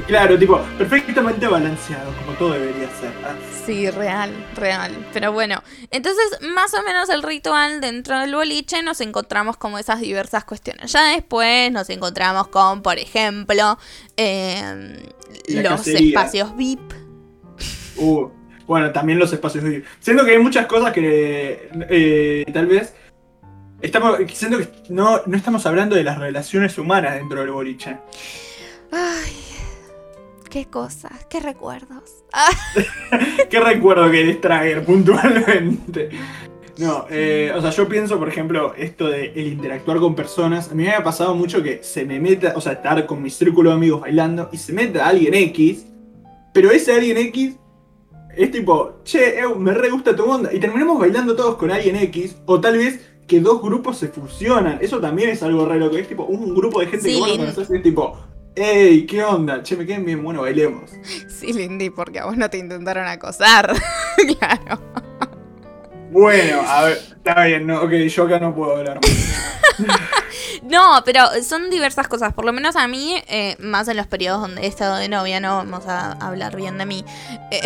claro, 0.08 0.38
tipo, 0.38 0.60
perfectamente 0.78 1.48
balanceado, 1.48 2.12
como 2.20 2.38
todo 2.38 2.52
debería 2.54 2.88
ser. 3.00 3.12
Ah, 3.24 3.34
Sí, 3.66 3.90
real, 3.90 4.30
real. 4.58 4.92
Pero 5.14 5.32
bueno, 5.32 5.64
entonces 5.90 6.26
más 6.54 6.74
o 6.74 6.84
menos 6.84 7.08
el 7.08 7.24
ritual 7.24 7.80
dentro 7.80 8.20
del 8.20 8.36
boliche 8.36 8.84
nos 8.84 9.00
encontramos 9.00 9.56
como 9.56 9.80
esas 9.80 10.02
diversas 10.02 10.44
cuestiones. 10.44 10.92
Ya 10.92 11.14
después 11.14 11.72
nos 11.72 11.90
encontramos 11.90 12.50
con, 12.50 12.82
por 12.82 13.00
ejemplo, 13.00 13.78
eh, 14.18 15.00
La 15.48 15.62
los 15.62 15.72
cacería. 15.80 16.08
espacios 16.10 16.58
VIP. 16.58 16.92
Uh, 17.96 18.28
bueno, 18.68 18.92
también 18.92 19.18
los 19.18 19.32
espacios 19.32 19.64
VIP. 19.64 19.86
Siento 20.02 20.26
que 20.26 20.32
hay 20.32 20.40
muchas 20.40 20.66
cosas 20.66 20.92
que 20.92 21.70
eh, 21.90 22.46
tal 22.54 22.66
vez. 22.66 22.94
Estamos, 23.84 24.18
siento 24.34 24.60
que 24.60 24.70
no, 24.88 25.20
no 25.26 25.36
estamos 25.36 25.66
hablando 25.66 25.98
de 25.98 26.06
las 26.06 26.18
relaciones 26.18 26.78
humanas 26.78 27.16
dentro 27.16 27.42
del 27.42 27.52
boliche. 27.52 27.98
Ay, 28.94 29.34
qué 30.50 30.68
cosas, 30.68 31.26
qué 31.30 31.42
recuerdos. 31.42 32.24
¿Qué 33.50 33.60
recuerdo 33.60 34.10
querés 34.10 34.40
traer 34.40 34.86
puntualmente? 34.86 36.12
No, 36.78 37.08
eh, 37.10 37.52
o 37.54 37.60
sea, 37.60 37.72
yo 37.72 37.90
pienso, 37.90 38.18
por 38.18 38.30
ejemplo, 38.30 38.74
esto 38.78 39.10
de 39.10 39.34
el 39.36 39.48
interactuar 39.48 40.00
con 40.00 40.16
personas. 40.16 40.72
A 40.72 40.76
mí 40.76 40.84
me 40.84 40.94
ha 40.94 41.04
pasado 41.04 41.36
mucho 41.36 41.62
que 41.62 41.84
se 41.84 42.06
me 42.06 42.22
meta, 42.22 42.54
o 42.56 42.62
sea, 42.62 42.72
estar 42.72 43.06
con 43.06 43.22
mi 43.22 43.30
círculo 43.30 43.72
de 43.72 43.76
amigos 43.76 44.00
bailando 44.00 44.50
y 44.54 44.58
se 44.58 44.72
meta 44.72 45.06
alguien 45.06 45.34
X, 45.34 45.86
pero 46.54 46.72
ese 46.72 46.94
alguien 46.94 47.18
X 47.18 47.58
es 48.38 48.50
tipo, 48.50 49.02
che, 49.04 49.40
eu, 49.40 49.58
me 49.60 49.74
re 49.74 49.90
gusta 49.90 50.16
tu 50.16 50.24
onda. 50.24 50.54
Y 50.54 50.60
terminamos 50.62 50.98
bailando 50.98 51.36
todos 51.36 51.56
con 51.58 51.70
alguien 51.70 51.98
X, 51.98 52.38
o 52.46 52.62
tal 52.62 52.78
vez 52.78 53.13
que 53.28 53.40
dos 53.40 53.62
grupos 53.62 53.98
se 53.98 54.08
fusionan. 54.08 54.80
Eso 54.82 55.00
también 55.00 55.30
es 55.30 55.44
algo 55.44 55.66
raro, 55.66 55.90
que 55.90 56.00
es 56.00 56.08
tipo 56.08 56.24
un 56.26 56.54
grupo 56.56 56.80
de 56.80 56.88
gente 56.88 57.10
Sí, 57.10 57.14
que 57.16 57.20
vos 57.20 57.30
no 57.30 57.38
conocés 57.38 57.70
y 57.70 57.76
es 57.76 57.84
tipo, 57.84 58.18
hey, 58.56 59.06
¿qué 59.08 59.24
onda? 59.24 59.64
Che, 59.64 59.76
me 59.78 59.86
queden 59.86 60.06
bien, 60.06 60.24
bueno, 60.24 60.42
bailemos. 60.42 60.92
sí, 61.28 61.54
Lindy, 61.54 61.90
porque 61.90 62.20
a 62.20 62.26
vos 62.26 62.38
no 62.38 62.50
te 62.50 62.58
intentaron 62.58 63.08
acosar. 63.08 63.74
claro. 64.40 64.80
Bueno, 66.14 66.62
a 66.62 66.84
ver, 66.84 66.98
está 66.98 67.46
bien, 67.46 67.66
no, 67.66 67.82
ok, 67.82 67.92
yo 67.92 68.24
acá 68.24 68.40
no 68.40 68.54
puedo 68.54 68.78
hablar. 68.78 69.00
No, 70.64 71.02
pero 71.04 71.28
son 71.44 71.70
diversas 71.70 72.08
cosas. 72.08 72.34
Por 72.34 72.46
lo 72.46 72.54
menos 72.54 72.76
a 72.76 72.88
mí, 72.88 73.22
eh, 73.28 73.56
más 73.60 73.88
en 73.90 73.98
los 73.98 74.08
periodos 74.08 74.42
donde 74.42 74.62
he 74.62 74.68
estado 74.68 74.96
de 74.96 75.10
novia, 75.10 75.40
no 75.40 75.58
vamos 75.58 75.86
a 75.88 76.14
hablar 76.14 76.56
bien 76.56 76.78
de 76.78 76.86
mí. 76.86 77.04
Eh, 77.52 77.62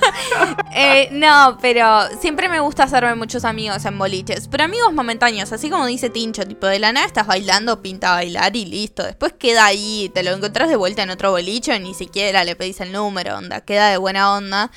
eh, 0.74 1.08
no, 1.12 1.58
pero 1.60 2.00
siempre 2.20 2.48
me 2.48 2.60
gusta 2.60 2.84
hacerme 2.84 3.14
muchos 3.16 3.44
amigos 3.44 3.84
en 3.84 3.98
boliches. 3.98 4.48
Pero 4.48 4.64
amigos 4.64 4.92
momentáneos, 4.94 5.52
así 5.52 5.68
como 5.68 5.86
dice 5.86 6.08
Tincho, 6.08 6.46
tipo 6.46 6.66
de 6.66 6.78
la 6.78 6.92
nada 6.92 7.06
estás 7.06 7.26
bailando, 7.26 7.82
pinta 7.82 8.12
a 8.12 8.14
bailar 8.14 8.56
y 8.56 8.64
listo. 8.64 9.02
Después 9.02 9.34
queda 9.34 9.66
ahí, 9.66 10.10
te 10.14 10.22
lo 10.22 10.30
encontrás 10.30 10.68
de 10.68 10.76
vuelta 10.76 11.02
en 11.02 11.10
otro 11.10 11.32
boliche, 11.32 11.78
ni 11.80 11.92
siquiera 11.92 12.44
le 12.44 12.56
pedís 12.56 12.80
el 12.80 12.92
número, 12.92 13.36
onda, 13.36 13.60
queda 13.60 13.90
de 13.90 13.98
buena 13.98 14.34
onda. 14.34 14.70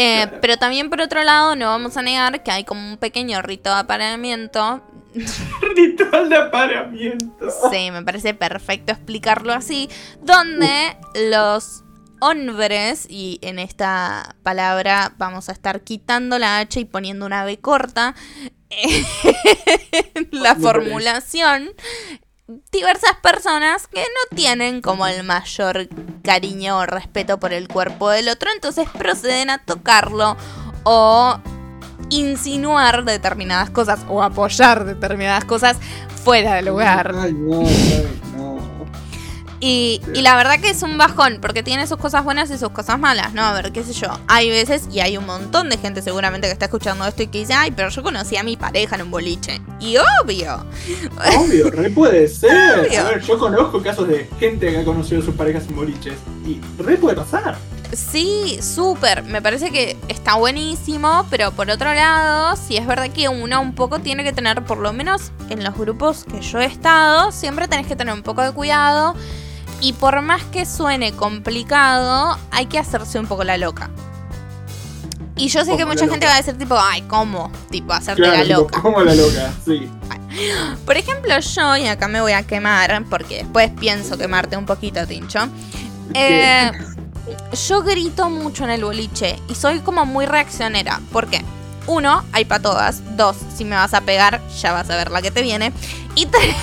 Eh, 0.00 0.22
Claro. 0.26 0.38
pero 0.40 0.56
también 0.58 0.90
por 0.90 1.00
otro 1.00 1.22
lado, 1.24 1.56
no 1.56 1.66
vamos 1.66 1.96
a 1.96 2.02
negar 2.02 2.42
que 2.42 2.50
hay 2.52 2.64
como 2.64 2.80
un 2.92 2.96
pequeño 2.98 3.42
rito 3.42 3.68
de 3.70 3.76
apareamiento 3.80 4.80
Ritual 5.74 6.28
de 6.28 6.36
apareamiento. 6.36 7.48
Sí, 7.72 7.90
me 7.90 8.02
parece 8.04 8.34
perfecto 8.34 8.92
explicarlo 8.92 9.52
así. 9.52 9.88
Donde 10.22 10.96
los 11.30 11.82
hombres, 12.20 13.06
y 13.08 13.38
en 13.42 13.58
esta 13.58 14.36
palabra 14.42 15.14
vamos 15.18 15.48
a 15.48 15.52
estar 15.52 15.80
quitando 15.82 16.38
la 16.38 16.58
H 16.58 16.78
y 16.80 16.84
poniendo 16.84 17.26
una 17.26 17.44
B 17.44 17.58
corta, 17.58 18.14
la 20.30 20.54
Me 20.54 20.60
formulación, 20.60 21.70
diversas 22.72 23.14
personas 23.22 23.86
que 23.86 24.00
no 24.00 24.36
tienen 24.36 24.80
como 24.80 25.06
el 25.06 25.22
mayor 25.22 25.88
cariño 26.22 26.78
o 26.78 26.86
respeto 26.86 27.38
por 27.38 27.52
el 27.52 27.68
cuerpo 27.68 28.08
del 28.10 28.28
otro, 28.28 28.50
entonces 28.54 28.88
proceden 28.88 29.50
a 29.50 29.58
tocarlo 29.58 30.36
o 30.84 31.38
insinuar 32.10 33.04
determinadas 33.04 33.70
cosas 33.70 34.00
o 34.08 34.22
apoyar 34.22 34.84
determinadas 34.86 35.44
cosas 35.44 35.76
fuera 36.24 36.54
de 36.54 36.62
lugar. 36.62 37.14
Ay, 37.18 37.34
no, 37.34 37.62
no. 38.36 38.57
Y, 39.60 40.00
y 40.14 40.22
la 40.22 40.36
verdad 40.36 40.60
que 40.60 40.70
es 40.70 40.82
un 40.82 40.98
bajón, 40.98 41.38
porque 41.40 41.62
tiene 41.62 41.86
sus 41.86 41.96
cosas 41.96 42.22
buenas 42.22 42.50
y 42.50 42.58
sus 42.58 42.70
cosas 42.70 42.98
malas, 42.98 43.32
¿no? 43.34 43.42
A 43.42 43.52
ver, 43.52 43.72
qué 43.72 43.82
sé 43.82 43.92
yo. 43.92 44.08
Hay 44.28 44.48
veces, 44.50 44.88
y 44.92 45.00
hay 45.00 45.16
un 45.16 45.26
montón 45.26 45.68
de 45.68 45.78
gente 45.78 46.00
seguramente 46.00 46.46
que 46.46 46.52
está 46.52 46.66
escuchando 46.66 47.04
esto 47.06 47.22
y 47.22 47.26
que 47.26 47.38
dice, 47.38 47.54
ay, 47.54 47.72
pero 47.72 47.88
yo 47.88 48.02
conocí 48.02 48.36
a 48.36 48.42
mi 48.42 48.56
pareja 48.56 48.96
en 48.96 49.02
un 49.02 49.10
boliche. 49.10 49.60
Y 49.80 49.96
obvio. 50.22 50.64
Obvio, 51.36 51.70
re 51.70 51.90
puede 51.90 52.28
ser. 52.28 52.80
Obvio. 52.80 53.00
A 53.00 53.04
ver, 53.04 53.22
yo 53.22 53.38
conozco 53.38 53.82
casos 53.82 54.06
de 54.08 54.28
gente 54.38 54.70
que 54.70 54.78
ha 54.78 54.84
conocido 54.84 55.22
a 55.22 55.24
sus 55.24 55.34
parejas 55.34 55.64
en 55.68 55.76
boliches. 55.76 56.14
Y 56.46 56.60
re 56.80 56.96
puede 56.96 57.16
pasar. 57.16 57.56
Sí, 57.92 58.58
súper. 58.62 59.22
Me 59.24 59.40
parece 59.40 59.70
que 59.70 59.96
está 60.08 60.34
buenísimo, 60.34 61.26
pero 61.30 61.52
por 61.52 61.70
otro 61.70 61.92
lado, 61.94 62.54
sí 62.56 62.76
es 62.76 62.86
verdad 62.86 63.10
que 63.10 63.28
uno 63.28 63.60
un 63.62 63.74
poco 63.74 63.98
tiene 64.00 64.24
que 64.24 64.32
tener, 64.32 64.62
por 64.64 64.78
lo 64.78 64.92
menos 64.92 65.32
en 65.48 65.64
los 65.64 65.74
grupos 65.74 66.24
que 66.24 66.40
yo 66.42 66.60
he 66.60 66.66
estado, 66.66 67.32
siempre 67.32 67.66
tenés 67.66 67.86
que 67.86 67.96
tener 67.96 68.12
un 68.12 68.22
poco 68.22 68.42
de 68.42 68.52
cuidado. 68.52 69.14
Y 69.80 69.92
por 69.92 70.20
más 70.22 70.42
que 70.44 70.66
suene 70.66 71.12
complicado, 71.12 72.36
hay 72.50 72.66
que 72.66 72.78
hacerse 72.78 73.18
un 73.18 73.26
poco 73.26 73.44
la 73.44 73.56
loca. 73.56 73.90
Y 75.36 75.48
yo 75.48 75.64
sé 75.64 75.72
que 75.76 75.82
¿Cómo 75.84 75.92
mucha 75.92 76.00
gente 76.08 76.16
loca? 76.16 76.26
va 76.30 76.34
a 76.34 76.36
decir 76.38 76.58
tipo, 76.58 76.76
ay, 76.76 77.02
¿cómo? 77.02 77.52
Tipo, 77.70 77.92
hacerte 77.92 78.22
Claro, 78.22 78.38
la 78.38 78.56
loca. 78.56 78.80
como 78.82 79.02
la 79.02 79.14
loca, 79.14 79.52
sí. 79.64 79.88
Por 80.84 80.96
ejemplo, 80.96 81.38
yo, 81.38 81.76
y 81.76 81.86
acá 81.86 82.08
me 82.08 82.20
voy 82.20 82.32
a 82.32 82.42
quemar, 82.42 83.04
porque 83.08 83.38
después 83.38 83.70
pienso 83.78 84.18
quemarte 84.18 84.56
un 84.56 84.66
poquito, 84.66 85.06
Tincho. 85.06 85.48
Eh, 86.14 86.72
yo 87.68 87.82
grito 87.82 88.30
mucho 88.30 88.64
en 88.64 88.70
el 88.70 88.82
boliche 88.84 89.38
y 89.48 89.54
soy 89.54 89.78
como 89.80 90.04
muy 90.06 90.26
reaccionera. 90.26 91.00
¿Por 91.12 91.28
qué? 91.28 91.44
Uno, 91.86 92.24
hay 92.32 92.44
para 92.44 92.60
todas. 92.62 93.16
Dos, 93.16 93.36
si 93.56 93.64
me 93.64 93.76
vas 93.76 93.94
a 93.94 94.00
pegar, 94.00 94.40
ya 94.60 94.72
vas 94.72 94.90
a 94.90 94.96
ver 94.96 95.10
la 95.12 95.22
que 95.22 95.30
te 95.30 95.42
viene. 95.42 95.72
Y 96.16 96.26
tres, 96.26 96.56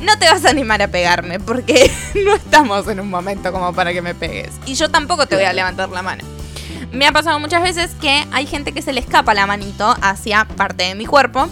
no 0.00 0.18
te 0.18 0.26
vas 0.26 0.44
a 0.44 0.50
animar 0.50 0.82
a 0.82 0.88
pegarme 0.88 1.40
porque 1.40 1.90
no 2.24 2.34
estamos 2.34 2.86
en 2.88 3.00
un 3.00 3.10
momento 3.10 3.52
como 3.52 3.72
para 3.72 3.92
que 3.92 4.02
me 4.02 4.14
pegues. 4.14 4.50
Y 4.66 4.74
yo 4.74 4.90
tampoco 4.90 5.26
te 5.26 5.34
voy 5.36 5.44
a 5.44 5.52
levantar 5.52 5.88
la 5.90 6.02
mano. 6.02 6.24
Me 6.92 7.06
ha 7.06 7.12
pasado 7.12 7.38
muchas 7.38 7.62
veces 7.62 7.90
que 8.00 8.26
hay 8.32 8.46
gente 8.46 8.72
que 8.72 8.82
se 8.82 8.92
le 8.92 9.00
escapa 9.00 9.34
la 9.34 9.46
manito 9.46 9.94
hacia 10.00 10.46
parte 10.46 10.84
de 10.84 10.94
mi 10.94 11.06
cuerpo. 11.06 11.48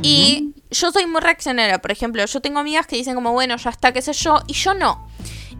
Y 0.00 0.54
yo 0.70 0.90
soy 0.90 1.06
muy 1.06 1.20
reaccionera. 1.20 1.80
Por 1.80 1.90
ejemplo, 1.90 2.24
yo 2.24 2.40
tengo 2.40 2.58
amigas 2.58 2.86
que 2.86 2.96
dicen 2.96 3.14
como, 3.14 3.32
bueno, 3.32 3.56
ya 3.56 3.70
está, 3.70 3.92
qué 3.92 4.00
sé 4.00 4.12
yo. 4.12 4.40
Y 4.46 4.54
yo 4.54 4.74
no. 4.74 5.06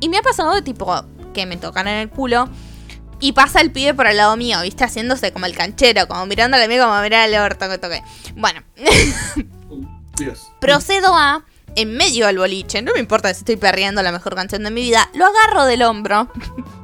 Y 0.00 0.08
me 0.08 0.18
ha 0.18 0.22
pasado 0.22 0.54
de 0.54 0.62
tipo 0.62 1.04
que 1.34 1.46
me 1.46 1.56
tocan 1.56 1.88
en 1.88 1.98
el 1.98 2.10
culo. 2.10 2.48
Y 3.20 3.32
pasa 3.32 3.60
el 3.60 3.70
pibe 3.70 3.94
por 3.94 4.08
al 4.08 4.16
lado 4.16 4.36
mío, 4.36 4.60
¿viste? 4.62 4.82
Haciéndose 4.82 5.32
como 5.32 5.46
el 5.46 5.54
canchero, 5.54 6.08
como 6.08 6.26
mirando 6.26 6.56
a 6.56 6.64
amiga, 6.64 6.86
como 6.86 7.00
mirar 7.02 7.28
el 7.28 7.36
orto 7.36 7.68
que 7.68 7.78
toqué. 7.78 8.02
Bueno, 8.34 8.62
Dios. 10.16 10.50
procedo 10.60 11.14
a, 11.14 11.44
en 11.76 11.96
medio 11.96 12.26
del 12.26 12.38
boliche, 12.38 12.82
no 12.82 12.92
me 12.92 13.00
importa 13.00 13.32
si 13.32 13.40
estoy 13.40 13.56
perreando 13.56 14.02
la 14.02 14.12
mejor 14.12 14.34
canción 14.34 14.62
de 14.62 14.70
mi 14.70 14.82
vida, 14.82 15.08
lo 15.14 15.26
agarro 15.26 15.64
del 15.64 15.82
hombro, 15.82 16.28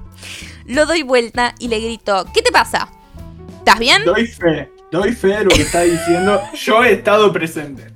lo 0.66 0.86
doy 0.86 1.02
vuelta 1.02 1.54
y 1.58 1.68
le 1.68 1.80
grito, 1.80 2.26
¿qué 2.34 2.42
te 2.42 2.52
pasa? 2.52 2.88
¿Estás 3.58 3.78
bien? 3.78 4.04
Doy 4.04 4.26
fe. 4.26 4.72
Doy 4.90 5.12
fe 5.12 5.28
de 5.28 5.44
lo 5.44 5.50
que 5.50 5.60
está 5.62 5.82
diciendo. 5.82 6.40
Yo 6.54 6.82
he 6.82 6.92
estado 6.94 7.30
presente. 7.30 7.92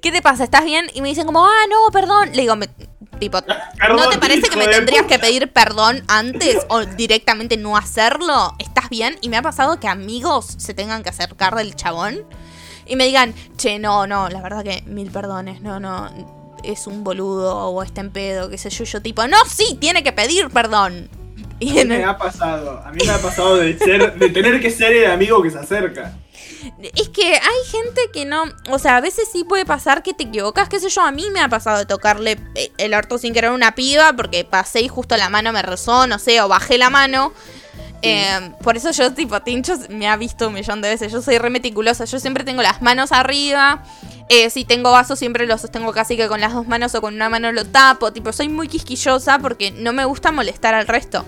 ¿Qué 0.00 0.10
te 0.10 0.22
pasa? 0.22 0.44
¿Estás 0.44 0.64
bien? 0.64 0.86
Y 0.94 1.02
me 1.02 1.08
dicen 1.08 1.26
como, 1.26 1.44
ah, 1.44 1.66
no, 1.68 1.92
perdón. 1.92 2.30
Le 2.32 2.42
digo, 2.42 2.56
me- 2.56 2.70
tipo, 3.18 3.38
¿no 3.88 4.08
te 4.08 4.18
parece 4.18 4.48
que 4.48 4.56
me 4.56 4.66
tendrías 4.66 5.02
puta. 5.02 5.14
que 5.16 5.20
pedir 5.20 5.52
perdón 5.52 6.02
antes 6.08 6.64
o 6.68 6.84
directamente 6.86 7.58
no 7.58 7.76
hacerlo? 7.76 8.54
¿Estás 8.58 8.88
bien? 8.88 9.18
Y 9.20 9.28
me 9.28 9.36
ha 9.36 9.42
pasado 9.42 9.78
que 9.78 9.88
amigos 9.88 10.54
se 10.56 10.72
tengan 10.72 11.02
que 11.02 11.10
acercar 11.10 11.54
del 11.54 11.76
chabón 11.76 12.24
y 12.86 12.96
me 12.96 13.04
digan, 13.06 13.34
che, 13.56 13.78
no, 13.78 14.06
no, 14.06 14.28
la 14.28 14.40
verdad 14.42 14.62
que 14.64 14.82
mil 14.86 15.10
perdones, 15.10 15.60
no, 15.60 15.80
no, 15.80 16.10
es 16.62 16.86
un 16.86 17.04
boludo 17.04 17.68
o 17.68 17.82
está 17.82 18.00
en 18.00 18.10
pedo, 18.10 18.48
qué 18.50 18.58
sé 18.58 18.70
yo, 18.70 18.84
yo 18.84 19.02
tipo, 19.02 19.26
no, 19.26 19.36
sí, 19.48 19.76
tiene 19.80 20.02
que 20.02 20.12
pedir 20.12 20.48
perdón. 20.50 21.08
Y 21.60 21.70
A 21.70 21.74
mí 21.74 21.80
en 21.80 21.88
me 21.88 21.96
el- 21.98 22.04
ha 22.04 22.18
pasado. 22.18 22.82
A 22.84 22.90
mí 22.90 22.98
me 23.04 23.12
ha 23.12 23.18
pasado 23.18 23.56
de 23.56 23.78
ser, 23.78 24.14
de 24.18 24.28
tener 24.30 24.60
que 24.60 24.70
ser 24.70 24.92
el 24.92 25.10
amigo 25.10 25.40
que 25.40 25.50
se 25.50 25.58
acerca. 25.58 26.12
Es 26.94 27.08
que 27.10 27.34
hay 27.34 27.64
gente 27.70 28.00
que 28.12 28.24
no. 28.24 28.42
O 28.70 28.78
sea, 28.78 28.96
a 28.96 29.00
veces 29.00 29.28
sí 29.32 29.44
puede 29.44 29.64
pasar 29.64 30.02
que 30.02 30.14
te 30.14 30.24
equivocas. 30.24 30.68
Qué 30.68 30.80
sé 30.80 30.88
yo, 30.88 31.02
a 31.02 31.12
mí 31.12 31.26
me 31.30 31.40
ha 31.40 31.48
pasado 31.48 31.78
de 31.78 31.86
tocarle 31.86 32.38
eh, 32.54 32.72
el 32.78 32.92
orto 32.92 33.18
sin 33.18 33.32
querer 33.34 33.50
a 33.50 33.54
una 33.54 33.74
piba 33.74 34.12
porque 34.14 34.44
pasé 34.44 34.80
y 34.80 34.88
justo 34.88 35.16
la 35.16 35.28
mano 35.28 35.52
me 35.52 35.62
rezó, 35.62 36.06
no 36.06 36.18
sé, 36.18 36.40
o 36.40 36.48
bajé 36.48 36.76
la 36.76 36.90
mano. 36.90 37.32
Eh, 38.04 38.52
por 38.62 38.76
eso 38.76 38.90
yo, 38.90 39.12
tipo, 39.12 39.40
Tincho 39.42 39.74
me 39.88 40.08
ha 40.08 40.16
visto 40.16 40.48
un 40.48 40.54
millón 40.54 40.80
de 40.82 40.88
veces. 40.90 41.10
Yo 41.12 41.22
soy 41.22 41.38
re 41.38 41.50
meticulosa. 41.50 42.04
Yo 42.04 42.18
siempre 42.20 42.44
tengo 42.44 42.62
las 42.62 42.82
manos 42.82 43.12
arriba. 43.12 43.82
Eh, 44.28 44.50
si 44.50 44.64
tengo 44.64 44.90
vasos, 44.92 45.18
siempre 45.18 45.46
los 45.46 45.60
sostengo 45.60 45.92
casi 45.92 46.16
que 46.16 46.28
con 46.28 46.40
las 46.40 46.52
dos 46.54 46.66
manos 46.66 46.94
o 46.94 47.00
con 47.00 47.14
una 47.14 47.28
mano 47.28 47.50
lo 47.52 47.64
tapo. 47.64 48.12
Tipo, 48.12 48.32
soy 48.32 48.48
muy 48.48 48.68
quisquillosa 48.68 49.38
porque 49.38 49.70
no 49.70 49.92
me 49.92 50.04
gusta 50.04 50.32
molestar 50.32 50.74
al 50.74 50.86
resto. 50.86 51.24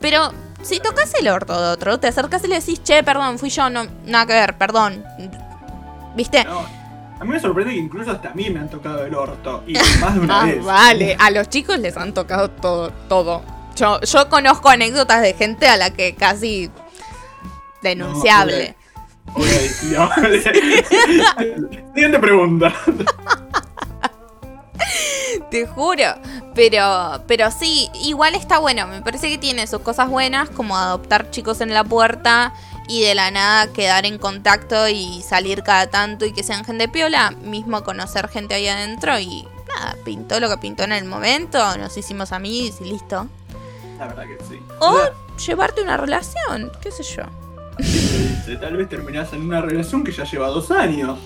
Pero 0.00 0.32
si 0.62 0.78
tocas 0.80 1.12
el 1.20 1.28
orto 1.28 1.60
de 1.60 1.68
otro, 1.70 1.98
te 1.98 2.06
acercas 2.08 2.44
y 2.44 2.48
le 2.48 2.60
decís, 2.60 2.82
che, 2.82 3.02
perdón, 3.02 3.38
fui 3.38 3.50
yo, 3.50 3.68
no, 3.68 3.86
nada 4.06 4.26
que 4.26 4.32
ver, 4.34 4.56
perdón. 4.56 5.04
¿Viste? 6.14 6.44
No, 6.44 6.60
a 7.20 7.24
mí 7.24 7.30
me 7.30 7.40
sorprende 7.40 7.72
que 7.74 7.78
incluso 7.80 8.10
hasta 8.12 8.30
a 8.30 8.34
mí 8.34 8.48
me 8.50 8.60
han 8.60 8.68
tocado 8.70 9.04
el 9.04 9.14
orto. 9.14 9.62
Y 9.66 9.74
más 10.00 10.14
de 10.14 10.20
una 10.20 10.40
Ah, 10.42 10.44
vez. 10.46 10.64
vale. 10.64 11.16
A 11.18 11.30
los 11.30 11.48
chicos 11.48 11.78
les 11.80 11.96
han 11.96 12.14
tocado 12.14 12.50
todo, 12.50 12.90
todo. 13.08 13.42
Yo, 13.78 14.00
yo 14.00 14.28
conozco 14.28 14.68
anécdotas 14.68 15.22
de 15.22 15.34
gente 15.34 15.68
a 15.68 15.76
la 15.76 15.90
que 15.90 16.14
casi 16.14 16.70
denunciable. 17.82 18.76
No. 19.90 20.10
Siguiente 21.94 22.18
pregunta. 22.18 22.74
Te 25.50 25.66
juro. 25.66 26.14
Pero, 26.54 27.22
pero 27.26 27.50
sí, 27.50 27.90
igual 27.94 28.34
está 28.34 28.58
bueno. 28.58 28.86
Me 28.86 29.02
parece 29.02 29.28
que 29.28 29.38
tiene 29.38 29.66
sus 29.66 29.80
cosas 29.80 30.08
buenas, 30.08 30.50
como 30.50 30.76
adoptar 30.76 31.30
chicos 31.30 31.60
en 31.60 31.72
la 31.72 31.84
puerta 31.84 32.52
y 32.88 33.02
de 33.02 33.14
la 33.14 33.30
nada 33.30 33.72
quedar 33.72 34.06
en 34.06 34.18
contacto 34.18 34.88
y 34.88 35.22
salir 35.22 35.62
cada 35.62 35.88
tanto 35.88 36.24
y 36.24 36.32
que 36.32 36.42
sean 36.42 36.64
gente 36.64 36.88
piola. 36.88 37.30
Mismo 37.30 37.84
conocer 37.84 38.28
gente 38.28 38.54
ahí 38.54 38.66
adentro 38.66 39.18
y 39.18 39.46
nada, 39.68 39.96
pintó 40.04 40.40
lo 40.40 40.48
que 40.48 40.58
pintó 40.58 40.84
en 40.84 40.92
el 40.92 41.04
momento. 41.04 41.76
Nos 41.78 41.96
hicimos 41.96 42.32
amigos 42.32 42.80
y 42.80 42.84
listo. 42.84 43.28
La 43.98 44.06
verdad 44.06 44.24
que 44.26 44.38
sí. 44.44 44.60
O 44.80 44.90
O 44.90 44.98
sea, 44.98 45.12
llevarte 45.46 45.82
una 45.82 45.96
relación, 45.96 46.70
qué 46.80 46.90
sé 46.90 47.02
yo. 47.02 47.22
dice, 47.78 48.56
tal 48.60 48.76
vez 48.76 48.88
terminás 48.88 49.32
en 49.32 49.42
una 49.42 49.60
relación 49.60 50.04
que 50.04 50.12
ya 50.12 50.24
lleva 50.24 50.48
dos 50.48 50.70
años. 50.70 51.18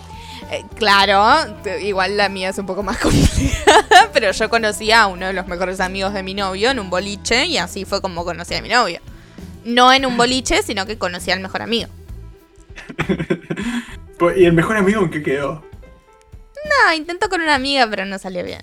Eh, 0.50 0.64
claro, 0.76 1.54
igual 1.80 2.16
la 2.16 2.28
mía 2.28 2.48
es 2.50 2.58
un 2.58 2.66
poco 2.66 2.82
más 2.82 2.98
complicada, 3.02 4.10
pero 4.12 4.32
yo 4.32 4.50
conocí 4.50 4.90
a 4.92 5.06
uno 5.06 5.26
de 5.26 5.32
los 5.32 5.46
mejores 5.46 5.80
amigos 5.80 6.12
de 6.12 6.22
mi 6.22 6.34
novio 6.34 6.70
en 6.70 6.78
un 6.80 6.90
boliche 6.90 7.46
y 7.46 7.58
así 7.58 7.84
fue 7.84 8.02
como 8.02 8.24
conocí 8.24 8.54
a 8.54 8.62
mi 8.62 8.68
novio. 8.68 9.00
No 9.64 9.92
en 9.92 10.04
un 10.04 10.16
boliche, 10.16 10.62
sino 10.62 10.84
que 10.86 10.98
conocí 10.98 11.30
al 11.30 11.40
mejor 11.40 11.62
amigo. 11.62 11.90
Pues, 14.18 14.36
¿Y 14.38 14.44
el 14.44 14.52
mejor 14.52 14.76
amigo 14.76 15.00
en 15.02 15.10
qué 15.10 15.20
quedó? 15.20 15.54
No, 15.54 16.92
intentó 16.94 17.28
con 17.28 17.40
una 17.40 17.56
amiga, 17.56 17.88
pero 17.90 18.04
no 18.04 18.20
salió 18.20 18.44
bien. 18.44 18.62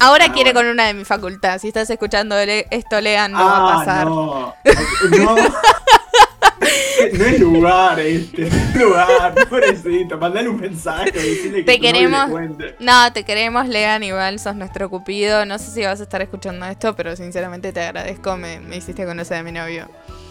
Ahora 0.00 0.26
Ah, 0.28 0.32
quiere 0.32 0.52
bueno. 0.52 0.68
con 0.68 0.72
una 0.72 0.86
de 0.86 0.94
mi 0.94 1.04
facultad. 1.04 1.58
Si 1.60 1.68
estás 1.68 1.90
escuchando 1.90 2.36
esto, 2.38 3.00
Lean, 3.00 3.32
no 3.32 3.44
va 3.44 3.56
a 3.56 3.76
pasar. 3.78 4.06
Ah, 4.06 4.10
No. 4.10 4.54
No. 5.10 5.36
No 7.14 7.24
es 7.24 7.40
lugar 7.40 7.98
este, 7.98 8.42
no 8.42 8.48
es 8.56 8.76
lugar, 8.76 9.34
pobrecito, 9.48 10.18
mandale 10.18 10.48
un 10.50 10.60
mensaje, 10.60 11.10
decirle 11.10 11.62
Te 11.62 11.80
queremos. 11.80 12.28
le. 12.58 12.76
No, 12.78 13.10
te 13.12 13.24
queremos, 13.24 13.66
Lean, 13.68 14.02
igual 14.02 14.38
sos 14.38 14.54
nuestro 14.54 14.90
cupido. 14.90 15.46
No 15.46 15.58
sé 15.58 15.70
si 15.70 15.82
vas 15.82 15.98
a 16.00 16.02
estar 16.02 16.20
escuchando 16.20 16.66
esto, 16.66 16.94
pero 16.94 17.16
sinceramente 17.16 17.72
te 17.72 17.80
agradezco. 17.80 18.36
Me, 18.36 18.60
me 18.60 18.76
hiciste 18.76 19.06
conocer 19.06 19.38
a 19.38 19.42
mi 19.42 19.50
novio. 19.52 19.88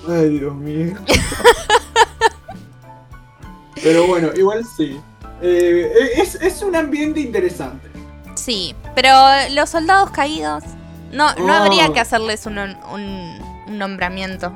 Ay, 0.08 0.38
Dios 0.40 0.54
mío. 0.56 0.94
Pero 3.84 4.06
bueno, 4.08 4.30
igual 4.36 4.64
sí. 4.78 5.00
Eh, 5.42 6.12
es, 6.18 6.36
es 6.36 6.62
un 6.62 6.76
ambiente 6.76 7.20
interesante. 7.22 7.89
Sí, 8.40 8.76
pero 8.96 9.12
los 9.52 9.70
soldados 9.70 10.12
caídos, 10.12 10.64
no, 11.12 11.34
no 11.36 11.46
Oh. 11.54 11.64
habría 11.64 11.92
que 11.94 12.00
hacerles 12.00 12.46
un, 12.46 12.58
un, 12.58 12.76
un 13.68 13.78
nombramiento. 13.78 14.52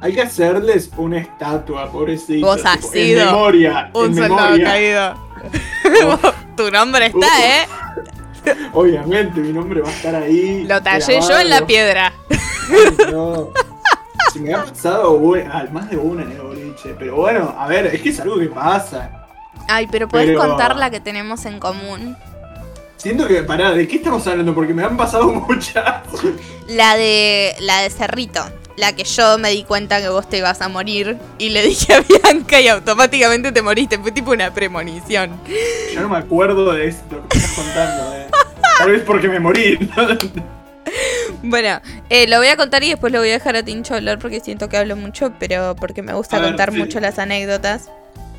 Hay 0.00 0.14
que 0.14 0.22
hacerles 0.22 0.90
una 0.96 1.18
estatua, 1.18 1.90
pobrecito. 1.90 2.46
Vos 2.46 2.64
has 2.64 2.76
tipo, 2.78 2.92
sido 2.92 3.20
En 3.20 3.26
memoria. 3.26 3.90
Un 3.94 4.06
en 4.06 4.14
soldado 4.14 4.50
memoria. 4.56 4.64
caído. 4.64 5.14
tu 6.56 6.70
nombre 6.70 7.06
está, 7.06 7.18
Oh. 7.26 7.42
¿eh? 7.42 7.66
Obviamente, 8.72 9.40
mi 9.40 9.52
nombre 9.52 9.80
va 9.82 9.88
a 9.88 9.92
estar 9.92 10.14
ahí. 10.14 10.64
Lo 10.64 10.80
tallé 10.82 11.20
yo 11.20 11.38
en 11.40 11.50
la 11.50 11.66
piedra. 11.66 12.12
Ay, 12.30 13.12
no. 13.12 13.48
Se 14.32 14.40
me 14.40 14.54
ha 14.54 14.64
pasado 14.64 15.18
bu- 15.20 15.44
ah, 15.52 15.64
más 15.72 15.90
de 15.90 15.96
una 15.96 16.22
en 16.22 16.32
el 16.32 16.40
boliche. 16.40 16.94
Pero 16.98 17.16
bueno, 17.16 17.54
a 17.58 17.66
ver, 17.66 17.86
es 17.86 18.00
que 18.00 18.10
es 18.10 18.20
algo 18.20 18.38
que 18.38 18.46
pasa. 18.46 19.10
Ay, 19.68 19.86
pero 19.90 20.06
podés 20.08 20.26
Pero- 20.28 20.40
contar 20.40 20.76
la 20.76 20.90
que 20.90 21.00
tenemos 21.00 21.44
en 21.46 21.58
común. 21.58 22.16
Siento 22.98 23.28
que, 23.28 23.44
pará, 23.44 23.70
¿de 23.72 23.86
qué 23.86 23.96
estamos 23.96 24.26
hablando? 24.26 24.52
Porque 24.54 24.74
me 24.74 24.82
han 24.82 24.96
pasado 24.96 25.28
muchas. 25.48 26.02
La 26.66 26.96
de. 26.96 27.54
la 27.60 27.82
de 27.82 27.90
Cerrito. 27.90 28.40
La 28.76 28.92
que 28.94 29.04
yo 29.04 29.38
me 29.38 29.50
di 29.50 29.64
cuenta 29.64 30.00
que 30.00 30.08
vos 30.08 30.28
te 30.28 30.38
ibas 30.38 30.60
a 30.60 30.68
morir 30.68 31.16
y 31.38 31.50
le 31.50 31.62
dije 31.66 31.94
a 31.94 32.00
Bianca 32.00 32.60
y 32.60 32.68
automáticamente 32.68 33.52
te 33.52 33.62
moriste. 33.62 33.98
Fue 33.98 34.10
tipo 34.10 34.32
una 34.32 34.52
premonición. 34.52 35.40
Yo 35.94 36.00
no 36.00 36.08
me 36.08 36.18
acuerdo 36.18 36.72
de 36.72 36.88
esto 36.88 37.22
que 37.28 37.38
estás 37.38 37.52
contando, 37.52 38.14
eh. 38.14 38.26
Tal 38.78 38.90
vez 38.90 39.02
porque 39.02 39.28
me 39.28 39.38
morí. 39.38 39.78
¿no? 39.96 40.18
Bueno, 41.42 41.80
eh, 42.10 42.26
lo 42.26 42.38
voy 42.38 42.48
a 42.48 42.56
contar 42.56 42.82
y 42.82 42.90
después 42.90 43.12
lo 43.12 43.20
voy 43.20 43.28
a 43.30 43.34
dejar 43.34 43.54
a 43.54 43.62
Tincho 43.62 43.94
hablar 43.94 44.18
porque 44.18 44.40
siento 44.40 44.68
que 44.68 44.76
hablo 44.76 44.96
mucho, 44.96 45.32
pero 45.38 45.76
porque 45.76 46.02
me 46.02 46.14
gusta 46.14 46.38
ver, 46.38 46.48
contar 46.48 46.72
sí. 46.72 46.78
mucho 46.78 46.98
las 46.98 47.18
anécdotas. 47.20 47.90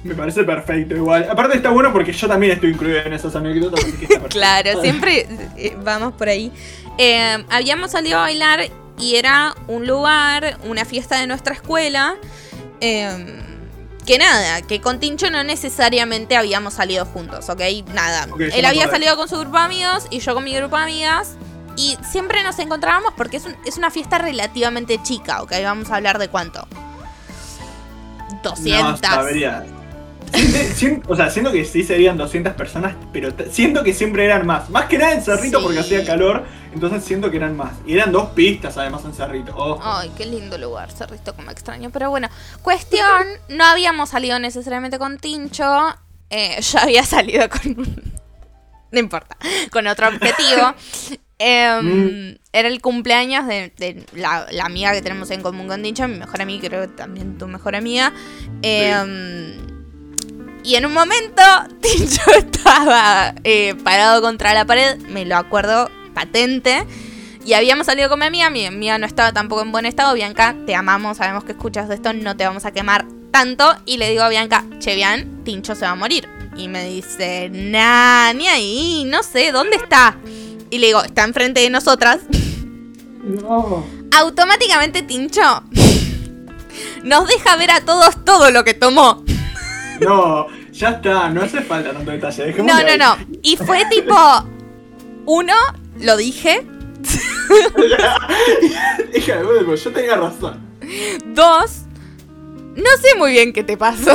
Me 0.04 0.16
parece 0.16 0.44
perfecto, 0.44 0.96
igual. 0.96 1.28
Aparte 1.30 1.58
está 1.58 1.70
bueno 1.72 1.92
porque 1.92 2.14
yo 2.14 2.28
también 2.28 2.54
estoy 2.54 2.70
incluido 2.72 3.00
en 3.00 3.14
esas 3.14 3.36
anécdotas. 3.36 3.84
Así 3.84 3.92
que 3.94 4.06
está 4.06 4.08
perfecto. 4.22 4.30
Claro, 4.30 4.82
siempre 4.82 5.28
eh, 5.58 5.78
vamos 5.84 6.14
por 6.14 6.30
ahí. 6.30 6.52
Eh, 6.98 7.44
habíamos 7.50 7.92
salido 7.92 8.18
a 8.18 8.22
bailar 8.22 8.62
y 8.98 9.16
era 9.16 9.56
un 9.68 9.88
lugar, 9.88 10.58
una 10.66 10.86
fiesta 10.86 11.20
de 11.20 11.28
nuestra 11.28 11.54
escuela. 11.54 12.16
eh, 12.82 13.44
que 14.06 14.18
nada, 14.18 14.62
que 14.64 14.82
con 14.82 15.00
Tincho 15.00 15.30
no 15.30 15.44
necesariamente 15.44 16.36
habíamos 16.36 16.74
salido 16.74 17.06
juntos, 17.06 17.48
¿ok? 17.50 17.62
Nada. 17.94 18.28
Él 18.40 18.66
había 18.66 18.90
salido 18.90 19.16
con 19.18 19.30
su 19.30 19.38
grupo 19.38 19.58
de 19.60 19.64
amigos 19.66 20.08
y 20.10 20.20
yo 20.20 20.34
con 20.34 20.44
mi 20.44 20.52
grupo 20.56 20.78
de 20.78 20.84
amigas. 20.84 21.36
Y 21.76 21.96
siempre 22.10 22.42
nos 22.42 22.58
encontrábamos 22.58 23.14
porque 23.16 23.38
es, 23.38 23.46
un- 23.46 23.56
es 23.68 23.78
una 23.78 23.92
fiesta 23.92 24.18
relativamente 24.18 25.00
chica, 25.04 25.44
¿ok? 25.44 25.52
Vamos 25.64 25.92
a 25.92 25.98
hablar 25.98 26.18
de 26.18 26.28
cuánto. 26.28 26.68
200. 28.44 29.02
No, 29.02 29.79
o 31.08 31.16
sea, 31.16 31.30
siento 31.30 31.52
que 31.52 31.66
sí 31.66 31.84
serían 31.84 32.18
200 32.18 32.54
personas, 32.54 32.96
pero 33.12 33.32
siento 33.52 33.84
que 33.84 33.94
siempre 33.94 34.26
eran 34.26 34.46
más. 34.46 34.70
Más 34.70 34.86
que 34.86 34.98
nada 34.98 35.14
en 35.14 35.22
Cerrito 35.22 35.60
Sí. 35.60 35.64
porque 35.64 35.80
hacía 35.80 36.06
calor, 36.06 36.46
entonces 36.74 37.04
siento 37.04 37.30
que 37.32 37.38
eran 37.38 37.58
más. 37.58 37.74
Y 37.86 37.94
eran 37.94 38.12
dos 38.12 38.30
pistas 38.30 38.78
además 38.78 39.04
en 39.06 39.14
Cerrito. 39.14 39.80
Ay, 39.84 40.12
qué 40.18 40.26
lindo 40.26 40.58
lugar, 40.58 40.92
Cerrito 40.92 41.36
como 41.36 41.52
extraño. 41.52 41.90
Pero 41.92 42.10
bueno, 42.10 42.30
cuestión, 42.62 43.26
no 43.50 43.64
habíamos 43.66 44.10
salido 44.10 44.40
necesariamente 44.40 45.00
con 45.00 45.18
Tincho. 45.18 45.96
eh, 46.30 46.60
yo 46.74 46.80
había 46.80 47.04
salido 47.04 47.50
con 47.50 48.14
No 48.92 49.00
importa, 49.00 49.38
con 49.72 49.88
otro 49.88 50.08
objetivo. 50.08 50.74
Em, 51.42 52.38
Era 52.52 52.68
el 52.68 52.82
cumpleaños 52.82 53.48
de, 53.48 53.72
de 53.78 54.06
la, 54.14 54.46
la 54.52 54.66
amiga 54.66 54.92
que 54.92 55.02
tenemos 55.02 55.32
en 55.32 55.42
común 55.42 55.70
con 55.70 55.82
Tincho, 55.82 56.06
mi 56.10 56.18
mejor 56.20 56.42
amiga, 56.42 56.68
creo 56.68 56.82
que 56.82 56.90
también 56.90 57.38
tu 57.38 57.48
mejor 57.48 57.78
amiga. 57.78 58.12
Em, 58.62 59.54
Y 60.70 60.76
en 60.76 60.86
un 60.86 60.94
momento, 60.94 61.42
Tincho 61.82 62.30
estaba 62.30 63.34
eh, 63.44 63.74
parado 63.84 64.22
contra 64.22 64.54
la 64.54 64.66
pared, 64.66 65.00
me 65.08 65.26
lo 65.26 65.36
acuerdo 65.36 65.90
patente. 66.14 66.86
Y 67.44 67.54
habíamos 67.54 67.88
salido 67.88 68.08
con 68.08 68.20
mi 68.20 68.26
amiga, 68.26 68.52
mi 68.52 68.68
amiga 68.68 69.00
no 69.00 69.08
estaba 69.08 69.32
tampoco 69.32 69.64
en 69.64 69.72
buen 69.72 69.88
estado. 69.88 70.14
Bianca, 70.14 70.56
te 70.68 70.76
amamos, 70.76 71.18
sabemos 71.18 71.44
que 71.44 71.54
escuchas 71.54 71.90
de 71.90 71.96
esto, 71.96 72.14
no 72.14 72.38
te 72.38 72.46
vamos 72.46 72.66
a 72.66 72.72
quemar 72.72 73.08
tanto. 73.32 73.66
Y 73.88 73.98
le 73.98 74.12
digo 74.12 74.22
a 74.22 74.30
Bianca, 74.30 74.64
che, 74.78 74.94
Bian, 74.94 75.44
Tincho 75.44 75.74
se 75.74 75.86
va 75.86 75.92
a 75.94 75.96
morir. 75.96 76.30
Y 76.56 76.68
me 76.68 76.86
dice, 76.88 77.50
nah, 77.52 78.32
ni 78.34 78.48
ahí, 78.48 79.06
no 79.08 79.24
sé, 79.24 79.52
¿dónde 79.52 79.76
está? 79.76 80.18
Y 80.70 80.78
le 80.78 80.86
digo, 80.86 81.02
está 81.02 81.24
enfrente 81.24 81.62
de 81.62 81.72
nosotras. 81.72 82.20
No. 83.22 83.86
Automáticamente 84.16 85.02
Tincho 85.02 85.64
nos 87.04 87.28
deja 87.28 87.56
ver 87.58 87.70
a 87.70 87.82
todos 87.82 88.24
todo 88.24 88.50
lo 88.50 88.64
que 88.64 88.74
tomó. 88.74 89.24
No, 90.00 90.48
ya 90.80 90.92
está, 90.92 91.30
no 91.30 91.42
hace 91.42 91.62
falta 91.62 91.92
tanto 91.92 92.10
detalle. 92.10 92.54
No, 92.64 92.82
no, 92.82 92.98
no. 92.98 93.18
Y 93.42 93.58
fue 93.58 93.84
tipo, 93.92 94.16
uno, 95.26 95.54
lo 96.00 96.16
dije. 96.16 96.66
Hija 99.14 99.38
de 99.38 99.46
huevo, 99.46 99.76
yo 99.76 99.92
tenía 99.92 100.16
razón. 100.16 100.58
Dos, 101.34 101.82
no 102.76 102.90
sé 103.02 103.16
muy 103.18 103.34
bien 103.34 103.52
qué 103.52 103.64
te 103.64 103.76
pasó. 103.76 104.14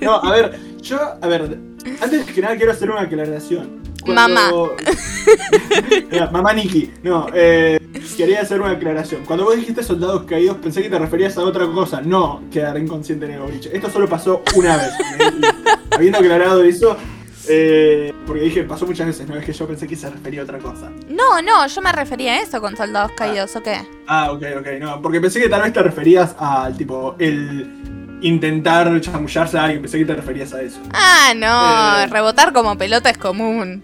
No, 0.00 0.14
a 0.14 0.32
ver, 0.32 0.58
yo, 0.80 0.98
a 1.20 1.26
ver, 1.26 1.58
antes 2.00 2.32
que 2.32 2.40
nada 2.40 2.56
quiero 2.56 2.72
hacer 2.72 2.90
una 2.90 3.02
aclaración. 3.02 3.82
Mamá. 4.06 4.50
Mamá 6.32 6.52
Nikki, 6.52 6.90
no, 7.02 7.26
eh, 7.34 7.78
quería 8.16 8.40
hacer 8.42 8.60
una 8.60 8.72
aclaración. 8.72 9.24
Cuando 9.24 9.44
vos 9.44 9.56
dijiste 9.56 9.82
soldados 9.82 10.24
caídos, 10.24 10.56
pensé 10.58 10.82
que 10.82 10.90
te 10.90 10.98
referías 10.98 11.36
a 11.38 11.42
otra 11.42 11.66
cosa, 11.66 12.00
no 12.00 12.42
quedar 12.52 12.76
inconsciente 12.78 13.26
en 13.26 13.32
el 13.32 13.40
boliche. 13.40 13.70
Esto 13.74 13.90
solo 13.90 14.08
pasó 14.08 14.42
una 14.56 14.76
vez. 14.76 14.90
Habiendo 15.90 16.18
aclarado 16.18 16.62
eso, 16.64 16.96
eh, 17.48 18.12
porque 18.26 18.42
dije, 18.42 18.64
pasó 18.64 18.86
muchas 18.86 19.06
veces, 19.06 19.28
no 19.28 19.36
es 19.36 19.44
que 19.44 19.52
yo 19.52 19.66
pensé 19.66 19.86
que 19.86 19.96
se 19.96 20.10
refería 20.10 20.40
a 20.40 20.44
otra 20.44 20.58
cosa. 20.58 20.90
No, 21.08 21.40
no, 21.42 21.66
yo 21.66 21.82
me 21.82 21.92
refería 21.92 22.32
a 22.34 22.40
eso 22.40 22.60
con 22.60 22.76
soldados 22.76 23.12
caídos, 23.16 23.54
¿o 23.56 23.62
qué? 23.62 23.76
Ah, 24.06 24.32
ok, 24.32 24.42
ok, 24.60 24.66
no, 24.80 25.00
porque 25.02 25.20
pensé 25.20 25.40
que 25.40 25.48
tal 25.48 25.62
vez 25.62 25.72
te 25.72 25.82
referías 25.82 26.34
al 26.38 26.76
tipo, 26.76 27.14
el 27.18 27.80
intentar 28.22 28.98
chamullarse 29.02 29.58
a 29.58 29.64
alguien, 29.64 29.82
pensé 29.82 29.98
que 29.98 30.06
te 30.06 30.14
referías 30.14 30.52
a 30.54 30.62
eso. 30.62 30.80
Ah, 30.92 31.32
no, 31.36 32.02
Eh. 32.04 32.06
rebotar 32.06 32.52
como 32.54 32.76
pelota 32.78 33.10
es 33.10 33.18
común. 33.18 33.82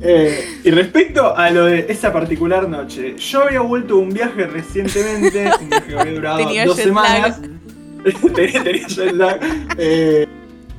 Eh, 0.00 0.60
y 0.64 0.70
respecto 0.70 1.36
a 1.36 1.50
lo 1.50 1.66
de 1.66 1.86
esa 1.88 2.12
particular 2.12 2.68
noche, 2.68 3.16
yo 3.16 3.44
había 3.44 3.60
vuelto 3.60 3.96
de 3.96 4.02
un 4.02 4.10
viaje 4.10 4.46
recientemente, 4.46 5.50
un 5.60 5.68
viaje 5.68 5.86
que 5.86 5.98
había 5.98 6.14
durado 6.14 6.38
Tenía 6.38 6.66
dos 6.66 6.76
semanas. 6.76 7.40
tenía, 8.34 8.62
tenía 8.62 9.12
lag. 9.12 9.40
Eh, 9.78 10.26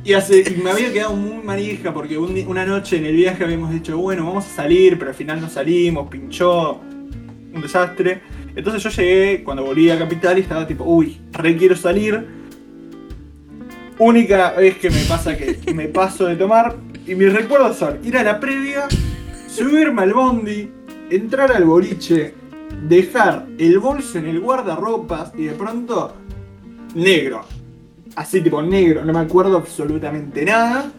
y, 0.04 0.14
hace, 0.14 0.42
y 0.42 0.62
me 0.62 0.72
había 0.72 0.92
quedado 0.92 1.16
muy 1.16 1.44
manija 1.44 1.94
porque 1.94 2.18
un 2.18 2.38
una 2.48 2.66
noche 2.66 2.98
en 2.98 3.06
el 3.06 3.16
viaje 3.16 3.44
habíamos 3.44 3.72
dicho, 3.72 3.98
bueno, 3.98 4.26
vamos 4.26 4.46
a 4.46 4.50
salir, 4.50 4.98
pero 4.98 5.12
al 5.12 5.16
final 5.16 5.42
no 5.42 5.50
salimos, 5.50 6.10
pinchó, 6.10 6.80
un 7.54 7.62
desastre. 7.62 8.22
Entonces 8.56 8.82
yo 8.84 8.90
llegué 8.90 9.44
cuando 9.44 9.64
volví 9.64 9.90
a 9.90 9.98
Capital 9.98 10.38
y 10.38 10.42
estaba 10.42 10.66
tipo, 10.66 10.86
uy, 10.86 11.20
re 11.34 11.56
quiero 11.58 11.76
salir. 11.76 12.40
Única 13.98 14.52
vez 14.52 14.78
que 14.78 14.90
me 14.90 15.02
pasa 15.02 15.36
que 15.36 15.74
me 15.74 15.90
paso 15.90 16.26
de 16.26 16.38
tomar 16.38 16.78
y 17.10 17.16
mis 17.16 17.34
recuerdos 17.34 17.78
son 17.78 18.06
ir 18.06 18.16
a 18.18 18.24
la 18.24 18.40
previa, 18.40 18.88
subirme 19.48 20.04
al 20.04 20.14
bondi, 20.14 20.70
entrar 21.10 21.52
al 21.52 21.66
boliche, 21.66 22.36
dejar 22.88 23.48
el 23.58 23.80
bolso 23.80 24.20
en 24.20 24.28
el 24.28 24.40
guardarropas 24.40 25.32
y 25.36 25.46
de 25.46 25.54
pronto 25.54 26.14
negro. 26.94 27.42
Así 28.16 28.42
tipo 28.42 28.62
negro, 28.62 29.04
no 29.04 29.12
me 29.12 29.20
acuerdo 29.20 29.58
absolutamente 29.58 30.46
nada. 30.46 30.92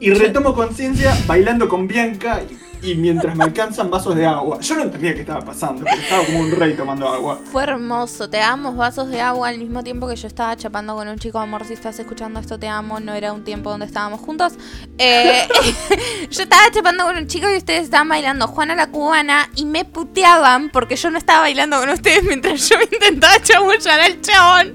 Y 0.00 0.10
retomo 0.10 0.52
conciencia 0.52 1.16
bailando 1.28 1.68
con 1.68 1.86
Bianca 1.86 2.42
y, 2.42 2.56
y 2.84 2.94
mientras 2.94 3.34
me 3.34 3.44
alcanzan 3.44 3.90
vasos 3.90 4.14
de 4.14 4.26
agua. 4.26 4.60
Yo 4.60 4.74
no 4.76 4.82
entendía 4.82 5.14
qué 5.14 5.20
estaba 5.20 5.40
pasando, 5.40 5.84
pero 5.84 6.00
estaba 6.00 6.24
como 6.24 6.40
un 6.40 6.50
rey 6.50 6.74
tomando 6.74 7.08
agua. 7.08 7.40
Fue 7.50 7.62
hermoso, 7.62 8.28
te 8.28 8.36
damos 8.36 8.76
vasos 8.76 9.08
de 9.08 9.20
agua 9.20 9.48
al 9.48 9.58
mismo 9.58 9.82
tiempo 9.82 10.06
que 10.06 10.16
yo 10.16 10.26
estaba 10.26 10.56
chapando 10.56 10.94
con 10.94 11.08
un 11.08 11.18
chico, 11.18 11.38
amor, 11.38 11.64
si 11.64 11.72
estás 11.72 11.98
escuchando 11.98 12.40
esto 12.40 12.58
te 12.58 12.68
amo, 12.68 13.00
no 13.00 13.14
era 13.14 13.32
un 13.32 13.44
tiempo 13.44 13.70
donde 13.70 13.86
estábamos 13.86 14.20
juntos. 14.20 14.54
Eh, 14.98 15.46
yo 16.30 16.42
estaba 16.42 16.62
chapando 16.72 17.04
con 17.04 17.16
un 17.16 17.26
chico 17.26 17.48
y 17.50 17.56
ustedes 17.56 17.84
estaban 17.84 18.08
bailando 18.08 18.46
Juana 18.46 18.74
la 18.74 18.88
cubana 18.88 19.48
y 19.56 19.64
me 19.64 19.84
puteaban 19.84 20.70
porque 20.70 20.96
yo 20.96 21.10
no 21.10 21.18
estaba 21.18 21.40
bailando 21.40 21.78
con 21.80 21.88
ustedes 21.88 22.22
mientras 22.24 22.68
yo 22.68 22.76
intentaba 22.80 23.40
chamullar 23.40 24.00
al 24.00 24.20
chabón. 24.20 24.74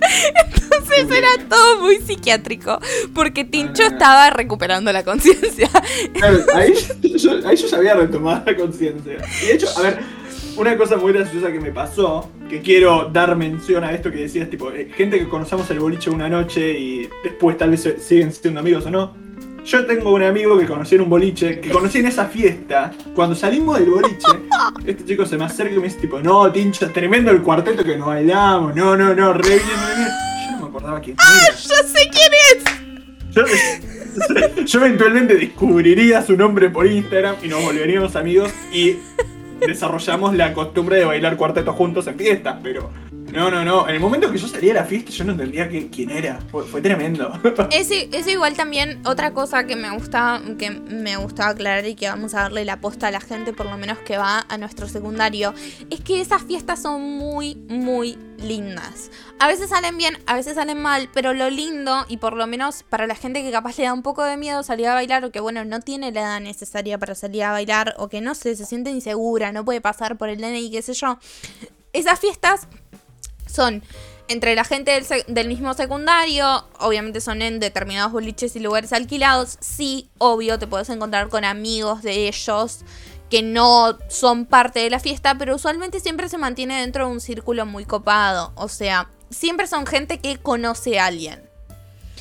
Entonces 0.71 1.17
era 1.17 1.29
todo 1.47 1.81
muy 1.81 1.97
psiquiátrico 1.97 2.79
porque 3.13 3.43
Tincho 3.43 3.83
estaba 3.83 4.29
recuperando 4.29 4.91
la 4.91 5.03
conciencia. 5.03 5.69
Claro, 6.13 6.39
ahí, 6.53 6.73
yo, 7.01 7.31
ahí 7.45 7.55
yo 7.55 7.67
ya 7.67 7.95
retomado 7.99 8.43
la 8.45 8.55
conciencia. 8.55 9.17
Y 9.43 9.47
de 9.47 9.53
hecho, 9.53 9.67
a 9.77 9.81
ver, 9.81 9.99
una 10.57 10.77
cosa 10.77 10.97
muy 10.97 11.13
graciosa 11.13 11.51
que 11.51 11.59
me 11.59 11.71
pasó, 11.71 12.29
que 12.49 12.61
quiero 12.61 13.09
dar 13.11 13.35
mención 13.35 13.83
a 13.83 13.91
esto 13.93 14.11
que 14.11 14.17
decías, 14.17 14.49
tipo, 14.49 14.71
eh, 14.71 14.91
gente 14.95 15.19
que 15.19 15.27
conocemos 15.27 15.69
el 15.71 15.79
boliche 15.79 16.09
una 16.09 16.27
noche 16.27 16.77
y 16.77 17.09
después 17.23 17.57
tal 17.57 17.71
vez 17.71 17.95
siguen 17.99 18.31
siendo 18.33 18.59
amigos 18.59 18.85
o 18.85 18.91
no. 18.91 19.29
Yo 19.65 19.85
tengo 19.85 20.13
un 20.13 20.23
amigo 20.23 20.57
que 20.57 20.65
conocí 20.65 20.95
en 20.95 21.01
un 21.01 21.09
boliche, 21.09 21.59
que 21.59 21.69
conocí 21.69 21.99
en 21.99 22.07
esa 22.07 22.25
fiesta. 22.25 22.91
Cuando 23.13 23.35
salimos 23.35 23.77
del 23.77 23.89
boliche, 23.89 24.27
este 24.85 25.05
chico 25.05 25.25
se 25.25 25.37
me 25.37 25.45
acerca 25.45 25.75
y 25.75 25.77
me 25.77 25.83
dice, 25.83 25.99
tipo, 25.99 26.19
no, 26.19 26.51
Tincho, 26.51 26.89
tremendo 26.91 27.31
el 27.31 27.41
cuarteto 27.41 27.83
que 27.83 27.97
nos 27.97 28.07
bailamos, 28.07 28.75
no, 28.75 28.95
no, 28.95 29.13
no, 29.13 29.33
re 29.33 29.49
bien, 29.49 29.61
re 29.61 29.95
bien. 29.95 30.09
Yo 30.45 30.51
no 30.51 30.61
me 30.63 30.67
acordaba 30.69 30.99
quién 31.01 31.15
era. 31.17 31.55
¡Yo 31.55 31.87
sé 31.87 32.09
quién 32.09 32.31
es! 32.55 32.88
Yo, 33.31 34.79
eventualmente 34.79 35.35
descubriría 35.35 36.21
su 36.21 36.35
nombre 36.35 36.69
por 36.69 36.87
Instagram 36.87 37.35
y 37.43 37.47
nos 37.47 37.63
volveríamos 37.63 38.15
amigos 38.15 38.51
y 38.73 38.97
desarrollamos 39.65 40.35
la 40.35 40.53
costumbre 40.53 40.97
de 40.97 41.05
bailar 41.05 41.37
cuartetos 41.37 41.75
juntos 41.75 42.07
en 42.07 42.17
fiestas, 42.17 42.57
pero 42.63 42.89
No, 43.33 43.49
no, 43.51 43.63
no. 43.63 43.87
En 43.87 43.95
el 43.95 44.01
momento 44.01 44.31
que 44.31 44.37
yo 44.37 44.47
salí 44.47 44.69
a 44.69 44.73
la 44.73 44.85
fiesta, 44.85 45.11
yo 45.11 45.23
no 45.23 45.33
entendía 45.33 45.69
quién 45.69 46.09
era. 46.09 46.39
Fue, 46.51 46.81
tremendo. 46.81 47.31
Eso, 47.71 48.29
igual 48.29 48.55
también, 48.55 49.01
otra 49.05 49.33
cosa 49.33 49.65
que 49.65 49.75
me 49.75 49.91
gusta, 49.91 50.41
que 50.57 50.71
me 50.71 51.17
gusta 51.17 51.49
aclarar 51.49 51.85
y 51.85 51.95
que 51.95 52.07
vamos 52.07 52.33
a 52.33 52.41
darle 52.41 52.65
la 52.65 52.79
posta 52.81 53.07
a 53.07 53.11
la 53.11 53.19
gente, 53.19 53.53
por 53.53 53.65
lo 53.65 53.77
menos 53.77 53.97
que 53.99 54.17
va 54.17 54.45
a 54.47 54.57
nuestro 54.57 54.87
secundario, 54.87 55.53
es 55.89 56.01
que 56.01 56.21
esas 56.21 56.43
fiestas 56.43 56.81
son 56.81 57.01
muy, 57.01 57.55
muy 57.55 58.17
lindas. 58.37 59.11
A 59.39 59.47
veces 59.47 59.69
salen 59.69 59.97
bien, 59.97 60.17
a 60.25 60.35
veces 60.35 60.55
salen 60.55 60.81
mal, 60.81 61.09
pero 61.13 61.33
lo 61.33 61.49
lindo, 61.49 62.05
y 62.07 62.17
por 62.17 62.33
lo 62.33 62.47
menos 62.47 62.83
para 62.83 63.07
la 63.07 63.15
gente 63.15 63.43
que 63.43 63.51
capaz 63.51 63.77
le 63.77 63.85
da 63.85 63.93
un 63.93 64.03
poco 64.03 64.23
de 64.23 64.37
miedo 64.37 64.63
salir 64.63 64.87
a 64.87 64.93
bailar, 64.93 65.23
o 65.25 65.31
que 65.31 65.39
bueno, 65.39 65.65
no 65.65 65.79
tiene 65.79 66.11
la 66.11 66.21
edad 66.21 66.41
necesaria 66.41 66.97
para 66.97 67.15
salir 67.15 67.43
a 67.43 67.51
bailar, 67.51 67.95
o 67.97 68.09
que 68.09 68.21
no 68.21 68.35
sé, 68.35 68.55
se 68.55 68.65
siente 68.65 68.89
insegura, 68.89 69.51
no 69.51 69.65
puede 69.65 69.81
pasar 69.81 70.17
por 70.17 70.29
el 70.29 70.39
y 70.39 70.71
qué 70.71 70.81
sé 70.81 70.93
yo. 70.93 71.19
Esas 71.91 72.19
fiestas 72.19 72.67
son 73.51 73.83
entre 74.29 74.55
la 74.55 74.63
gente 74.63 74.91
del, 75.27 75.47
mismo 75.47 75.73
secundario, 75.73 76.63
obviamente 76.79 77.19
son 77.19 77.41
en 77.41 77.59
determinados 77.59 78.11
boliches 78.11 78.55
y 78.55 78.59
lugares 78.59 78.93
alquilados. 78.93 79.57
Sí, 79.59 80.07
obvio, 80.19 80.59
te 80.59 80.67
puedes 80.67 80.89
encontrar 80.89 81.29
con 81.29 81.43
amigos 81.43 82.03
de 82.03 82.27
ellos 82.27 82.81
que 83.31 83.41
no 83.41 83.97
son 84.07 84.45
parte 84.45 84.79
de 84.79 84.89
la 84.91 84.99
fiesta, 84.99 85.35
pero 85.37 85.55
usualmente 85.55 85.99
siempre 85.99 86.29
se 86.29 86.37
mantiene 86.37 86.79
dentro 86.79 87.07
de 87.07 87.11
un 87.11 87.21
círculo 87.21 87.65
muy 87.65 87.85
copado. 87.85 88.51
O 88.55 88.67
sea, 88.67 89.09
siempre 89.31 89.65
son 89.65 89.87
gente 89.87 90.19
que 90.19 90.37
conoce 90.37 90.99
a 90.99 91.07
alguien. 91.07 91.41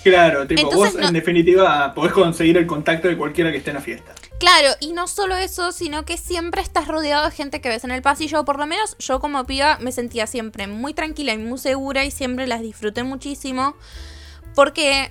Claro, 0.03 0.47
tipo, 0.47 0.71
vos 0.71 0.95
en 0.95 1.13
definitiva 1.13 1.93
podés 1.95 2.13
conseguir 2.13 2.57
el 2.57 2.67
contacto 2.67 3.09
de 3.09 3.19
cualquiera 3.19 3.51
que 3.51 3.59
esté 3.59 3.71
en 3.71 3.77
la 3.77 3.83
fiesta. 3.83 4.15
Claro, 4.39 4.69
y 4.79 4.93
no 4.93 5.09
solo 5.09 5.37
eso, 5.37 5.73
sino 5.73 6.05
que 6.05 6.17
siempre 6.17 6.63
estás 6.63 6.87
rodeado 6.87 7.25
de 7.25 7.33
gente 7.33 7.61
que 7.61 7.69
ves 7.69 7.83
en 7.83 7.91
el 7.91 8.03
pasillo. 8.03 8.45
Por 8.45 8.59
lo 8.59 8.67
menos 8.67 8.97
yo 8.99 9.19
como 9.19 9.45
piba 9.45 9.79
me 9.81 9.91
sentía 9.91 10.29
siempre 10.29 10.69
muy 10.69 10.95
tranquila 10.95 11.35
y 11.35 11.39
muy 11.39 11.59
segura 11.59 12.05
y 12.05 12.13
siempre 12.13 12.47
las 12.47 12.61
disfruté 12.61 13.03
muchísimo. 13.03 13.75
Porque 14.55 15.11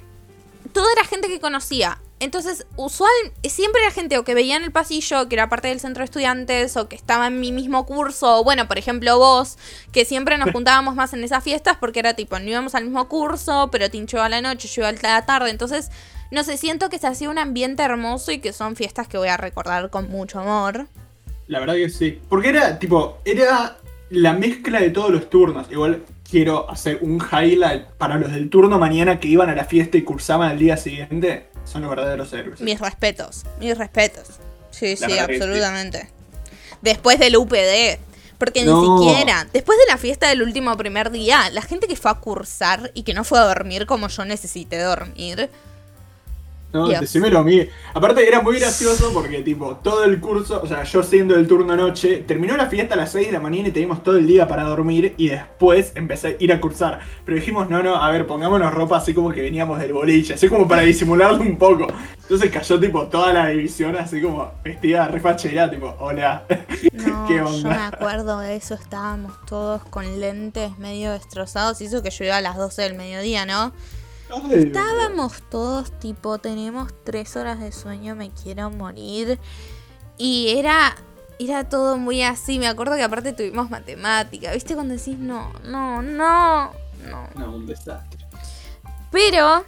toda 0.71 0.91
era 0.93 1.03
gente 1.03 1.27
que 1.27 1.41
conocía. 1.41 1.99
Entonces, 2.19 2.65
usual, 2.77 3.11
siempre 3.47 3.81
era 3.83 3.91
gente 3.91 4.17
o 4.17 4.23
que 4.23 4.33
veía 4.33 4.55
en 4.55 4.63
el 4.63 4.71
pasillo, 4.71 5.29
que 5.29 5.35
era 5.35 5.49
parte 5.49 5.67
del 5.67 5.79
centro 5.79 6.01
de 6.01 6.05
estudiantes, 6.05 6.75
o 6.75 6.89
que 6.89 6.95
estaba 6.95 7.27
en 7.27 7.39
mi 7.39 7.51
mismo 7.51 7.85
curso, 7.85 8.39
o 8.39 8.43
bueno, 8.43 8.67
por 8.67 8.79
ejemplo, 8.79 9.19
vos, 9.19 9.57
que 9.91 10.03
siempre 10.03 10.37
nos 10.39 10.51
juntábamos 10.51 10.95
más 10.95 11.13
en 11.13 11.23
esas 11.23 11.43
fiestas 11.43 11.77
porque 11.79 11.99
era 11.99 12.15
tipo, 12.15 12.39
no 12.39 12.49
íbamos 12.49 12.73
al 12.73 12.85
mismo 12.85 13.07
curso, 13.07 13.69
pero 13.71 13.91
Tincho 13.91 14.17
iba 14.17 14.25
a 14.25 14.29
la 14.29 14.41
noche, 14.41 14.67
yo 14.67 14.81
iba 14.81 14.89
a 14.89 14.93
la 14.93 15.25
tarde, 15.27 15.51
entonces, 15.51 15.91
no 16.31 16.43
sé, 16.43 16.57
siento 16.57 16.89
que 16.89 16.99
se 16.99 17.07
hacía 17.07 17.29
un 17.29 17.37
ambiente 17.37 17.83
hermoso 17.83 18.31
y 18.31 18.39
que 18.39 18.53
son 18.53 18.75
fiestas 18.75 19.07
que 19.07 19.17
voy 19.17 19.29
a 19.29 19.37
recordar 19.37 19.89
con 19.89 20.09
mucho 20.09 20.39
amor. 20.39 20.87
La 21.47 21.59
verdad 21.59 21.75
que 21.75 21.89
sí, 21.89 22.19
porque 22.29 22.49
era 22.49 22.77
tipo, 22.79 23.19
era 23.23 23.77
la 24.09 24.33
mezcla 24.33 24.79
de 24.79 24.89
todos 24.89 25.11
los 25.11 25.29
turnos, 25.29 25.71
igual 25.71 26.03
quiero 26.29 26.69
hacer 26.69 26.99
un 27.01 27.21
highlight 27.21 27.85
para 27.97 28.17
los 28.17 28.31
del 28.31 28.49
turno 28.49 28.77
mañana 28.79 29.19
que 29.19 29.27
iban 29.27 29.49
a 29.49 29.55
la 29.55 29.65
fiesta 29.65 29.97
y 29.97 30.03
cursaban 30.03 30.49
al 30.49 30.59
día 30.59 30.77
siguiente 30.77 31.47
son 31.67 31.81
los 31.81 31.89
verdaderos 31.89 32.31
héroes. 32.33 32.61
Mis 32.61 32.79
respetos, 32.79 33.43
mis 33.59 33.77
respetos. 33.77 34.27
Sí, 34.71 34.95
sí, 34.95 35.17
absolutamente. 35.17 36.09
Después 36.81 37.19
del 37.19 37.37
UPD. 37.37 37.99
Porque 38.37 38.63
ni 38.63 38.71
siquiera, 38.71 39.47
después 39.51 39.79
de 39.79 39.91
la 39.91 39.97
fiesta 39.97 40.29
del 40.29 40.43
último 40.43 40.77
primer 40.77 41.09
día, 41.09 41.49
la 41.49 41.63
gente 41.63 41.87
que 41.87 41.95
fue 41.95 42.11
a 42.11 42.15
cursar 42.15 42.91
y 42.93 43.01
que 43.01 43.15
no 43.15 43.23
fue 43.23 43.39
a 43.39 43.41
dormir 43.41 43.87
como 43.87 44.09
yo 44.09 44.25
necesité 44.25 44.77
dormir, 44.77 45.49
no, 46.73 46.87
decímelo 46.87 47.39
a 47.39 47.43
mí. 47.43 47.67
Aparte 47.93 48.27
era 48.27 48.41
muy 48.41 48.59
gracioso 48.59 49.11
porque 49.13 49.41
tipo, 49.41 49.77
todo 49.77 50.03
el 50.03 50.19
curso, 50.19 50.61
o 50.61 50.67
sea, 50.67 50.83
yo 50.83 51.01
siendo 51.01 51.35
el 51.35 51.47
turno 51.47 51.75
noche, 51.75 52.23
terminó 52.27 52.57
la 52.57 52.67
fiesta 52.67 52.95
a 52.95 52.97
las 52.97 53.11
6 53.11 53.27
de 53.27 53.33
la 53.33 53.39
mañana 53.39 53.69
y 53.69 53.71
teníamos 53.71 54.03
todo 54.03 54.17
el 54.17 54.27
día 54.27 54.47
para 54.47 54.63
dormir 54.63 55.13
y 55.17 55.29
después 55.29 55.93
empecé 55.95 56.27
a 56.27 56.35
ir 56.39 56.51
a 56.51 56.59
cursar. 56.59 56.99
Pero 57.25 57.37
dijimos, 57.37 57.69
no, 57.69 57.81
no, 57.81 57.95
a 57.95 58.11
ver, 58.11 58.27
pongámonos 58.27 58.73
ropa 58.73 58.97
así 58.97 59.13
como 59.13 59.31
que 59.31 59.41
veníamos 59.41 59.79
del 59.79 59.93
boliche, 59.93 60.33
así 60.33 60.49
como 60.49 60.67
para 60.67 60.81
disimularlo 60.81 61.41
un 61.41 61.57
poco. 61.57 61.87
Entonces 62.21 62.51
cayó 62.51 62.79
tipo 62.79 63.07
toda 63.07 63.31
la 63.31 63.47
división 63.47 63.95
así 63.95 64.21
como 64.21 64.51
vestida 64.63 65.07
refachera, 65.07 65.69
tipo, 65.69 65.95
hola. 65.99 66.45
¿Qué 67.27 67.41
onda? 67.41 67.57
Yo 67.57 67.69
me 67.69 67.95
acuerdo 67.95 68.39
de 68.39 68.57
eso, 68.57 68.73
estábamos 68.73 69.33
todos 69.45 69.83
con 69.85 70.19
lentes 70.19 70.77
medio 70.77 71.11
destrozados 71.13 71.79
y 71.81 71.85
eso 71.85 72.03
que 72.03 72.09
yo 72.09 72.25
iba 72.25 72.37
a 72.37 72.41
las 72.41 72.57
12 72.57 72.81
del 72.81 72.95
mediodía, 72.95 73.45
¿no? 73.45 73.71
Estábamos 74.51 75.41
todos 75.49 75.91
tipo, 75.99 76.37
tenemos 76.37 76.93
tres 77.03 77.35
horas 77.35 77.59
de 77.59 77.71
sueño, 77.71 78.15
me 78.15 78.29
quiero 78.31 78.69
morir. 78.69 79.39
Y 80.17 80.55
era, 80.57 80.95
era 81.39 81.69
todo 81.69 81.97
muy 81.97 82.23
así. 82.23 82.59
Me 82.59 82.67
acuerdo 82.67 82.95
que 82.95 83.03
aparte 83.03 83.33
tuvimos 83.33 83.69
matemática. 83.69 84.51
¿Viste 84.53 84.73
cuando 84.73 84.95
decís 84.95 85.17
no, 85.17 85.53
no, 85.63 86.01
no, 86.01 86.71
no? 87.09 87.29
No, 87.35 87.55
un 87.55 87.65
desastre. 87.65 88.25
Pero, 89.11 89.63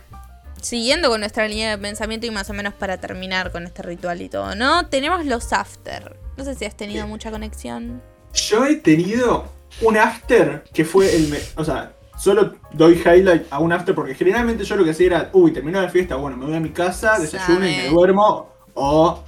siguiendo 0.62 1.10
con 1.10 1.22
nuestra 1.22 1.48
línea 1.48 1.72
de 1.72 1.78
pensamiento 1.78 2.28
y 2.28 2.32
más 2.32 2.50
o 2.50 2.54
menos 2.54 2.74
para 2.74 2.98
terminar 2.98 3.52
con 3.52 3.66
este 3.66 3.82
ritual 3.84 4.22
y 4.22 4.30
todo, 4.30 4.56
¿no? 4.56 4.88
Tenemos 4.88 5.26
los 5.26 5.54
after. 5.54 6.18
No 6.36 6.44
sé 6.44 6.56
si 6.56 6.66
has 6.66 6.76
tenido 6.76 7.08
mucha 7.08 7.32
conexión. 7.32 8.02
Yo 8.34 8.66
he 8.66 8.76
tenido 8.76 9.46
un 9.82 9.98
after 9.98 10.64
que 10.74 10.84
fue 10.84 11.16
el... 11.16 11.38
o 11.56 11.64
sea, 11.64 11.94
solo 12.20 12.56
doy 12.74 12.96
highlight 12.96 13.48
a 13.50 13.60
un 13.60 13.72
after 13.72 13.96
porque 13.96 14.14
generalmente 14.14 14.66
yo 14.66 14.76
lo 14.76 14.84
que 14.84 14.92
hacía 14.92 15.08
era, 15.08 15.30
uy, 15.34 15.52
terminó 15.52 15.82
la 15.82 15.90
fiesta, 15.90 16.16
bueno, 16.16 16.36
me 16.36 16.46
voy 16.46 16.56
a 16.56 16.60
mi 16.60 16.70
casa, 16.70 17.18
desayuno 17.18 17.68
y 17.68 17.76
me 17.76 17.88
duermo. 17.88 18.50
O, 18.74 19.24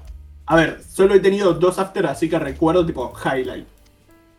a 0.46 0.56
ver, 0.56 0.82
solo 0.84 1.16
he 1.16 1.20
tenido 1.20 1.54
dos 1.54 1.80
after, 1.80 2.06
así 2.06 2.30
que 2.30 2.38
recuerdo 2.38 2.86
tipo 2.86 3.14
highlight. 3.24 3.66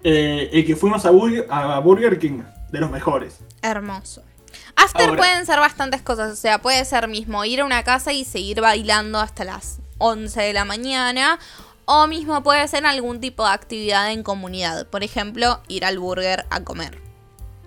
Eh, 0.04 0.50
el 0.52 0.66
que 0.66 0.76
fuimos 0.76 1.06
a 1.06 1.10
Burger, 1.10 1.46
a 1.48 1.78
Burger 1.78 2.18
King, 2.18 2.42
de 2.70 2.80
los 2.80 2.90
mejores. 2.90 3.38
Hermoso. 3.62 4.22
After 4.76 5.16
pueden 5.16 5.46
ser 5.46 5.58
bastantes 5.58 6.02
cosas, 6.02 6.32
o 6.32 6.36
sea, 6.36 6.60
puede 6.60 6.84
ser 6.84 7.08
mismo 7.08 7.44
ir 7.44 7.60
a 7.60 7.64
una 7.64 7.82
casa 7.84 8.12
y 8.12 8.24
seguir 8.24 8.60
bailando 8.60 9.18
hasta 9.18 9.44
las 9.44 9.78
11 9.98 10.42
de 10.42 10.52
la 10.52 10.64
mañana. 10.64 11.38
O 11.84 12.06
mismo 12.06 12.42
puede 12.42 12.66
ser 12.68 12.86
algún 12.86 13.20
tipo 13.20 13.44
de 13.44 13.52
actividad 13.52 14.12
en 14.12 14.22
comunidad. 14.22 14.86
Por 14.86 15.02
ejemplo, 15.02 15.60
ir 15.68 15.84
al 15.84 15.98
burger 15.98 16.46
a 16.50 16.62
comer. 16.62 17.00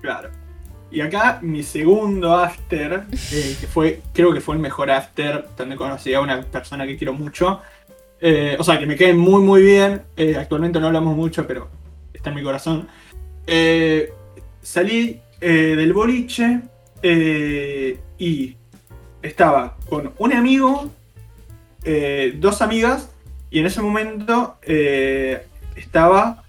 Claro. 0.01 0.44
Y 0.91 1.01
acá 1.01 1.39
mi 1.41 1.63
segundo 1.63 2.35
after, 2.35 3.03
eh, 3.31 3.55
que 3.59 3.67
fue, 3.67 4.01
creo 4.13 4.33
que 4.33 4.41
fue 4.41 4.55
el 4.55 4.61
mejor 4.61 4.91
after, 4.91 5.45
donde 5.57 5.75
conocí 5.75 6.13
a 6.13 6.21
una 6.21 6.41
persona 6.41 6.85
que 6.85 6.95
quiero 6.95 7.13
mucho. 7.13 7.61
Eh, 8.21 8.55
o 8.57 8.63
sea, 8.63 8.79
que 8.79 8.85
me 8.85 8.95
quede 8.95 9.13
muy, 9.13 9.41
muy 9.41 9.61
bien. 9.61 10.03
Eh, 10.15 10.35
actualmente 10.37 10.79
no 10.79 10.87
hablamos 10.87 11.15
mucho, 11.15 11.45
pero 11.45 11.69
está 12.13 12.29
en 12.29 12.35
mi 12.35 12.43
corazón. 12.43 12.87
salí 14.61 15.19
del 15.41 15.93
boliche 15.93 16.61
y 18.17 18.55
estaba 19.21 19.77
con 19.89 20.13
un 20.17 20.33
amigo, 20.33 20.89
dos 22.35 22.61
amigas, 22.61 23.11
y 23.51 23.59
en 23.59 23.65
ese 23.65 23.81
momento 23.81 24.57
estaba 25.75 26.43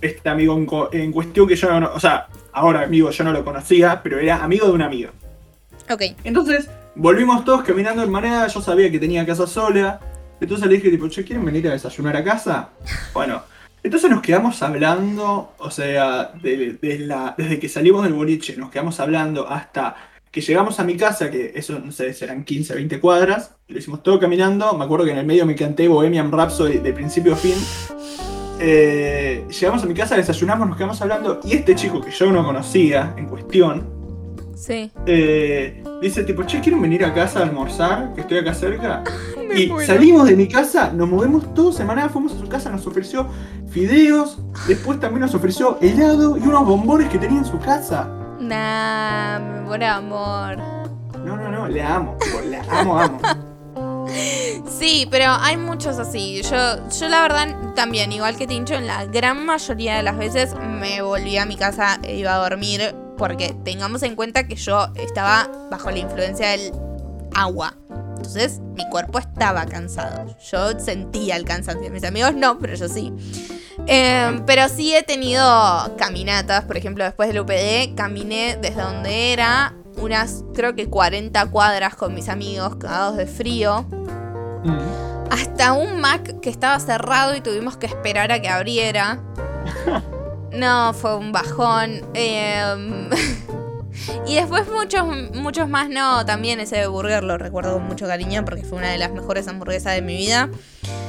este 0.00 0.28
amigo 0.28 0.56
en, 0.92 1.00
en, 1.00 1.12
cuestión 1.12 1.46
que 1.46 1.56
yo 1.56 1.80
no. 1.80 1.92
O 1.94 2.00
sea, 2.00 2.28
ahora 2.58 2.82
amigo 2.82 3.10
yo 3.10 3.24
no 3.24 3.32
lo 3.32 3.44
conocía, 3.44 4.00
pero 4.02 4.18
era 4.18 4.42
amigo 4.42 4.66
de 4.66 4.72
un 4.72 4.82
amigo. 4.82 5.10
Ok. 5.90 6.02
Entonces, 6.24 6.68
volvimos 6.94 7.44
todos 7.44 7.62
caminando 7.62 8.02
en 8.02 8.10
manera, 8.10 8.46
yo 8.46 8.60
sabía 8.60 8.90
que 8.90 8.98
tenía 8.98 9.24
casa 9.24 9.46
sola. 9.46 10.00
Entonces 10.40 10.68
le 10.68 10.74
dije, 10.76 10.90
tipo, 10.90 11.08
che, 11.08 11.24
¿quieren 11.24 11.44
venir 11.44 11.66
a 11.68 11.72
desayunar 11.72 12.16
a 12.16 12.24
casa? 12.24 12.70
Bueno, 13.14 13.42
entonces 13.82 14.10
nos 14.10 14.22
quedamos 14.22 14.62
hablando, 14.62 15.54
o 15.58 15.70
sea, 15.70 16.32
desde 16.42 17.58
que 17.58 17.68
salimos 17.68 18.04
del 18.04 18.12
boliche, 18.12 18.56
nos 18.56 18.70
quedamos 18.70 19.00
hablando 19.00 19.48
hasta 19.48 19.96
que 20.30 20.40
llegamos 20.40 20.78
a 20.78 20.84
mi 20.84 20.96
casa, 20.96 21.30
que 21.30 21.52
eso, 21.54 21.78
no 21.78 21.90
sé, 21.90 22.12
serán 22.12 22.44
15, 22.44 22.74
20 22.74 23.00
cuadras, 23.00 23.54
lo 23.66 23.78
hicimos 23.78 24.02
todo 24.02 24.20
caminando. 24.20 24.76
Me 24.76 24.84
acuerdo 24.84 25.04
que 25.06 25.12
en 25.12 25.18
el 25.18 25.26
medio 25.26 25.46
me 25.46 25.54
canté 25.54 25.88
Bohemian 25.88 26.30
Rhapsody 26.30 26.78
de 26.78 26.92
principio 26.92 27.32
a 27.32 27.36
fin. 27.36 27.54
Eh, 28.58 29.46
llegamos 29.48 29.82
a 29.82 29.86
mi 29.86 29.94
casa, 29.94 30.16
desayunamos, 30.16 30.68
nos 30.68 30.76
quedamos 30.76 31.00
hablando 31.00 31.40
y 31.44 31.54
este 31.54 31.74
chico 31.74 32.00
que 32.00 32.10
yo 32.10 32.30
no 32.32 32.44
conocía 32.44 33.14
en 33.16 33.26
cuestión, 33.26 33.98
sí. 34.56 34.90
Eh, 35.06 35.82
dice 36.02 36.24
tipo, 36.24 36.42
che, 36.42 36.60
¿quieren 36.60 36.82
venir 36.82 37.04
a 37.04 37.14
casa 37.14 37.40
a 37.40 37.42
almorzar? 37.44 38.12
Que 38.14 38.22
estoy 38.22 38.38
acá 38.38 38.54
cerca. 38.54 39.04
y 39.56 39.70
salimos 39.86 40.28
de 40.28 40.36
mi 40.36 40.48
casa, 40.48 40.92
nos 40.92 41.08
movemos 41.08 41.54
todos 41.54 41.76
semana, 41.76 42.08
fuimos 42.08 42.32
a 42.32 42.38
su 42.38 42.48
casa, 42.48 42.70
nos 42.70 42.86
ofreció 42.86 43.26
fideos, 43.70 44.38
después 44.66 44.98
también 45.00 45.20
nos 45.20 45.34
ofreció 45.34 45.78
helado 45.80 46.36
y 46.36 46.42
unos 46.42 46.66
bombones 46.66 47.08
que 47.08 47.18
tenía 47.18 47.38
en 47.38 47.44
su 47.44 47.58
casa. 47.58 48.08
Nah, 48.40 49.66
buen 49.66 49.82
amor. 49.82 50.56
No, 51.24 51.36
no, 51.36 51.50
no, 51.50 51.68
le 51.68 51.82
amo, 51.82 52.16
le 52.48 52.58
amo, 52.58 52.98
amo. 52.98 53.20
Sí, 54.78 55.06
pero 55.10 55.26
hay 55.30 55.56
muchos 55.56 55.98
así. 55.98 56.42
Yo, 56.42 56.88
yo 56.88 57.08
la 57.08 57.22
verdad 57.22 57.74
también, 57.74 58.12
igual 58.12 58.36
que 58.36 58.46
Tincho, 58.46 58.74
en 58.74 58.86
la 58.86 59.04
gran 59.06 59.44
mayoría 59.44 59.96
de 59.96 60.02
las 60.02 60.16
veces 60.16 60.54
me 60.54 61.02
volví 61.02 61.36
a 61.36 61.46
mi 61.46 61.56
casa 61.56 61.98
e 62.02 62.16
iba 62.16 62.34
a 62.34 62.38
dormir 62.38 62.94
porque 63.16 63.54
tengamos 63.64 64.02
en 64.02 64.14
cuenta 64.14 64.46
que 64.46 64.54
yo 64.54 64.88
estaba 64.94 65.50
bajo 65.70 65.90
la 65.90 65.98
influencia 65.98 66.50
del 66.50 66.72
agua. 67.34 67.74
Entonces 68.16 68.60
mi 68.76 68.88
cuerpo 68.90 69.18
estaba 69.18 69.66
cansado. 69.66 70.26
Yo 70.50 70.78
sentía 70.78 71.36
el 71.36 71.44
cansancio. 71.44 71.90
Mis 71.90 72.04
amigos 72.04 72.34
no, 72.34 72.58
pero 72.58 72.74
yo 72.74 72.88
sí. 72.88 73.12
Eh, 73.86 74.40
pero 74.46 74.68
sí 74.68 74.94
he 74.94 75.02
tenido 75.02 75.44
caminatas, 75.96 76.64
por 76.64 76.76
ejemplo, 76.76 77.04
después 77.04 77.28
del 77.28 77.40
UPD, 77.40 77.94
caminé 77.94 78.58
desde 78.60 78.82
donde 78.82 79.32
era 79.32 79.74
unas, 80.00 80.44
creo 80.54 80.74
que 80.74 80.88
40 80.88 81.46
cuadras 81.46 81.94
con 81.96 82.14
mis 82.14 82.28
amigos, 82.28 82.76
cagados 82.76 83.16
de 83.16 83.26
frío, 83.26 83.84
Mm. 84.64 85.30
hasta 85.30 85.72
un 85.72 86.00
Mac 86.00 86.40
que 86.40 86.50
estaba 86.50 86.80
cerrado 86.80 87.36
y 87.36 87.40
tuvimos 87.40 87.76
que 87.76 87.86
esperar 87.86 88.32
a 88.32 88.40
que 88.40 88.48
abriera. 88.48 89.20
No, 90.50 90.94
fue 90.94 91.14
un 91.14 91.30
bajón. 91.30 92.00
Eh, 92.14 93.10
y 94.26 94.34
después 94.36 94.64
muchos, 94.70 95.04
muchos 95.34 95.68
más 95.68 95.90
no. 95.90 96.24
También 96.24 96.58
ese 96.58 96.86
burger 96.86 97.22
lo 97.22 97.36
recuerdo 97.36 97.74
con 97.74 97.84
mucho 97.86 98.06
cariño 98.06 98.44
porque 98.46 98.62
fue 98.64 98.78
una 98.78 98.88
de 98.88 98.96
las 98.96 99.12
mejores 99.12 99.46
hamburguesas 99.46 99.94
de 99.94 100.00
mi 100.02 100.16
vida. 100.16 100.48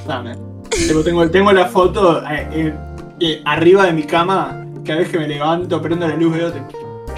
Dame. 0.05 0.35
Tengo, 1.05 1.29
tengo 1.31 1.51
la 1.53 1.67
foto 1.67 2.21
eh, 2.29 2.47
eh, 2.51 2.73
eh, 3.21 3.41
arriba 3.45 3.85
de 3.85 3.93
mi 3.93 4.03
cama. 4.03 4.65
Cada 4.85 4.99
vez 4.99 5.09
que 5.09 5.17
me 5.17 5.27
levanto, 5.27 5.81
prendo 5.81 6.05
la 6.05 6.15
luz, 6.15 6.35
veo 6.35 6.51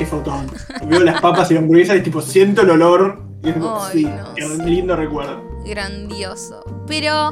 qué 0.02 0.08
fotón. 0.08 0.48
Veo 0.88 1.02
las 1.02 1.22
papas 1.22 1.52
y 1.52 1.54
la 1.54 1.60
hamburguesa 1.60 1.96
y 1.96 2.02
tipo 2.02 2.22
siento 2.22 2.62
el 2.64 2.72
olor. 2.72 3.22
Y 3.44 3.50
es 3.50 3.54
como, 3.54 3.84
Ay, 3.84 3.92
sí, 3.94 4.06
no, 4.06 4.34
qué 4.36 4.48
sí. 4.48 4.62
lindo 4.64 4.96
recuerdo. 4.96 5.44
Grandioso. 5.64 6.64
Pero 6.88 7.32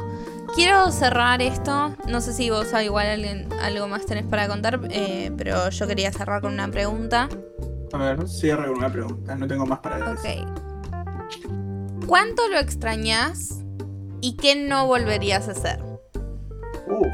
quiero 0.54 0.90
cerrar 0.92 1.42
esto. 1.42 1.96
No 2.08 2.20
sé 2.20 2.32
si 2.32 2.48
vos 2.50 2.68
igual 2.84 3.08
alguien, 3.08 3.48
algo 3.60 3.88
más 3.88 4.06
tenés 4.06 4.24
para 4.24 4.46
contar. 4.46 4.80
eh, 4.90 5.32
pero 5.36 5.68
yo 5.70 5.86
quería 5.88 6.12
cerrar 6.12 6.40
con 6.40 6.52
una 6.52 6.68
pregunta. 6.70 7.28
A 7.92 7.98
ver, 7.98 8.28
cierra 8.28 8.66
con 8.68 8.78
una 8.78 8.92
pregunta. 8.92 9.34
No 9.34 9.48
tengo 9.48 9.66
más 9.66 9.80
para 9.80 10.12
decir. 10.12 10.44
Ok. 10.44 12.06
¿Cuánto 12.06 12.48
lo 12.48 12.58
extrañas 12.58 13.62
y 14.20 14.36
qué 14.36 14.54
no 14.54 14.86
volverías 14.86 15.48
a 15.48 15.52
hacer? 15.52 15.80
Uf. 16.86 17.08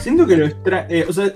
Siento 0.00 0.26
que 0.26 0.36
lo 0.36 0.46
extra... 0.46 0.86
eh, 0.88 1.06
o 1.08 1.12
sea, 1.12 1.32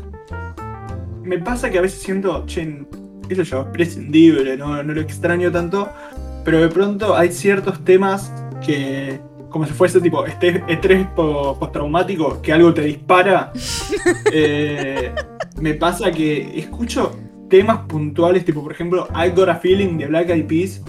me 1.22 1.38
pasa 1.38 1.70
que 1.70 1.78
a 1.78 1.82
veces 1.82 2.00
siento, 2.00 2.44
che, 2.46 2.84
eso 3.32 3.42
yo, 3.42 3.60
es 3.62 3.66
prescindible, 3.68 4.56
¿no? 4.56 4.82
no 4.82 4.92
lo 4.94 5.00
extraño 5.00 5.50
tanto, 5.50 5.88
pero 6.44 6.60
de 6.60 6.68
pronto 6.68 7.16
hay 7.16 7.30
ciertos 7.32 7.84
temas 7.84 8.32
que, 8.64 9.20
como 9.48 9.66
si 9.66 9.72
fuese 9.72 10.00
tipo 10.00 10.24
estrés 10.26 11.06
po- 11.14 11.58
postraumático, 11.58 12.40
que 12.42 12.52
algo 12.52 12.72
te 12.74 12.82
dispara, 12.82 13.52
eh, 14.32 15.12
me 15.60 15.74
pasa 15.74 16.10
que 16.10 16.58
escucho 16.58 17.12
temas 17.48 17.80
puntuales, 17.88 18.44
tipo 18.44 18.62
por 18.62 18.72
ejemplo, 18.72 19.08
I 19.14 19.30
Got 19.30 19.48
a 19.48 19.56
Feeling 19.56 19.98
de 19.98 20.06
Black 20.06 20.30
Eyed 20.30 20.46
Peas, 20.46 20.82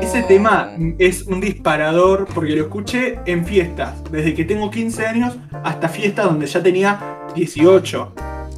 ese 0.00 0.22
Oh. 0.22 0.26
tema 0.26 0.70
es 0.98 1.24
un 1.24 1.40
disparador 1.42 2.26
porque 2.34 2.56
lo 2.56 2.62
escuché 2.62 3.18
en 3.26 3.44
fiestas, 3.44 4.02
desde 4.10 4.32
que 4.32 4.44
tengo 4.46 4.70
15 4.70 5.06
años 5.06 5.36
hasta 5.62 5.88
fiestas 5.90 6.24
donde 6.24 6.46
ya 6.46 6.62
tenía 6.62 6.98
18. 7.34 8.12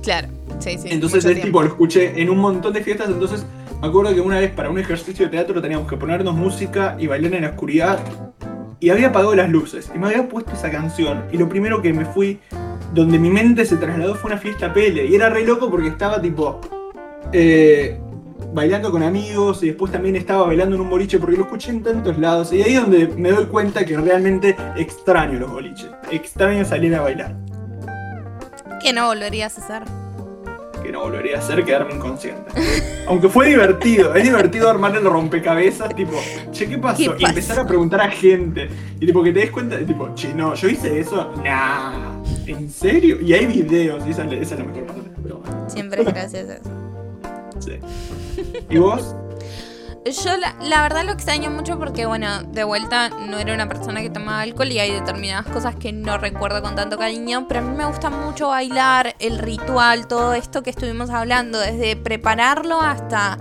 Claro, 0.04 0.28
sí, 0.60 0.78
sí. 0.78 0.88
Entonces 0.90 1.24
es 1.24 1.40
tipo, 1.42 1.62
lo 1.62 1.68
escuché 1.68 2.20
en 2.20 2.30
un 2.30 2.38
montón 2.38 2.72
de 2.72 2.82
fiestas, 2.82 3.08
entonces 3.08 3.44
me 3.80 3.88
acuerdo 3.88 4.14
que 4.14 4.20
una 4.20 4.38
vez 4.38 4.50
para 4.52 4.70
un 4.70 4.78
ejercicio 4.78 5.24
de 5.26 5.30
teatro 5.30 5.60
teníamos 5.60 5.88
que 5.88 5.96
ponernos 5.96 6.34
música 6.34 6.96
y 6.98 7.06
bailar 7.06 7.34
en 7.34 7.42
la 7.42 7.50
oscuridad 7.50 7.98
y 8.78 8.90
había 8.90 9.08
apagado 9.08 9.34
las 9.34 9.50
luces 9.50 9.90
y 9.94 9.98
me 9.98 10.06
había 10.06 10.28
puesto 10.28 10.52
esa 10.52 10.70
canción 10.70 11.24
y 11.32 11.38
lo 11.38 11.48
primero 11.48 11.82
que 11.82 11.92
me 11.92 12.04
fui, 12.04 12.38
donde 12.94 13.18
mi 13.18 13.30
mente 13.30 13.64
se 13.64 13.76
trasladó 13.76 14.14
fue 14.14 14.30
una 14.30 14.40
fiesta 14.40 14.72
pele 14.72 15.06
y 15.06 15.14
era 15.14 15.30
re 15.30 15.44
loco 15.44 15.70
porque 15.70 15.88
estaba 15.88 16.20
tipo... 16.20 16.60
eh, 17.32 17.98
bailando 18.52 18.90
con 18.90 19.02
amigos 19.02 19.62
y 19.62 19.68
después 19.68 19.92
también 19.92 20.16
estaba 20.16 20.46
bailando 20.46 20.74
en 20.74 20.82
un 20.82 20.90
boliche 20.90 21.18
porque 21.18 21.36
lo 21.36 21.44
escuché 21.44 21.70
en 21.70 21.82
tantos 21.82 22.18
lados 22.18 22.52
y 22.52 22.62
ahí 22.62 22.74
es 22.74 22.80
donde 22.80 23.06
me 23.08 23.30
doy 23.30 23.46
cuenta 23.46 23.84
que 23.84 23.96
realmente 23.96 24.56
extraño 24.76 25.38
los 25.38 25.52
boliches, 25.52 25.90
extraño 26.10 26.64
salir 26.64 26.94
a 26.94 27.02
bailar, 27.02 27.36
¿Qué 28.82 28.94
no 28.94 29.06
volverías 29.06 29.58
a 29.58 29.64
hacer? 29.64 30.09
Que 30.82 30.90
no 30.92 31.00
volvería 31.00 31.36
a 31.36 31.38
hacer 31.40 31.64
quedarme 31.64 31.94
inconsciente. 31.94 32.50
Aunque 33.06 33.28
fue 33.28 33.48
divertido, 33.48 34.14
es 34.14 34.24
divertido 34.24 34.68
armar 34.70 34.94
el 34.96 35.04
rompecabezas, 35.04 35.94
tipo, 35.94 36.16
che, 36.52 36.68
¿qué 36.68 36.78
pasó? 36.78 37.16
¿Qué 37.16 37.22
Y 37.22 37.26
empezar 37.26 37.58
a 37.60 37.66
preguntar 37.66 38.00
a 38.00 38.10
gente 38.10 38.68
y 39.00 39.06
tipo 39.06 39.22
que 39.22 39.32
te 39.32 39.40
des 39.40 39.50
cuenta, 39.50 39.78
tipo, 39.78 40.14
che, 40.14 40.32
no, 40.34 40.54
yo 40.54 40.68
hice 40.68 41.00
eso, 41.00 41.32
nah, 41.44 42.12
¿en 42.46 42.70
serio? 42.70 43.18
Y 43.20 43.32
hay 43.32 43.46
videos 43.46 44.06
y 44.06 44.10
esa, 44.10 44.24
es 44.24 44.30
la- 44.32 44.38
esa 44.38 44.54
es 44.54 44.60
la 44.60 44.66
mejor 44.66 44.86
parte, 44.86 45.10
pero 45.22 45.38
bueno, 45.38 45.68
Siempre 45.70 46.02
es 46.02 46.08
gracias 46.08 46.48
a 46.50 46.54
eso. 46.54 46.70
sí. 47.60 47.72
¿Y 48.68 48.78
vos? 48.78 49.14
Yo 50.04 50.34
la, 50.38 50.56
la 50.62 50.80
verdad 50.82 51.04
lo 51.04 51.12
extraño 51.12 51.50
mucho 51.50 51.78
porque, 51.78 52.06
bueno, 52.06 52.42
de 52.44 52.64
vuelta 52.64 53.10
no 53.10 53.38
era 53.38 53.52
una 53.52 53.68
persona 53.68 54.00
que 54.00 54.08
tomaba 54.08 54.40
alcohol 54.40 54.72
y 54.72 54.78
hay 54.78 54.92
determinadas 54.92 55.46
cosas 55.46 55.76
que 55.76 55.92
no 55.92 56.16
recuerdo 56.16 56.62
con 56.62 56.74
tanto 56.74 56.96
cariño, 56.96 57.46
pero 57.46 57.60
a 57.60 57.62
mí 57.62 57.76
me 57.76 57.84
gusta 57.84 58.08
mucho 58.08 58.48
bailar, 58.48 59.14
el 59.18 59.38
ritual, 59.38 60.08
todo 60.08 60.32
esto 60.32 60.62
que 60.62 60.70
estuvimos 60.70 61.10
hablando, 61.10 61.58
desde 61.58 61.96
prepararlo 61.96 62.80
hasta 62.80 63.36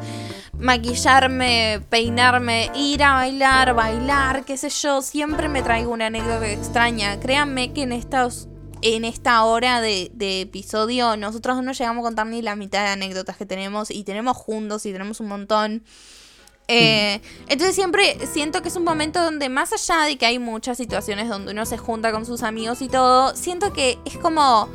maquillarme, 0.60 1.82
peinarme, 1.90 2.70
ir 2.76 3.04
a 3.04 3.14
bailar, 3.14 3.74
bailar, 3.74 4.44
qué 4.44 4.58
sé 4.58 4.70
yo, 4.70 5.02
siempre 5.02 5.48
me 5.48 5.62
traigo 5.62 5.94
una 5.94 6.08
anécdota 6.08 6.52
extraña. 6.52 7.22
Créanme 7.22 7.72
que 7.72 7.84
en 7.84 7.94
estos 7.94 8.50
en 8.82 9.06
esta 9.06 9.44
hora 9.44 9.82
de, 9.82 10.12
de 10.14 10.42
episodio 10.42 11.16
nosotros 11.18 11.64
no 11.64 11.72
llegamos 11.72 12.02
a 12.02 12.08
contar 12.08 12.28
ni 12.28 12.42
la 12.42 12.56
mitad 12.58 12.84
de 12.84 12.90
anécdotas 12.90 13.38
que 13.38 13.46
tenemos 13.46 13.92
y 13.92 14.04
tenemos 14.04 14.36
juntos 14.36 14.86
y 14.86 14.92
tenemos 14.92 15.22
un 15.22 15.28
montón. 15.28 15.84
Eh, 16.72 17.20
entonces 17.48 17.74
siempre 17.74 18.16
siento 18.32 18.62
que 18.62 18.68
es 18.68 18.76
un 18.76 18.84
momento 18.84 19.24
donde 19.24 19.50
más 19.50 19.74
allá 19.74 20.04
de 20.04 20.20
que 20.20 20.28
hay 20.28 20.38
muchas 20.38 20.78
situaciones 20.78 21.28
donde 21.28 21.52
uno 21.52 21.66
se 21.66 21.80
junta 21.80 22.12
con 22.12 22.28
sus 22.28 22.44
amigos 22.44 22.84
y 22.84 22.88
todo, 22.88 23.36
siento 23.36 23.74
que 23.74 23.98
es 24.06 24.20
como 24.20 24.70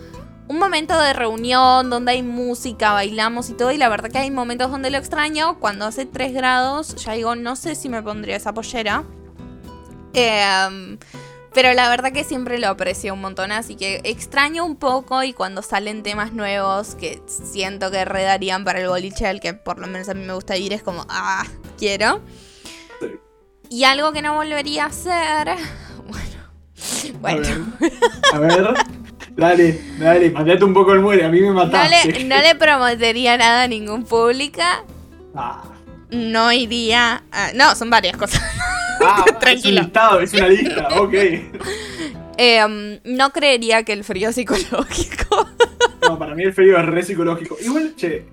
un 0.49 0.59
momento 0.59 1.01
de 1.01 1.13
reunión 1.13 1.91
donde 1.91 2.11
hay 2.11 2.23
música, 2.25 2.93
bailamos 2.93 3.49
y 3.49 3.55
todo 3.55 3.71
y 3.71 3.79
la 3.79 3.89
verdad 3.89 4.11
que 4.11 4.19
hay 4.19 4.33
momentos 4.33 4.73
donde 4.73 4.91
lo 4.91 4.99
extraño. 4.99 5.61
Cuando 5.61 5.87
hace 5.87 6.05
3 6.05 6.35
grados 6.35 6.97
ya 6.97 7.13
digo, 7.13 7.37
no 7.37 7.55
sé 7.55 7.77
si 7.77 7.89
me 7.89 8.03
pondría 8.03 8.37
esa 8.37 8.53
pollera. 8.53 9.05
Em, 10.13 10.99
pero 11.55 11.73
la 11.75 11.89
verdad 11.89 12.13
que 12.13 12.25
siempre 12.25 12.59
lo 12.59 12.69
aprecio 12.69 13.15
un 13.15 13.21
montón, 13.21 13.53
así 13.53 13.77
que 13.77 14.01
extraño 14.03 14.65
un 14.65 14.75
poco 14.75 15.23
y 15.23 15.33
cuando 15.33 15.63
salen 15.63 16.03
temas 16.03 16.33
nuevos 16.33 16.97
que 16.97 17.23
siento 17.27 17.93
que 17.93 18.05
redarían 18.05 18.65
para 18.65 18.81
el 18.81 18.89
boliche 18.89 19.29
al 19.29 19.39
que 19.39 19.55
por 19.55 19.79
lo 19.79 19.87
menos 19.87 20.09
a 20.09 20.15
mí 20.15 20.25
me 20.25 20.35
gusta 20.35 20.57
ir, 20.57 20.73
es 20.73 20.83
como, 20.83 21.07
ah, 21.09 21.45
quiero. 21.79 22.21
Sí. 23.01 23.07
Y 23.71 23.85
algo 23.85 24.13
que 24.13 24.23
no 24.23 24.35
volvería 24.35 24.85
a 24.85 24.87
hacer, 24.89 25.49
bueno, 26.07 27.19
bueno, 27.21 27.67
A 28.33 28.39
ver, 28.39 28.53
a 28.53 28.59
ver, 28.61 28.75
dale, 29.37 29.81
dale, 29.99 30.31
matate 30.31 30.65
un 30.65 30.75
poco 30.75 30.93
el 30.93 31.01
muere, 31.01 31.25
a 31.25 31.29
mí 31.29 31.41
me 31.41 31.49
no 31.49 31.55
mataste. 31.55 32.13
le, 32.13 32.25
no 32.25 32.39
le 32.41 32.55
prometería 32.55 33.37
nada 33.37 33.63
a 33.65 33.69
ningún 33.69 34.05
pública, 34.05 34.85
Ah, 35.37 35.65
no 36.11 36.53
iría 36.53 37.25
a... 37.33 37.53
No, 37.55 37.75
son 37.75 37.91
varias 37.91 38.17
cosas. 38.17 38.41
ah, 39.05 39.25
es 39.49 39.65
un 39.65 39.75
listado, 39.75 40.21
es 40.21 40.33
una 40.33 40.47
lista, 40.49 40.89
ok. 41.01 41.15
Em, 42.37 43.01
no 43.05 43.31
creería 43.31 43.83
que 43.83 43.93
el 43.93 44.05
frío 44.05 44.33
psicológico... 44.33 45.49
No, 46.03 46.19
para 46.19 46.35
mí 46.35 46.43
el 46.45 46.53
frío 46.53 46.79
es 46.79 46.85
re 46.87 47.03
psicológico. 47.03 47.57
Igual, 47.61 47.95
che, 47.97 48.27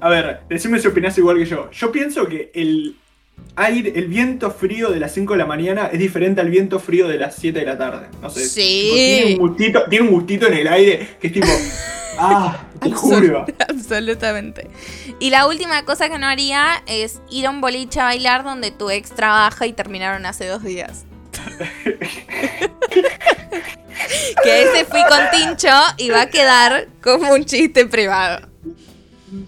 a 0.00 0.08
ver, 0.08 0.40
decime 0.48 0.78
si 0.78 0.88
opinás 0.88 1.18
igual 1.18 1.38
que 1.38 1.46
yo. 1.46 1.70
Yo 1.70 1.92
pienso 1.92 2.26
que 2.26 2.50
el 2.54 2.96
aire, 3.56 3.92
el 3.96 4.08
viento 4.08 4.50
frío 4.50 4.90
de 4.90 5.00
las 5.00 5.12
5 5.14 5.32
de 5.32 5.38
la 5.38 5.46
mañana 5.46 5.88
es 5.92 5.98
diferente 5.98 6.40
al 6.40 6.50
viento 6.50 6.78
frío 6.78 7.08
de 7.08 7.18
las 7.18 7.34
7 7.36 7.58
de 7.58 7.66
la 7.66 7.76
tarde. 7.76 8.06
No 8.22 8.30
sé. 8.30 8.48
Sí. 8.48 8.60
tipo, 8.60 8.94
tiene, 8.94 9.34
un 9.34 9.38
gustito, 9.48 9.84
tiene 9.88 10.08
un 10.08 10.14
gustito 10.14 10.46
en 10.46 10.54
el 10.54 10.68
aire 10.68 11.08
que 11.20 11.26
es 11.28 11.32
tipo. 11.32 11.46
Ah, 12.20 12.64
te 12.80 12.90
juro. 12.90 13.46
Absolutamente. 13.68 14.68
Y 15.20 15.30
la 15.30 15.46
última 15.46 15.84
cosa 15.84 16.08
que 16.08 16.18
no 16.18 16.26
haría 16.26 16.82
es 16.88 17.20
ir 17.30 17.46
a 17.46 17.50
un 17.50 17.60
boliche 17.60 18.00
a 18.00 18.06
bailar 18.06 18.42
donde 18.42 18.72
tu 18.72 18.90
ex 18.90 19.10
trabaja 19.10 19.68
y 19.68 19.72
terminaron 19.72 20.26
hace 20.26 20.48
dos 20.48 20.64
días. 20.64 21.04
que 24.42 24.62
ese 24.62 24.84
fui 24.84 25.00
con 25.08 25.20
Tincho 25.30 25.68
y 25.96 26.10
va 26.10 26.22
a 26.22 26.28
quedar 26.28 26.88
como 27.02 27.32
un 27.32 27.44
chiste 27.44 27.86
privado. 27.86 28.47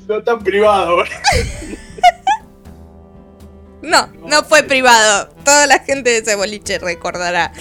No 0.07 0.23
tan 0.23 0.43
privado. 0.43 1.05
No, 3.83 4.09
no 4.27 4.45
fue 4.45 4.63
privado. 4.63 5.29
Toda 5.45 5.67
la 5.67 5.79
gente 5.79 6.11
de 6.11 6.19
ese 6.19 6.35
boliche 6.35 6.79
recordará. 6.79 7.53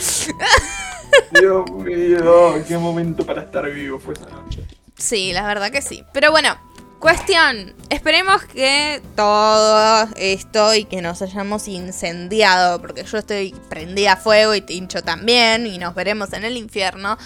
Dios 1.31 1.71
mío, 1.71 2.63
qué 2.67 2.77
momento 2.77 3.25
para 3.25 3.43
estar 3.43 3.69
vivo 3.71 3.99
fue 3.99 4.13
esa 4.15 4.29
noche. 4.29 4.65
Sí, 4.97 5.31
la 5.31 5.47
verdad 5.47 5.71
que 5.71 5.81
sí. 5.81 6.03
Pero 6.11 6.31
bueno, 6.31 6.57
cuestión. 6.99 7.73
Esperemos 7.89 8.43
que 8.43 9.01
todo 9.15 10.09
esto 10.17 10.75
y 10.75 10.83
que 10.83 11.01
nos 11.01 11.21
hayamos 11.21 11.67
incendiado, 11.67 12.81
porque 12.81 13.05
yo 13.05 13.17
estoy 13.17 13.55
prendida 13.69 14.13
a 14.13 14.17
fuego 14.17 14.53
y 14.53 14.61
Tincho 14.61 15.01
también, 15.01 15.65
y 15.65 15.77
nos 15.77 15.95
veremos 15.95 16.33
en 16.33 16.43
el 16.43 16.57
infierno, 16.57 17.17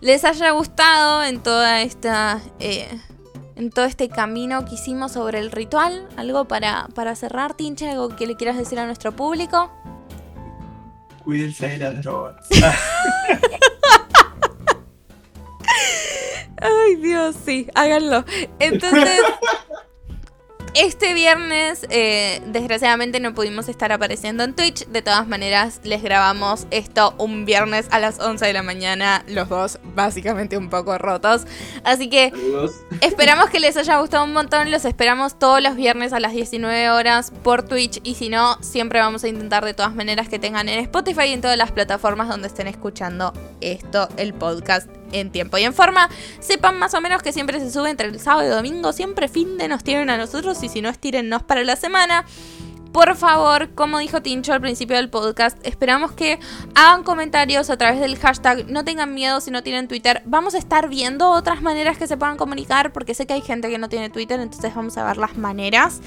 les 0.00 0.24
haya 0.24 0.50
gustado 0.50 1.22
en 1.22 1.40
toda 1.40 1.82
esta... 1.82 2.40
eh, 2.58 2.88
en 3.60 3.70
todo 3.70 3.84
este 3.84 4.08
camino 4.08 4.64
que 4.64 4.76
hicimos 4.76 5.12
sobre 5.12 5.38
el 5.38 5.52
ritual, 5.52 6.08
algo 6.16 6.46
para, 6.46 6.88
para 6.94 7.14
cerrar, 7.14 7.52
Tinche, 7.54 7.90
algo 7.90 8.16
que 8.16 8.26
le 8.26 8.34
quieras 8.34 8.56
decir 8.56 8.78
a 8.78 8.86
nuestro 8.86 9.12
público. 9.12 9.70
Cuídense 11.22 11.68
de 11.68 11.76
las 11.76 12.02
drogas. 12.02 12.46
Ay, 16.56 16.96
Dios, 16.96 17.36
sí, 17.44 17.66
háganlo. 17.74 18.24
Entonces, 18.58 19.20
este 20.74 21.14
viernes, 21.14 21.86
eh, 21.90 22.40
desgraciadamente, 22.46 23.20
no 23.20 23.34
pudimos 23.34 23.68
estar 23.68 23.92
apareciendo 23.92 24.44
en 24.44 24.54
Twitch. 24.54 24.86
De 24.86 25.02
todas 25.02 25.26
maneras, 25.26 25.80
les 25.84 26.02
grabamos 26.02 26.66
esto 26.70 27.14
un 27.18 27.44
viernes 27.44 27.86
a 27.90 27.98
las 27.98 28.18
11 28.20 28.46
de 28.46 28.52
la 28.52 28.62
mañana, 28.62 29.24
los 29.28 29.48
dos 29.48 29.78
básicamente 29.94 30.56
un 30.56 30.70
poco 30.70 30.96
rotos. 30.98 31.42
Así 31.84 32.08
que 32.08 32.32
esperamos 33.00 33.50
que 33.50 33.60
les 33.60 33.76
haya 33.76 33.98
gustado 33.98 34.24
un 34.24 34.32
montón. 34.32 34.70
Los 34.70 34.84
esperamos 34.84 35.38
todos 35.38 35.62
los 35.62 35.76
viernes 35.76 36.12
a 36.12 36.20
las 36.20 36.32
19 36.32 36.90
horas 36.90 37.32
por 37.42 37.62
Twitch. 37.62 38.00
Y 38.02 38.14
si 38.14 38.28
no, 38.28 38.56
siempre 38.62 39.00
vamos 39.00 39.24
a 39.24 39.28
intentar 39.28 39.64
de 39.64 39.74
todas 39.74 39.94
maneras 39.94 40.28
que 40.28 40.38
tengan 40.38 40.68
en 40.68 40.78
Spotify 40.80 41.24
y 41.26 41.32
en 41.32 41.40
todas 41.40 41.56
las 41.56 41.72
plataformas 41.72 42.28
donde 42.28 42.48
estén 42.48 42.66
escuchando 42.66 43.32
esto, 43.60 44.08
el 44.16 44.34
podcast 44.34 44.88
en 45.12 45.30
tiempo 45.30 45.58
y 45.58 45.64
en 45.64 45.74
forma. 45.74 46.08
Sepan 46.40 46.78
más 46.78 46.94
o 46.94 47.00
menos 47.00 47.22
que 47.22 47.32
siempre 47.32 47.60
se 47.60 47.70
sube 47.70 47.90
entre 47.90 48.08
el 48.08 48.20
sábado 48.20 48.46
y 48.46 48.50
domingo. 48.50 48.92
Siempre 48.92 49.28
fin 49.28 49.58
de 49.58 49.68
nos 49.68 49.84
tienen 49.84 50.10
a 50.10 50.16
nosotros 50.16 50.62
y 50.62 50.68
si 50.68 50.82
no, 50.82 50.88
estírennos 50.88 51.42
para 51.42 51.64
la 51.64 51.76
semana. 51.76 52.24
Por 52.92 53.14
favor, 53.14 53.72
como 53.74 54.00
dijo 54.00 54.20
Tincho 54.20 54.52
al 54.52 54.60
principio 54.60 54.96
del 54.96 55.10
podcast, 55.10 55.56
esperamos 55.64 56.10
que 56.10 56.40
hagan 56.74 57.04
comentarios 57.04 57.70
a 57.70 57.76
través 57.76 58.00
del 58.00 58.18
hashtag. 58.18 58.68
No 58.68 58.84
tengan 58.84 59.14
miedo 59.14 59.40
si 59.40 59.52
no 59.52 59.62
tienen 59.62 59.86
Twitter. 59.86 60.22
Vamos 60.26 60.54
a 60.54 60.58
estar 60.58 60.88
viendo 60.88 61.30
otras 61.30 61.62
maneras 61.62 61.98
que 61.98 62.08
se 62.08 62.16
puedan 62.16 62.36
comunicar 62.36 62.92
porque 62.92 63.14
sé 63.14 63.28
que 63.28 63.34
hay 63.34 63.42
gente 63.42 63.70
que 63.70 63.78
no 63.78 63.88
tiene 63.88 64.10
Twitter, 64.10 64.40
entonces 64.40 64.74
vamos 64.74 64.96
a 64.98 65.04
ver 65.04 65.18
las 65.18 65.36
maneras. 65.36 66.00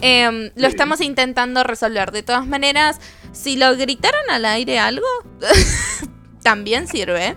Em, 0.00 0.50
lo 0.54 0.68
estamos 0.68 1.00
intentando 1.00 1.64
resolver. 1.64 2.12
De 2.12 2.22
todas 2.22 2.46
maneras, 2.46 3.00
si 3.32 3.56
lo 3.56 3.76
gritaron 3.76 4.30
al 4.30 4.44
aire 4.44 4.78
algo, 4.78 5.06
también 6.44 6.86
sirve. 6.86 7.36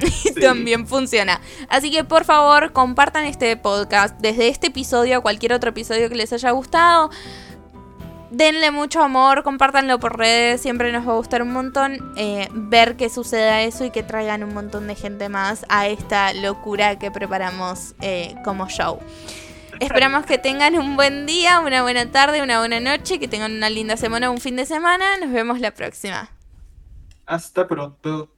y 0.24 0.32
también 0.40 0.86
funciona. 0.86 1.40
Así 1.68 1.90
que 1.90 2.04
por 2.04 2.24
favor, 2.24 2.72
compartan 2.72 3.24
este 3.24 3.56
podcast 3.56 4.18
desde 4.20 4.48
este 4.48 4.68
episodio 4.68 5.18
a 5.18 5.20
cualquier 5.20 5.52
otro 5.52 5.70
episodio 5.70 6.08
que 6.08 6.14
les 6.14 6.32
haya 6.32 6.50
gustado. 6.50 7.10
Denle 8.30 8.70
mucho 8.70 9.02
amor, 9.02 9.42
compártanlo 9.42 9.98
por 9.98 10.16
redes, 10.16 10.60
siempre 10.60 10.92
nos 10.92 11.06
va 11.06 11.14
a 11.14 11.16
gustar 11.16 11.42
un 11.42 11.52
montón 11.52 12.12
eh, 12.16 12.48
ver 12.52 12.96
que 12.96 13.08
suceda 13.08 13.62
eso 13.62 13.84
y 13.84 13.90
que 13.90 14.04
traigan 14.04 14.44
un 14.44 14.54
montón 14.54 14.86
de 14.86 14.94
gente 14.94 15.28
más 15.28 15.66
a 15.68 15.88
esta 15.88 16.32
locura 16.32 16.96
que 16.96 17.10
preparamos 17.10 17.96
eh, 18.00 18.36
como 18.44 18.68
show. 18.68 19.00
Esperamos 19.80 20.26
que 20.26 20.38
tengan 20.38 20.76
un 20.76 20.94
buen 20.94 21.26
día, 21.26 21.58
una 21.58 21.82
buena 21.82 22.08
tarde, 22.12 22.42
una 22.42 22.58
buena 22.58 22.78
noche, 22.78 23.18
que 23.18 23.26
tengan 23.26 23.52
una 23.52 23.70
linda 23.70 23.96
semana, 23.96 24.30
un 24.30 24.38
fin 24.38 24.54
de 24.54 24.66
semana. 24.66 25.16
Nos 25.18 25.32
vemos 25.32 25.58
la 25.58 25.70
próxima. 25.72 26.28
Hasta 27.26 27.66
pronto. 27.66 28.28